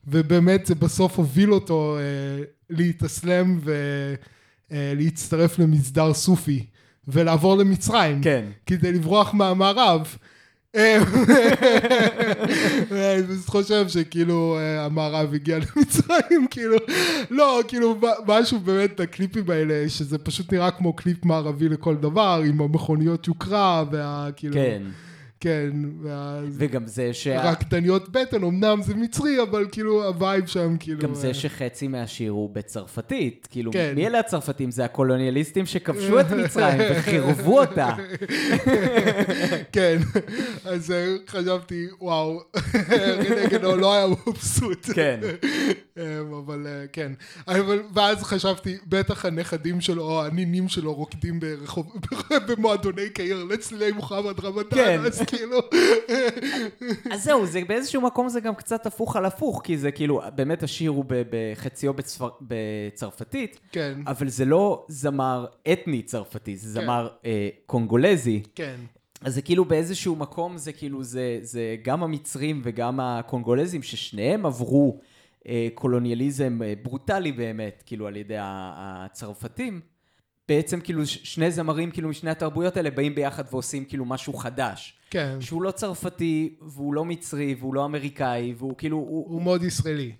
ובאמת 0.06 0.66
זה 0.66 0.74
בסוף 0.74 1.18
הוביל 1.18 1.52
אותו 1.52 1.96
אה, 1.98 2.42
להתאסלם 2.70 3.60
ולהצטרף 4.70 5.58
למסדר 5.58 6.14
סופי 6.14 6.66
ולעבור 7.08 7.58
למצרים, 7.58 8.22
כן. 8.22 8.44
כדי 8.66 8.92
לברוח 8.92 9.34
מהמערב. 9.34 10.16
אני 12.90 13.22
פשוט 13.28 13.46
חושב 13.46 13.88
שכאילו 13.88 14.56
אה, 14.58 14.84
המערב 14.84 15.34
הגיע 15.34 15.58
למצרים, 15.58 16.46
כאילו, 16.50 16.76
לא, 17.30 17.60
כאילו 17.68 18.00
משהו 18.26 18.60
באמת, 18.60 19.00
הקליפים 19.00 19.50
האלה, 19.50 19.88
שזה 19.88 20.18
פשוט 20.18 20.52
נראה 20.52 20.70
כמו 20.70 20.92
קליפ 20.92 21.24
מערבי 21.24 21.68
לכל 21.68 21.96
דבר, 21.96 22.42
עם 22.46 22.60
המכוניות 22.60 23.28
יוקרה, 23.28 23.84
וה... 23.90 24.28
כאילו, 24.36 24.54
כן. 24.54 24.82
כן, 25.40 25.70
ואז... 26.02 26.44
וגם 26.58 26.86
זה 26.86 27.14
שה... 27.14 27.50
רקדניות 27.50 28.08
בטן, 28.08 28.44
אמנם 28.44 28.82
זה 28.82 28.94
מצרי, 28.94 29.42
אבל 29.42 29.66
כאילו 29.72 30.04
ה 30.04 30.12
vibe 30.12 30.46
שם, 30.46 30.76
כאילו... 30.80 31.00
גם 31.00 31.10
אה, 31.10 31.14
זה 31.14 31.34
שחצי 31.34 31.88
מהשיר 31.88 32.32
הוא 32.32 32.50
בצרפתית. 32.54 33.48
כאילו, 33.50 33.72
כן. 33.72 33.92
מי 33.94 34.06
אלה 34.06 34.18
הצרפתים? 34.18 34.70
זה 34.70 34.84
הקולוניאליסטים 34.84 35.66
שכבשו 35.66 36.20
את 36.20 36.30
מצרים 36.44 36.80
וחירבו 36.90 37.60
אותה. 37.60 37.94
כן, 39.72 39.98
אז 40.64 40.90
אה, 40.90 41.16
חשבתי, 41.28 41.86
וואו, 42.00 42.40
רנה 43.30 43.53
גנו 43.53 43.76
לא 43.76 43.94
היה 43.94 44.06
מבסוט. 44.26 44.86
כן. 44.94 45.20
אמ, 45.96 46.34
אבל 46.34 46.66
אה, 46.66 46.84
כן, 46.92 47.12
אבל, 47.48 47.82
ואז 47.94 48.22
חשבתי, 48.22 48.76
בטח 48.86 49.24
הנכדים 49.24 49.80
שלו 49.80 50.02
או 50.02 50.24
הנינים 50.24 50.68
שלו 50.68 50.94
רוקדים 50.94 51.40
ברחוב, 51.40 51.92
במועדוני 52.48 53.10
קהיר 53.10 53.44
לצלילי 53.44 53.92
מוחמד 53.92 54.40
רמדאן, 54.40 54.78
כן. 54.78 55.00
אז 55.04 55.22
כאילו, 55.26 55.58
אז 57.12 57.24
זהו, 57.24 57.46
זה 57.46 57.60
באיזשהו 57.68 58.02
מקום 58.02 58.28
זה 58.28 58.40
גם 58.40 58.54
קצת 58.54 58.86
הפוך 58.86 59.16
על 59.16 59.24
הפוך, 59.24 59.60
כי 59.64 59.78
זה 59.78 59.90
כאילו, 59.90 60.20
באמת 60.34 60.62
השיר 60.62 60.90
הוא 60.90 61.04
בחציו 61.08 61.94
בצפר, 61.94 62.28
בצרפתית, 62.40 63.60
כן, 63.72 64.00
אבל 64.06 64.28
זה 64.28 64.44
לא 64.44 64.84
זמר 64.88 65.46
אתני 65.72 66.02
צרפתי, 66.02 66.56
זה 66.56 66.80
כן. 66.80 66.84
זמר 66.84 67.08
אה, 67.24 67.48
קונגולזי. 67.66 68.42
כן, 68.54 68.76
אז 69.20 69.34
זה 69.34 69.42
כאילו 69.42 69.64
באיזשהו 69.64 70.16
מקום, 70.16 70.56
זה 70.56 70.72
כאילו, 70.72 71.02
זה, 71.02 71.38
זה 71.42 71.76
גם 71.82 72.02
המצרים 72.02 72.60
וגם 72.64 73.00
הקונגולזים, 73.00 73.82
ששניהם 73.82 74.46
עברו 74.46 75.00
אה, 75.48 75.68
קולוניאליזם 75.74 76.58
אה, 76.64 76.74
ברוטלי 76.82 77.32
באמת, 77.32 77.82
כאילו 77.86 78.06
על 78.06 78.16
ידי 78.16 78.36
הצרפתים. 78.40 79.80
בעצם 80.48 80.80
כאילו 80.80 81.06
שני 81.06 81.50
זמרים 81.50 81.90
כאילו 81.90 82.08
משני 82.08 82.30
התרבויות 82.30 82.76
האלה 82.76 82.90
באים 82.90 83.14
ביחד 83.14 83.44
ועושים 83.52 83.84
כאילו 83.84 84.04
משהו 84.04 84.32
חדש. 84.32 84.98
כן, 85.10 85.36
שהוא 85.40 85.62
לא 85.62 85.70
צרפתי, 85.70 86.54
והוא 86.62 86.94
לא 86.94 87.04
מצרי, 87.04 87.56
והוא 87.58 87.74
לא 87.74 87.84
אמריקאי, 87.84 88.54
והוא 88.58 88.74
כאילו, 88.78 88.96
הוא, 88.96 89.26
הוא 89.28 89.42
מאוד 89.42 89.62
ישראלי. 89.62 90.12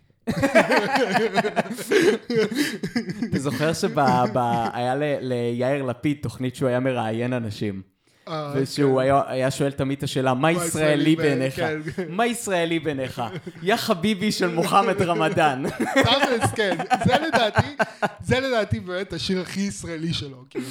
אתה 3.24 3.39
זוכר 3.39 3.72
שהיה 3.72 4.95
ליאיר 5.20 5.83
לפיד 5.83 6.18
תוכנית 6.22 6.57
שהוא 6.57 6.68
היה 6.68 6.81
מראיין 6.81 7.33
אנשים. 7.33 7.83
אה, 8.29 8.53
ושהוא 8.55 9.01
כן. 9.01 9.05
היה, 9.05 9.22
היה 9.27 9.51
שואל 9.51 9.72
תמיד 9.72 9.99
את 9.99 10.05
השאלה, 10.05 10.35
מה 10.35 10.53
ישראלי 10.53 11.16
בעיניך? 11.16 11.57
כן. 11.57 11.79
מה 12.09 12.27
ישראלי 12.27 12.79
בעיניך? 12.79 13.22
יא 13.62 13.77
חביבי 13.77 14.33
של 14.33 14.47
מוחמד 14.47 15.03
רמדאן. 15.03 15.62
תכלס, 15.70 16.53
כן, 16.57 16.77
זה 17.07 17.14
לדעתי, 17.27 17.77
זה 18.20 18.41
לדעתי 18.41 18.81
באמת 18.81 19.12
השיר 19.12 19.41
הכי 19.41 19.61
ישראלי 19.61 20.12
שלו, 20.12 20.45
כאילו. 20.51 20.66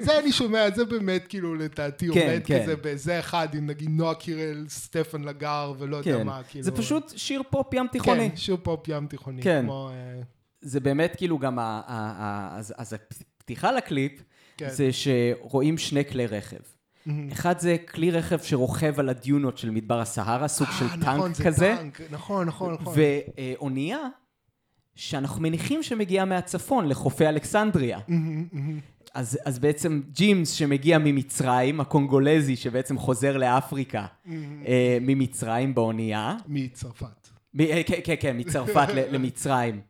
זה 0.00 0.18
אני 0.18 0.32
שומע, 0.32 0.70
זה 0.74 0.84
באמת 0.84 1.26
כאילו 1.26 1.54
לדעתי 1.54 2.08
כן, 2.14 2.20
עומד. 2.20 2.62
כזה 2.62 2.76
באיזה 2.76 3.18
אחד 3.18 3.48
עם 3.54 3.66
נגיד 3.66 3.90
נועה 3.90 4.14
קירל, 4.14 4.64
סטפן 4.68 5.22
לגר 5.22 5.72
ולא 5.78 5.96
יודע. 5.96 6.24
מה, 6.24 6.40
כאילו. 6.48 6.64
זה 6.64 6.72
פשוט 6.72 7.12
שיר 7.16 7.42
פופ 7.50 7.74
ים 7.74 7.86
תיכוני. 7.92 8.30
כן, 8.30 8.36
שיר 8.36 8.56
פופ 8.62 8.88
ים 8.88 9.06
תיכוני. 9.06 9.42
כן. 9.42 9.66
אה, 9.70 10.20
זה 10.60 10.80
באמת 10.80 11.14
כאילו 11.16 11.38
גם, 11.38 11.58
אז 11.58 12.92
הפתיחה 12.92 13.72
לקליפ, 13.72 14.22
כן. 14.56 14.68
זה 14.70 14.88
שרואים 14.92 15.78
שני 15.78 16.04
כלי 16.04 16.26
רכב. 16.26 16.75
אחד 17.32 17.58
זה 17.58 17.76
כלי 17.94 18.10
רכב 18.10 18.38
שרוכב 18.38 19.00
על 19.00 19.08
הדיונות 19.08 19.58
של 19.58 19.70
מדבר 19.70 20.00
הסהרה, 20.00 20.48
סוג 20.48 20.68
של 20.78 20.84
אה, 20.84 20.96
נכון, 20.96 21.20
טנק 21.28 21.36
זה 21.36 21.44
כזה. 21.44 21.74
טנק, 21.78 22.00
נכון, 22.10 22.46
נכון, 22.46 22.74
נכון. 22.74 22.94
ואונייה 22.96 23.98
שאנחנו 24.94 25.42
מניחים 25.42 25.82
שמגיעה 25.82 26.24
מהצפון, 26.24 26.88
לחופי 26.88 27.28
אלכסנדריה. 27.28 27.98
מהמם. 28.08 28.80
אז, 29.14 29.38
אז 29.44 29.58
בעצם 29.58 30.02
ג'ימס 30.12 30.50
שמגיע 30.50 30.98
ממצרים, 30.98 31.80
הקונגולזי 31.80 32.56
שבעצם 32.56 32.98
חוזר 32.98 33.36
לאפריקה 33.36 34.06
אה, 34.66 34.98
ממצרים 35.00 35.74
באונייה, 35.74 36.36
מצרפת. 36.48 37.28
מ- 37.54 37.60
אה, 37.60 37.82
כן, 37.86 37.98
כן, 38.04 38.14
כן, 38.20 38.36
מצרפת 38.38 38.88
למצרים, 39.12 39.80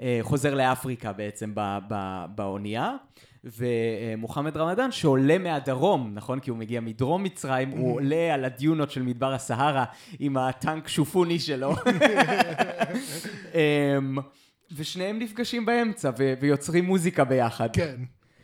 אה, 0.00 0.18
חוזר 0.22 0.54
לאפריקה 0.54 1.12
בעצם 1.12 1.50
ב- 1.54 1.78
ב- 1.88 2.24
באונייה, 2.34 2.92
ומוחמד 3.56 4.56
רמדאן 4.56 4.92
שעולה 4.92 5.38
מהדרום, 5.38 6.10
נכון? 6.14 6.40
כי 6.40 6.50
הוא 6.50 6.58
מגיע 6.58 6.80
מדרום 6.80 7.22
מצרים, 7.22 7.70
הוא 7.70 7.94
עולה 7.94 8.34
על 8.34 8.44
הדיונות 8.44 8.90
של 8.90 9.02
מדבר 9.02 9.32
הסהרה 9.32 9.84
עם 10.18 10.36
הטנק 10.36 10.88
שופוני 10.88 11.38
שלו. 11.38 11.74
אמ, 13.54 14.18
ושניהם 14.76 15.18
נפגשים 15.18 15.66
באמצע 15.66 16.10
ויוצרים 16.40 16.84
מוזיקה 16.84 17.24
ביחד. 17.24 17.68
כן. 17.72 17.96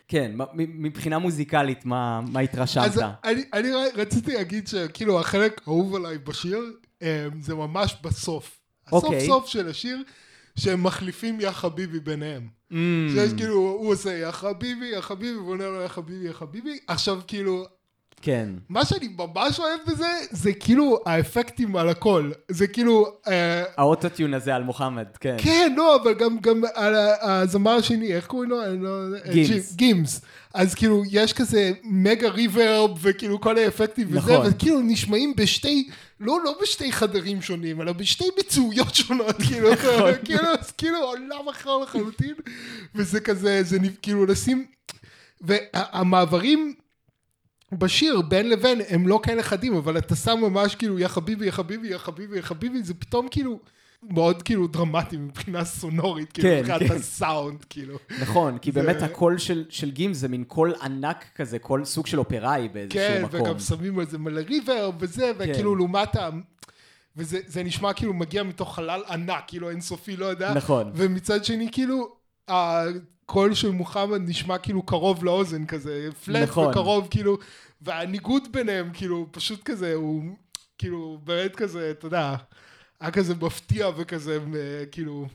כן, 0.09 0.33
מבחינה 0.55 1.19
מוזיקלית, 1.19 1.85
מה, 1.85 2.21
מה 2.21 2.41
התרשמת? 2.41 2.85
אז 2.85 3.01
אני, 3.25 3.43
אני 3.53 3.69
רציתי 3.95 4.35
להגיד 4.35 4.69
שכאילו 4.69 5.21
החלק 5.21 5.61
האהוב 5.67 5.95
עליי 5.95 6.19
בשיר, 6.19 6.61
אה, 7.03 7.27
זה 7.41 7.55
ממש 7.55 7.97
בסוף. 8.03 8.61
הסוף 8.87 9.05
אוקיי. 9.05 9.27
סוף 9.27 9.47
של 9.47 9.69
השיר, 9.69 10.03
שהם 10.59 10.83
מחליפים 10.83 11.41
יא 11.41 11.51
חביבי 11.51 12.01
ביניהם. 12.01 12.43
Mm, 12.73 12.75
שיש 13.15 13.33
כאילו, 13.37 13.55
הוא 13.55 13.93
עושה 13.93 14.11
יא 14.13 14.31
חביבי, 14.31 14.87
יא 14.87 15.01
חביבי, 15.01 15.37
והוא 15.37 15.51
עונה 15.51 15.67
לו 15.67 15.83
יא 15.83 15.89
חביבי, 15.89 16.27
יא 16.29 16.33
חביבי. 16.33 16.79
עכשיו 16.87 17.21
כאילו, 17.27 17.65
כן. 18.23 18.49
מה 18.69 18.85
שאני 18.85 19.09
ממש 19.19 19.59
אוהב 19.61 19.81
בזה, 19.87 20.07
זה 20.31 20.53
כאילו 20.53 20.99
האפקטים 21.07 21.77
על 21.77 21.89
הכל. 21.89 22.31
זה 22.49 22.67
כאילו, 22.67 23.13
אה, 23.29 23.65
האוטוטיון 23.77 24.35
הזה 24.35 24.55
על 24.55 24.63
מוחמד, 24.63 25.07
כן. 25.21 25.37
כן, 25.39 25.75
לא, 25.77 26.03
אבל 26.03 26.15
גם, 26.15 26.39
גם 26.41 26.63
על 26.75 26.95
הזמר 27.21 27.71
השני, 27.71 28.15
איך 28.15 28.27
קוראים 28.27 28.51
לו? 28.51 28.57
לא... 28.81 29.19
גימס. 29.33 29.49
ג'י- 29.73 29.77
גימס. 29.77 30.21
אז 30.55 30.75
כאילו, 30.75 31.03
יש 31.11 31.33
כזה 31.33 31.73
מגה 31.83 32.29
ריברב, 32.29 32.91
וכאילו 33.01 33.41
כל 33.41 33.59
האפקטים 33.59 34.09
וזה, 34.11 34.19
נכון. 34.19 34.47
וכאילו 34.51 34.81
נשמעים 34.81 35.37
בשתי, 35.37 35.89
לא, 36.21 36.39
לא 36.45 36.55
בשתי 36.63 36.93
חדרים 36.93 37.43
שונים, 37.43 37.81
אלא 37.81 37.93
בשתי 37.93 38.25
ביצועיות 38.37 38.95
שונות, 38.95 39.37
כאילו, 39.49 39.73
נכון. 39.73 40.13
כאילו, 40.25 40.49
אז 40.61 40.71
כאילו 40.71 40.99
עולם 40.99 41.49
אחר 41.51 41.79
לחלוטין, 41.79 42.35
וזה 42.95 43.21
כזה, 43.21 43.63
זה 43.63 43.79
כאילו 44.03 44.27
לשים, 44.27 44.67
והמעברים... 45.41 46.75
בשיר 47.79 48.21
בין 48.21 48.51
לבין 48.51 48.81
הם 48.89 49.09
לא 49.09 49.21
כאלה 49.23 49.43
חדים 49.43 49.77
אבל 49.77 49.99
אתה 49.99 50.17
שם 50.17 50.39
ממש 50.41 50.75
כאילו 50.75 50.99
יא 50.99 51.09
חביבי 51.09 51.47
יא 51.47 51.51
חביבי 51.51 51.89
יא 51.89 51.99
חביבי 51.99 52.37
יא 52.37 52.43
חביבי 52.43 52.83
זה 52.83 52.95
פתאום 52.95 53.29
כאילו 53.31 53.61
מאוד 54.11 54.43
כאילו 54.43 54.67
דרמטי 54.67 55.17
מבחינה 55.17 55.65
סונורית 55.65 56.33
כאילו 56.33 56.49
כן, 56.49 56.59
מבחינת 56.61 56.91
כן. 56.91 56.97
הסאונד 56.97 57.65
כאילו 57.71 57.99
נכון, 58.23 58.59
כי 58.59 58.73
זה- 58.73 58.83
באמת 58.83 59.03
הקול 59.03 59.39
של, 59.39 59.65
של 59.71 59.91
גימס 59.91 60.17
זה 60.17 60.29
מין 60.29 60.45
קול 60.45 60.75
ענק 60.83 61.25
כזה, 61.35 61.59
קול 61.59 61.85
סוג 61.85 62.07
של 62.07 62.19
אופראי 62.19 62.69
באיזשהו 62.69 62.99
כן 63.01 63.23
מקום. 63.25 63.41
וגם 63.41 63.59
שמים 63.59 63.99
על 63.99 64.07
זה 64.07 64.19
מלא 64.19 64.41
reverb 64.41 64.95
וזה 65.01 65.33
וכאילו 65.39 65.77
לעומת 65.77 66.17
ה... 66.17 66.31
וזה 67.17 67.39
זה 67.47 67.63
נשמע 67.63 67.93
כאילו 67.93 68.15
מגיע 68.15 68.43
מתוך 68.43 68.75
חלל 68.75 69.03
ענק 69.09 69.45
כאילו 69.47 69.71
אינסופי 69.71 70.17
לא 70.17 70.27
יודע 70.27 70.55
נכון. 70.55 70.93
ומצד 70.95 71.45
שני 71.45 71.69
כאילו 71.73 72.17
הקול 72.49 73.55
של 73.55 73.71
מוחמד 73.71 74.29
נשמע 74.29 74.59
כאילו 74.59 74.83
קרוב 74.83 75.25
לאוזן 75.25 75.67
כזה 75.67 76.09
פלט 76.25 76.43
נכון. 76.49 76.71
וקרוב 76.71 77.09
כאילו 77.11 77.39
והניגוד 77.83 78.43
ביניהם 78.53 78.91
כאילו 78.93 79.27
פשוט 79.31 79.63
כזה 79.63 79.95
הוא 79.95 80.23
כאילו 80.79 81.19
באמת 81.25 81.57
כזה 81.57 81.91
אתה 81.91 82.07
יודע 82.07 82.35
היה 83.01 83.11
כזה 83.11 83.35
מפתיע 83.43 83.89
וכזה 83.97 84.39
אה, 84.55 84.87
כאילו 84.93 85.27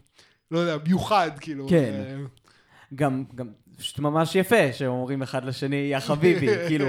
לא 0.51 0.59
יודע 0.59 0.77
מיוחד 0.87 1.31
כאילו 1.39 1.67
כן. 1.69 1.93
אה, 1.93 2.15
גם, 2.95 3.23
גם, 3.35 3.47
פשוט 3.77 3.99
ממש 3.99 4.35
יפה 4.35 4.73
שהם 4.73 4.91
אומרים 4.91 5.21
אחד 5.21 5.45
לשני, 5.45 5.75
יא 5.75 5.99
חביבי, 5.99 6.47
כאילו, 6.67 6.85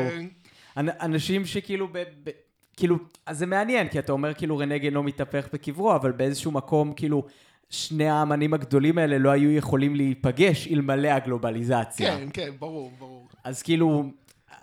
אנ- 0.77 0.89
אנשים 1.01 1.47
שכאילו, 1.47 1.89
ב, 1.93 1.99
ב, 2.25 2.31
כאילו, 2.77 2.97
אז 3.27 3.39
זה 3.39 3.47
מעניין, 3.47 3.89
כי 3.89 3.99
אתה 3.99 4.13
אומר 4.13 4.35
כאילו 4.35 4.59
רנה 4.59 4.79
גנו 4.79 5.03
מתהפך 5.03 5.49
בקברו, 5.53 5.95
אבל 5.95 6.13
באיזשהו 6.13 6.51
מקום, 6.53 6.93
כאילו, 6.95 7.27
שני 7.71 8.09
האמנים 8.09 8.55
הגדולים 8.55 8.99
האלה 8.99 9.19
לא 9.19 9.31
היו 9.31 9.51
יכולים 9.51 9.95
להיפגש 9.97 10.69
אלמלא 10.69 11.09
הגלובליזציה. 11.09 12.17
כן 12.19 12.29
כן 12.33 12.51
ברור 12.59 12.93
ברור 12.99 13.29
אז 13.45 13.63
כאילו, 13.63 14.05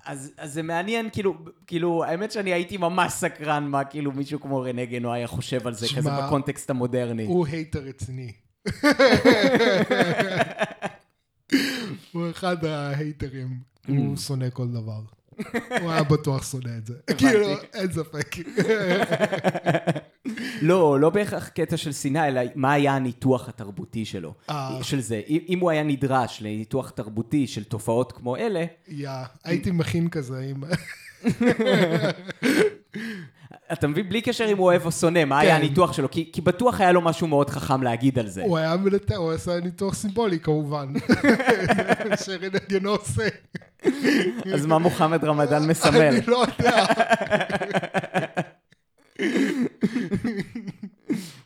אז, 0.08 0.32
אז 0.38 0.54
זה 0.54 0.62
מעניין, 0.62 1.10
כאילו, 1.12 1.36
כאילו, 1.68 2.04
האמת 2.04 2.32
שאני 2.32 2.54
הייתי 2.54 2.78
ממש 2.78 3.14
סקרן 3.14 3.68
מה 3.68 3.84
כאילו 3.84 4.12
מישהו 4.12 4.42
כמו 4.42 4.62
רנה 4.62 4.86
גנו 4.86 5.14
היה 5.14 5.28
חושב 5.28 5.68
על 5.68 5.74
זה, 5.74 5.88
שמע, 5.88 6.00
כזה 6.00 6.10
בקונטקסט 6.10 6.70
המודרני. 6.70 7.26
הוא 7.26 7.48
hater 7.48 7.80
רציני 7.80 8.32
הוא 12.12 12.30
אחד 12.30 12.66
ההייטרים. 12.66 13.60
הוא 13.88 14.18
שונא 14.18 14.50
כל 14.54 14.68
דבר. 14.68 15.02
הוא 15.82 15.92
היה 15.92 16.04
בטוח 16.04 16.52
שונא 16.52 16.70
את 16.78 16.86
זה. 16.86 16.94
כאילו 17.18 17.48
אין 17.74 17.92
ספק 17.92 18.36
לא, 20.62 21.00
לא 21.00 21.10
בהכרח 21.10 21.48
קטע 21.48 21.78
של 21.78 21.92
שנאה, 21.92 22.28
אלא 22.28 22.42
מה 22.56 22.74
היה 22.74 22.96
הניתוח 22.96 23.50
התרבותי 23.50 24.06
שלו. 24.06 24.34
אה. 24.50 24.80
של 24.82 25.02
זה. 25.02 25.22
אם 25.50 25.60
הוא 25.60 25.70
היה 25.70 25.84
נדרש 25.84 26.42
לניתוח 26.42 26.90
תרבותי 26.90 27.48
של 27.48 27.64
תופעות 27.64 28.12
כמו 28.12 28.38
אלה, 28.38 28.66
יא, 28.88 29.10
הייתי 29.44 29.72
מכין 29.72 30.10
כזה 30.10 30.40
עם... 30.40 30.64
אתה 33.74 33.88
מבין? 33.88 34.10
בלי 34.10 34.22
קשר 34.22 34.52
אם 34.52 34.58
הוא 34.58 34.66
אוהב 34.66 34.86
או 34.86 34.92
שונא, 34.92 35.26
מה 35.26 35.40
היה 35.40 35.56
כן. 35.56 35.62
הניתוח 35.62 35.94
שלו? 35.94 36.12
כי, 36.12 36.30
כי 36.34 36.42
בטוח 36.42 36.82
היה 36.82 36.92
לו 36.92 37.02
משהו 37.02 37.28
מאוד 37.28 37.50
חכם 37.50 37.84
להגיד 37.84 38.20
על 38.20 38.28
זה. 38.28 38.44
הוא 38.44 38.58
היה 38.58 38.78
מנתח, 38.78 39.16
הוא 39.16 39.32
עשה 39.32 39.60
ניתוח 39.60 39.94
סימבולי 39.94 40.40
כמובן. 40.40 40.94
שרנגנו 42.26 42.90
עושה. 42.90 43.28
אז 44.54 44.66
מה 44.66 44.78
מוחמד 44.78 45.24
רמדאן 45.24 45.68
מסמל? 45.68 46.02
אני 46.02 46.22
לא 46.28 46.46
יודע. 46.60 46.86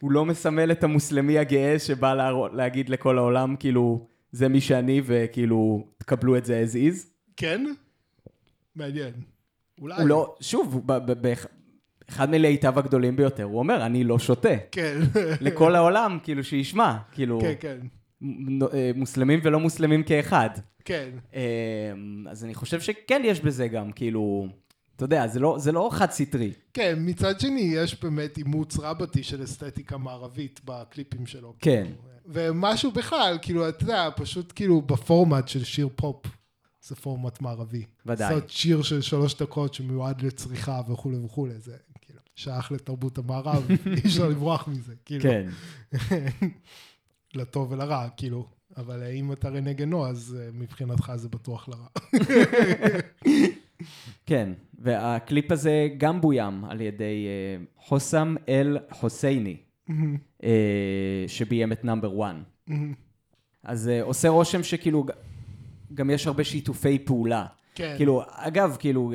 הוא 0.01 0.11
לא 0.11 0.25
מסמל 0.25 0.71
את 0.71 0.84
המוסלמי 0.84 1.38
הגאה 1.38 1.79
שבא 1.79 2.13
לה, 2.13 2.32
להגיד 2.53 2.89
לכל 2.89 3.17
העולם, 3.17 3.55
כאילו, 3.59 4.07
זה 4.32 4.47
מי 4.47 4.61
שאני, 4.61 5.01
וכאילו, 5.05 5.88
תקבלו 5.97 6.38
את 6.38 6.45
זה 6.45 6.63
as 6.67 6.73
is. 6.73 7.05
כן? 7.38 7.65
מעניין. 8.75 9.13
אולי. 9.82 9.95
הוא 10.01 10.07
לא, 10.07 10.36
שוב, 10.39 10.82
באחד 11.21 12.29
מלהיטיו 12.29 12.79
הגדולים 12.79 13.15
ביותר, 13.15 13.43
הוא 13.43 13.59
אומר, 13.59 13.86
אני 13.86 14.03
לא 14.03 14.19
שותה. 14.19 14.55
כן. 14.71 14.97
לכל 15.41 15.75
העולם, 15.75 16.17
כאילו, 16.23 16.43
שישמע, 16.43 16.97
כאילו, 17.11 17.39
כן, 17.41 17.53
כן. 17.59 17.77
אה, 18.73 18.91
מוסלמים 18.95 19.39
ולא 19.43 19.59
מוסלמים 19.59 20.03
כאחד. 20.03 20.49
כן. 20.86 21.09
אמ, 21.34 22.27
אז 22.29 22.43
אני 22.43 22.53
חושב 22.53 22.82
שכן 22.82 23.21
יש 23.25 23.41
בזה 23.41 23.67
גם, 23.67 23.91
כאילו, 23.91 24.47
אתה 25.02 25.06
יודע, 25.06 25.28
זה 25.28 25.39
לא, 25.39 25.56
זה 25.60 25.72
לא 25.72 25.89
חד 25.93 26.12
סטרי. 26.12 26.54
כן, 26.74 26.95
מצד 26.99 27.39
שני, 27.39 27.62
יש 27.62 28.04
באמת 28.04 28.38
אימוץ 28.38 28.80
רבתי 28.80 29.24
של 29.24 29.43
אסתטיקה 29.43 29.97
מערבית 29.97 30.62
בקליפים 30.66 31.26
שלו. 31.26 31.54
כן. 31.60 31.88
ומשהו 32.26 32.91
בכלל, 32.91 33.38
כאילו, 33.41 33.70
אתה 33.70 33.84
יודע, 33.84 34.10
פשוט 34.16 34.54
כאילו 34.56 34.82
בפורמט 34.82 35.47
של 35.47 35.64
שיר 35.64 35.89
פופ. 35.95 36.26
זה 36.82 36.95
פורמט 36.95 37.41
מערבי. 37.41 37.86
ודאי. 38.06 38.34
לעשות 38.34 38.49
שיר 38.49 38.82
של 38.82 39.02
שלוש 39.02 39.36
דקות 39.41 39.74
שמיועד 39.74 40.22
לצריכה 40.22 40.82
וכולי 40.89 41.18
וכולי, 41.18 41.60
זה 41.60 41.78
כאילו, 42.02 42.20
שייך 42.36 42.72
לתרבות 42.72 43.18
המערב, 43.18 43.68
אי 43.72 44.02
אפשר 44.06 44.30
לברוח 44.30 44.68
מזה, 44.68 44.93
כאילו. 45.06 45.24
כן. 45.24 45.49
לטוב 47.36 47.72
ולרע, 47.72 48.08
כאילו. 48.18 48.47
אבל 48.78 49.04
אם 49.04 49.32
אתה 49.32 49.49
רנה 49.49 49.74
גנו, 49.74 50.08
אז 50.08 50.38
אה, 50.39 50.49
מבחינתך 50.54 51.12
זה 51.16 51.30
בטוח 51.30 51.70
לרע. 51.70 51.88
כן, 54.26 54.54
והקליפ 54.84 55.51
הזה 55.51 55.89
גם 55.97 56.21
בוים 56.21 56.65
על 56.65 56.82
ידי 56.82 57.27
אה, 57.27 57.63
חוסם 57.77 58.36
אל 58.49 58.77
חוסייני, 58.91 59.57
אה, 60.43 61.23
שביים 61.27 61.71
את 61.71 61.86
נאמבר 61.86 62.23
1. 62.23 62.36
אז 63.63 63.89
uh, 63.89 64.05
עושה 64.05 64.29
רושם 64.29 64.63
שכאילו, 64.63 65.05
גם 65.93 66.09
יש 66.09 66.27
הרבה 66.27 66.43
שיתופי 66.43 66.99
פעולה. 66.99 67.45
כן. 67.75 67.93
כאילו, 67.97 68.21
אגב, 68.27 68.75
כאילו, 68.79 69.11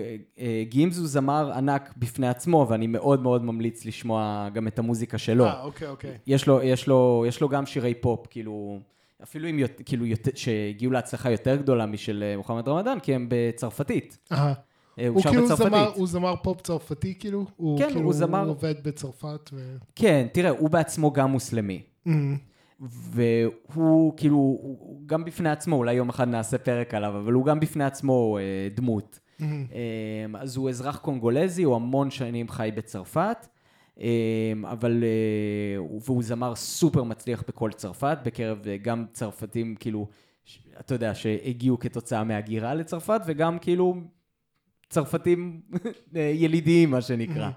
גימז 0.68 0.98
הוא 0.98 1.08
זמר 1.08 1.52
ענק 1.52 1.94
בפני 1.96 2.28
עצמו, 2.28 2.66
ואני 2.70 2.86
מאוד 2.86 3.22
מאוד 3.22 3.44
ממליץ 3.44 3.84
לשמוע 3.84 4.48
גם 4.52 4.66
את 4.66 4.78
המוזיקה 4.78 5.18
שלו. 5.18 5.44
אה, 5.44 5.62
אוקיי, 5.62 5.88
אוקיי. 5.88 6.18
יש 6.26 6.46
לו, 6.46 6.62
יש 6.62 6.86
לו, 6.86 7.24
יש 7.28 7.40
לו 7.40 7.48
גם 7.48 7.66
שירי 7.66 7.94
פופ, 7.94 8.26
כאילו, 8.30 8.80
אפילו 9.22 9.48
אם, 9.48 9.60
כאילו, 9.84 10.06
שהגיעו 10.34 10.92
להצלחה 10.92 11.30
יותר 11.30 11.56
גדולה 11.56 11.86
משל 11.86 12.24
אה, 12.26 12.36
מוחמד 12.36 12.68
רמדאן, 12.68 13.00
כי 13.00 13.14
הם 13.14 13.26
בצרפתית. 13.30 14.18
אהה. 14.32 14.52
הוא 14.98 15.06
הוא 15.08 15.20
שר 15.22 15.30
כאילו 15.30 15.44
בצרפתית. 15.44 15.66
זמר, 15.68 15.90
הוא 15.94 16.06
זמר 16.06 16.34
פופ 16.42 16.60
צרפתי, 16.60 17.14
כאילו? 17.18 17.44
הוא 17.56 17.78
כן, 17.78 17.86
כאילו, 17.88 18.00
הוא 18.00 18.12
זמר- 18.12 18.40
הוא 18.42 18.50
עובד 18.50 18.74
בצרפת 18.82 19.50
ו... 19.52 19.76
כן, 19.94 20.26
תראה, 20.32 20.50
הוא 20.50 20.70
בעצמו 20.70 21.12
גם 21.12 21.30
מוסלמי. 21.30 21.82
והוא 22.80 24.12
כאילו, 24.16 24.36
הוא 24.36 25.00
גם 25.06 25.24
בפני 25.24 25.50
עצמו, 25.50 25.76
אולי 25.76 25.94
יום 25.94 26.08
אחד 26.08 26.28
נעשה 26.28 26.58
פרק 26.58 26.94
עליו, 26.94 27.16
אבל 27.18 27.32
הוא 27.32 27.44
גם 27.44 27.60
בפני 27.60 27.84
עצמו 27.84 28.38
אה, 28.38 28.42
דמות. 28.74 29.18
אה, 29.40 29.46
אז 30.38 30.56
הוא 30.56 30.68
אזרח 30.68 30.96
קונגולזי, 30.98 31.62
הוא 31.62 31.74
המון 31.76 32.10
שנים 32.10 32.48
חי 32.48 32.70
בצרפת, 32.74 33.46
אה, 34.00 34.06
אבל, 34.64 35.04
אה, 35.04 35.98
והוא 36.00 36.22
זמר 36.22 36.54
סופר 36.54 37.02
מצליח 37.02 37.44
בכל 37.48 37.70
צרפת, 37.72 38.18
בקרב 38.24 38.58
אה, 38.68 38.76
גם 38.76 39.04
צרפתים, 39.12 39.74
כאילו, 39.80 40.06
ש- 40.44 40.58
אתה 40.80 40.94
יודע, 40.94 41.14
שהגיעו 41.14 41.78
כתוצאה 41.78 42.24
מהגירה 42.24 42.74
לצרפת, 42.74 43.20
וגם 43.26 43.58
כאילו 43.58 43.94
צרפתים 44.88 45.60
אה, 46.16 46.32
ילידיים, 46.34 46.90
מה 46.90 47.00
שנקרא. 47.00 47.50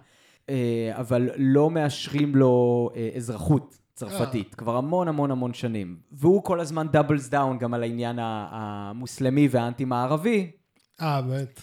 אה, 0.49 0.91
אבל 0.93 1.29
לא 1.37 1.69
מאשרים 1.69 2.35
לו 2.35 2.89
אה, 2.95 3.09
אזרחות 3.15 3.77
צרפתית, 3.93 4.55
כבר 4.55 4.75
המון 4.75 5.07
המון 5.07 5.31
המון 5.31 5.53
שנים. 5.53 5.97
והוא 6.11 6.43
כל 6.43 6.59
הזמן 6.59 6.87
doubles 6.87 7.29
down 7.29 7.57
גם 7.57 7.73
על 7.73 7.83
העניין 7.83 8.19
המוסלמי 8.21 9.47
והאנטי-מערבי, 9.51 10.51
אה, 11.01 11.21
באמת. 11.21 11.61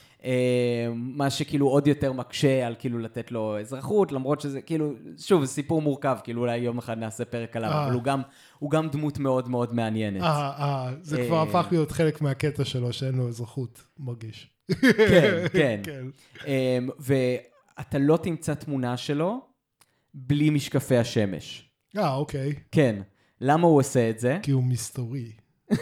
מה 0.94 1.30
שכאילו 1.30 1.68
עוד 1.68 1.86
יותר 1.86 2.12
מקשה 2.12 2.66
על 2.66 2.74
כאילו 2.78 2.98
לתת 2.98 3.32
לו 3.32 3.60
אזרחות, 3.60 4.12
למרות 4.12 4.40
שזה 4.40 4.60
כאילו, 4.60 4.92
שוב, 5.18 5.44
זה 5.44 5.52
סיפור 5.52 5.82
מורכב, 5.82 6.16
כאילו 6.24 6.40
אולי 6.40 6.56
יום 6.56 6.78
אחד 6.78 6.98
נעשה 6.98 7.24
פרק 7.24 7.56
עליו. 7.56 7.70
אבל 7.70 7.92
הוא 7.94 8.02
גם, 8.02 8.22
הוא 8.58 8.70
גם 8.70 8.88
דמות 8.88 9.18
מאוד 9.18 9.48
מאוד 9.48 9.74
מעניינת. 9.74 10.22
אה, 10.22 10.52
אה, 10.58 10.90
זה 11.00 11.26
כבר. 11.26 11.42
הפך 11.42 11.66
להיות 11.70 11.90
חלק 11.90 12.20
מהקטע 12.20 12.64
שלו, 12.64 12.92
שאין 12.92 13.14
לו 13.14 13.28
אזרחות, 13.28 13.82
מרגיש. 13.98 14.55
כן, 15.10 15.44
כן. 15.52 15.80
כן. 15.82 16.06
אה, 16.46 16.78
ואתה 16.98 17.98
לא 17.98 18.16
תמצא 18.22 18.54
תמונה 18.54 18.96
שלו 18.96 19.40
בלי 20.14 20.50
משקפי 20.50 20.96
השמש. 20.96 21.70
אה, 21.96 22.14
אוקיי. 22.14 22.54
כן. 22.72 23.02
למה 23.40 23.66
הוא 23.66 23.78
עושה 23.78 24.10
את 24.10 24.18
זה? 24.18 24.38
כי 24.42 24.50
הוא 24.50 24.62
מסתורי. 24.64 25.32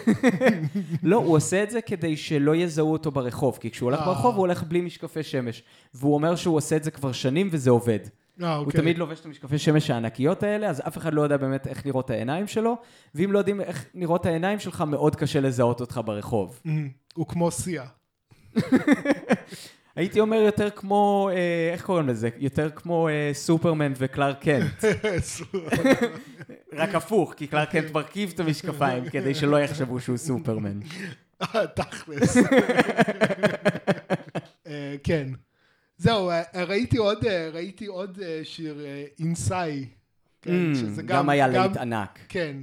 לא, 1.03 1.17
הוא 1.17 1.37
עושה 1.37 1.63
את 1.63 1.71
זה 1.71 1.81
כדי 1.81 2.17
שלא 2.17 2.57
יזהו 2.57 2.93
אותו 2.93 3.11
ברחוב, 3.11 3.59
כי 3.61 3.71
כשהוא 3.71 3.87
הולך 3.87 4.01
אה. 4.01 4.07
ברחוב 4.07 4.35
הוא 4.35 4.41
הולך 4.41 4.63
בלי 4.63 4.81
משקפי 4.81 5.23
שמש. 5.23 5.63
והוא 5.95 6.15
אומר 6.15 6.37
שהוא 6.37 6.57
עושה 6.57 6.77
את 6.77 6.85
זה 6.85 6.91
כבר 6.91 7.13
שנים 7.13 7.49
וזה 7.53 7.71
עובד. 7.71 7.99
אה, 8.43 8.57
הוא 8.57 8.67
אוקיי. 8.67 8.81
תמיד 8.81 8.99
לובש 8.99 9.21
את 9.21 9.27
המשקפי 9.27 9.59
שמש 9.59 9.91
הענקיות 9.91 10.43
האלה, 10.43 10.71
אז 10.71 10.83
אף 10.87 10.97
אחד 10.97 11.15
לא 11.15 11.23
יודע 11.23 11.37
באמת 11.37 11.67
איך 11.67 11.87
נראות 11.87 12.11
העיניים 12.11 12.47
שלו, 12.47 12.77
ואם 13.15 13.33
לא 13.33 13.39
יודעים 13.39 13.61
איך 13.61 13.85
נראות 13.95 14.27
העיניים 14.27 14.59
שלך, 14.59 14.81
מאוד 14.81 15.17
קשה 15.17 15.41
לזהות 15.41 15.81
אותך 15.81 16.01
ברחוב. 16.05 16.61
אמ, 16.67 16.89
הוא 17.15 17.27
כמו 17.27 17.51
סיה. 17.51 17.85
הייתי 19.97 20.21
אומר 20.21 20.37
יותר 20.37 20.71
כמו, 20.71 21.31
אה, 21.33 21.71
איך 21.73 21.83
קוראים 21.83 22.09
לזה? 22.09 22.29
יותר 22.39 22.71
כמו 22.71 23.09
אה, 23.09 23.31
סופרמן 23.33 23.93
וקלארק 23.97 24.43
קנט. 24.43 24.85
רק 26.73 26.95
הפוך, 26.95 27.35
כי 27.37 27.47
קלארק 27.47 27.71
קנט 27.71 27.93
מרכיב 27.93 28.33
את 28.35 28.41
המשקפיים 28.41 29.11
כדי 29.11 29.35
שלא 29.35 29.61
יחשבו 29.61 30.01
שהוא 30.01 30.17
סופרמן. 30.17 30.81
אה, 31.43 31.67
תכלס. 31.67 32.37
כן. 35.05 35.29
זהו, 35.97 36.31
ראיתי 36.55 36.97
עוד, 36.97 37.25
ראיתי 37.53 37.87
עוד 37.87 38.19
שיר, 38.43 38.87
אינסאי. 39.19 39.87
Mm, 40.45 40.49
גם 41.07 41.29
היה 41.29 41.49
להיט 41.49 41.77
ענק. 41.77 42.19
כן. 42.29 42.57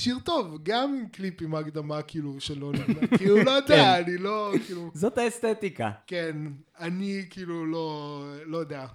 שיר 0.00 0.18
טוב, 0.24 0.58
גם 0.62 0.94
עם 0.94 1.06
קליפ 1.12 1.42
עם 1.42 1.54
ההקדמה 1.54 2.02
כאילו 2.02 2.40
שלא 2.40 2.72
נגמר. 2.72 3.06
כאילו, 3.18 3.44
לא 3.44 3.50
יודע, 3.50 3.98
אני 3.98 4.18
לא, 4.18 4.52
כאילו, 4.66 4.90
זאת 4.94 5.18
האסתטיקה. 5.18 5.90
כן, 6.06 6.36
אני 6.78 7.22
כאילו 7.30 7.66
לא, 7.66 8.24
לא 8.46 8.58
יודע. 8.58 8.86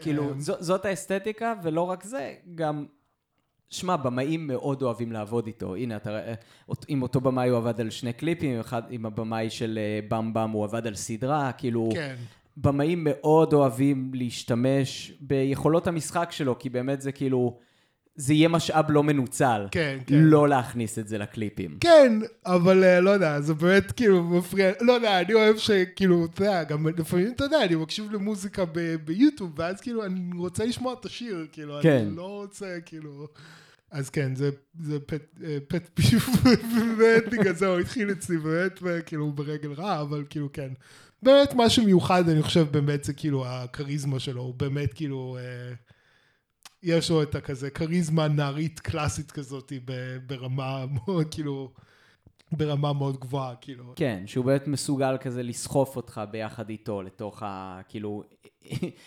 כאילו, 0.00 0.28
אה, 0.28 0.34
זאת 0.38 0.84
האסתטיקה, 0.84 1.54
ולא 1.62 1.80
רק 1.80 2.04
זה, 2.04 2.34
גם... 2.54 2.86
שמע, 3.68 3.96
במאים 3.96 4.46
מאוד 4.46 4.82
אוהבים 4.82 5.12
לעבוד 5.12 5.46
איתו. 5.46 5.76
הנה, 5.76 5.96
אתה 5.96 6.10
רואה, 6.10 6.34
עם 6.88 7.02
אותו 7.02 7.20
במאי 7.20 7.48
הוא 7.48 7.58
עבד 7.58 7.80
על 7.80 7.90
שני 7.90 8.12
קליפים, 8.12 8.60
אחד, 8.60 8.82
עם 8.90 9.06
הבמאי 9.06 9.50
של 9.50 9.78
אה, 9.78 10.00
במ 10.08 10.32
במ 10.32 10.50
הוא 10.50 10.64
עבד 10.64 10.86
על 10.86 10.94
סדרה, 10.94 11.52
כאילו... 11.52 11.88
כן, 11.94 12.16
במאים 12.56 13.04
מאוד 13.04 13.52
אוהבים 13.52 14.10
להשתמש 14.14 15.12
ביכולות 15.20 15.86
המשחק 15.86 16.28
שלו, 16.32 16.58
כי 16.58 16.68
באמת 16.68 17.00
זה 17.00 17.12
כאילו... 17.12 17.58
זה 18.20 18.34
יהיה 18.34 18.48
משאב 18.48 18.90
לא 18.90 19.02
מנוצל. 19.02 19.66
כן, 19.70 19.98
כן. 20.06 20.14
לא 20.14 20.48
להכניס 20.48 20.98
את 20.98 21.08
זה 21.08 21.18
לקליפים. 21.18 21.78
כן, 21.80 22.12
אבל 22.46 22.84
אה, 22.84 23.00
לא 23.00 23.10
יודע, 23.10 23.40
זה 23.40 23.54
באמת 23.54 23.92
כאילו 23.92 24.24
מפריע, 24.24 24.70
לא 24.80 24.92
יודע, 24.92 25.20
אני 25.20 25.34
אוהב 25.34 25.56
שכאילו, 25.56 26.24
אתה 26.24 26.42
יודע, 26.42 26.64
גם 26.64 26.86
לפעמים, 26.86 27.32
אתה 27.36 27.44
יודע, 27.44 27.64
אני 27.64 27.74
מקשיב 27.74 28.12
למוזיקה 28.12 28.64
ב- 28.72 28.94
ביוטיוב, 29.04 29.52
ואז 29.56 29.80
כאילו, 29.80 30.04
אני 30.04 30.38
רוצה 30.38 30.64
לשמוע 30.64 30.94
את 31.00 31.04
השיר, 31.04 31.46
כאילו, 31.52 31.78
כן. 31.82 32.04
אני 32.06 32.16
לא 32.16 32.26
רוצה, 32.26 32.78
כאילו... 32.86 33.26
אז 33.90 34.10
כן, 34.10 34.34
זה, 34.34 34.50
זה 34.80 35.00
פט, 35.00 35.22
אה, 35.44 35.58
פט 35.68 35.88
פיף, 35.94 36.28
באמת 36.98 37.28
בגלל 37.32 37.54
זה 37.54 37.66
הוא 37.66 37.78
התחיל 37.78 38.12
אצלי, 38.12 38.36
באמת, 38.38 38.82
כאילו, 39.06 39.32
ברגל 39.32 39.72
רע, 39.72 40.00
אבל 40.00 40.24
כאילו, 40.30 40.48
כן. 40.52 40.72
באמת 41.22 41.52
משהו 41.56 41.84
מיוחד, 41.84 42.28
אני 42.28 42.42
חושב, 42.42 42.66
באמת 42.70 43.04
זה 43.04 43.12
כאילו 43.12 43.46
הכריזמה 43.46 44.20
שלו, 44.20 44.42
הוא 44.42 44.54
באמת 44.54 44.94
כאילו... 44.94 45.38
אה, 45.40 45.74
יש 46.82 47.10
לו 47.10 47.22
את 47.22 47.34
הכזה 47.34 47.70
כריזמה 47.70 48.28
נערית 48.28 48.80
קלאסית 48.80 49.30
כזאת 49.30 49.72
ברמה 50.26 50.84
מאוד 50.92 51.26
כאילו 51.30 51.70
ברמה 52.52 52.92
מאוד 52.92 53.20
גבוהה 53.20 53.54
כאילו 53.60 53.92
כן, 53.96 54.22
שהוא 54.26 54.44
באמת 54.44 54.68
מסוגל 54.68 55.16
כזה 55.20 55.42
לסחוף 55.42 55.96
אותך 55.96 56.20
ביחד 56.30 56.68
איתו 56.68 57.02
לתוך 57.02 57.42
ה... 57.42 57.80
כאילו... 57.88 58.22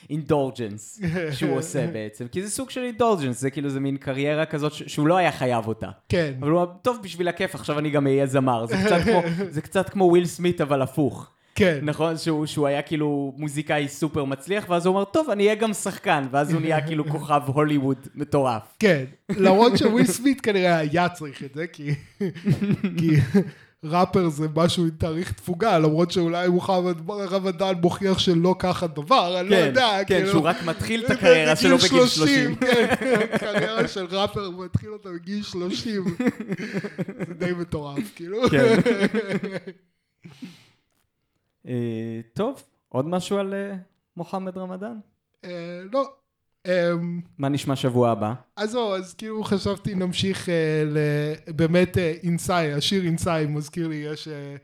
indulgence 0.09 1.01
שהוא 1.32 1.57
עושה 1.57 1.88
בעצם. 1.93 2.28
כי 2.28 2.43
זה 2.43 2.49
סוג 2.51 2.69
של 2.69 2.82
indulgence, 2.81 3.39
זה 3.39 3.49
כאילו, 3.49 3.69
זה 3.69 3.80
מין 3.80 3.97
קריירה 3.97 4.45
כזאת 4.45 4.74
ש- 4.74 4.84
שהוא 4.84 5.07
לא 5.07 5.17
היה 5.17 5.32
חייב 5.32 5.67
אותה. 5.67 5.89
כן 6.09 6.34
אבל 6.39 6.49
הוא 6.49 6.61
אמר, 6.61 6.71
טוב, 6.82 6.97
בשביל 7.03 7.28
הכיף, 7.28 7.55
עכשיו 7.55 7.80
אני 7.80 7.89
גם 7.89 8.07
אהיה 8.07 8.26
זמר. 8.28 8.65
זה 8.65 8.76
קצת 8.86 9.01
כמו, 9.03 9.21
זה 9.55 9.61
קצת 9.61 9.89
כמו 9.89 10.03
וויל 10.03 10.26
סמית, 10.26 10.61
אבל 10.61 10.82
הפוך. 10.82 11.32
כן 11.55 11.79
נכון? 11.81 12.17
שהוא, 12.17 12.45
שהוא 12.45 12.67
היה 12.67 12.81
כאילו 12.81 13.33
מוזיקאי 13.37 13.87
סופר 13.87 14.23
מצליח, 14.23 14.65
ואז 14.69 14.85
הוא 14.85 14.95
אמר, 14.95 15.03
טוב, 15.03 15.29
אני 15.29 15.43
אהיה 15.43 15.55
גם 15.55 15.73
שחקן, 15.73 16.23
ואז 16.31 16.53
הוא 16.53 16.61
נהיה 16.61 16.87
כאילו 16.87 17.05
כוכב 17.09 17.41
הוליווד 17.45 17.97
מטורף. 18.15 18.61
כן 18.79 19.03
למרות 19.29 19.77
שוויל 19.77 20.05
סמית 20.05 20.41
כנראה 20.41 20.77
היה 20.77 21.09
צריך 21.09 21.43
את 21.43 21.53
זה 21.53 21.67
כי 21.67 21.93
כי 22.97 23.15
ראפר 23.83 24.29
זה 24.29 24.47
משהו 24.55 24.83
עם 24.83 24.89
תאריך 24.89 25.31
תפוגה, 25.31 25.79
למרות 25.79 26.11
שאולי 26.11 26.47
מוחמד 26.47 27.09
רמדאן 27.09 27.73
מוכיח 27.81 28.19
שלא 28.19 28.55
ככה 28.59 28.87
הדבר, 28.88 29.39
אני 29.39 29.49
לא 29.49 29.55
כן, 29.55 29.65
יודע. 29.65 29.97
כן, 30.07 30.15
כאילו, 30.15 30.31
שהוא 30.31 30.43
רק 30.43 30.63
מתחיל 30.63 31.05
את 31.05 31.11
הקריירה 31.11 31.55
שלו 31.55 31.77
בגיל 31.77 32.07
30. 32.07 32.55
כן, 32.55 32.95
קריירה 33.39 33.87
של 33.87 34.05
ראפר 34.05 34.49
מתחיל 34.49 34.89
אותה 34.89 35.09
בגיל 35.09 35.43
30. 35.43 36.03
זה 37.27 37.33
די 37.33 37.51
מטורף, 37.59 38.11
כאילו. 38.15 38.49
כן. 38.49 38.75
אה, 41.68 42.22
טוב, 42.34 42.64
עוד 42.89 43.07
משהו 43.07 43.38
על 43.38 43.53
אה, 43.53 43.76
מוחמד 44.18 44.57
רמדאן? 44.57 44.97
אה, 45.45 45.82
לא. 45.91 46.14
אמ, 46.66 47.22
מה 47.38 47.49
נשמע 47.49 47.76
שבוע 47.76 48.09
הבא? 48.11 48.34
אז 48.55 48.72
זהו, 48.72 48.95
אז 48.95 49.14
כאילו 49.14 49.43
חשבתי 49.43 49.95
נמשיך 49.95 50.49
אה, 50.49 50.84
ל... 50.86 50.97
באמת 51.55 51.97
אה, 51.97 52.14
אינסאי, 52.24 52.74
השיר 52.74 53.03
אינסאי 53.03 53.45
מזכיר 53.45 53.88
לי, 53.88 53.95
יש, 53.95 54.28
אה, 54.28 54.55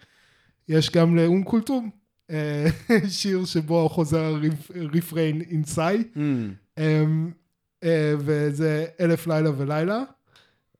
יש 0.69 0.91
גם 0.91 1.15
לאום 1.15 1.43
כולתום, 1.43 1.89
אה, 2.29 2.65
שיר 3.19 3.45
שבו 3.45 3.89
חוזר 3.89 4.35
הרפריין 4.75 5.41
אינסאי, 5.41 6.03
Mm, 6.15 6.19
אמ, 6.77 7.31
אה, 7.83 8.13
וזה 8.19 8.85
אלף 8.99 9.27
לילה 9.27 9.49
ולילה, 9.57 10.03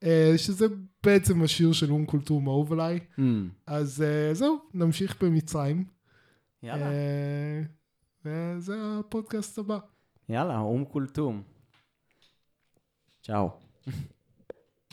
אה, 0.04 0.34
שזה 0.38 0.66
בעצם 1.04 1.42
השיר 1.44 1.72
של 1.74 1.92
אום 1.92 2.06
כולתום 2.06 2.48
אהוב 2.48 2.74
עליי, 2.74 3.00
mm. 3.20 3.22
אז 3.68 4.02
אה, 4.02 4.34
זהו, 4.34 4.58
נמשיך 4.74 5.24
במצרים, 5.24 5.84
יאללה, 6.64 6.86
אה, 6.86 7.62
וזה 8.26 8.76
הפודקאסט 9.00 9.58
הבא. 9.58 9.80
יאללה, 10.30 10.60
אום 10.60 10.86
כולתום. 10.86 11.44
צ'או. 13.22 13.50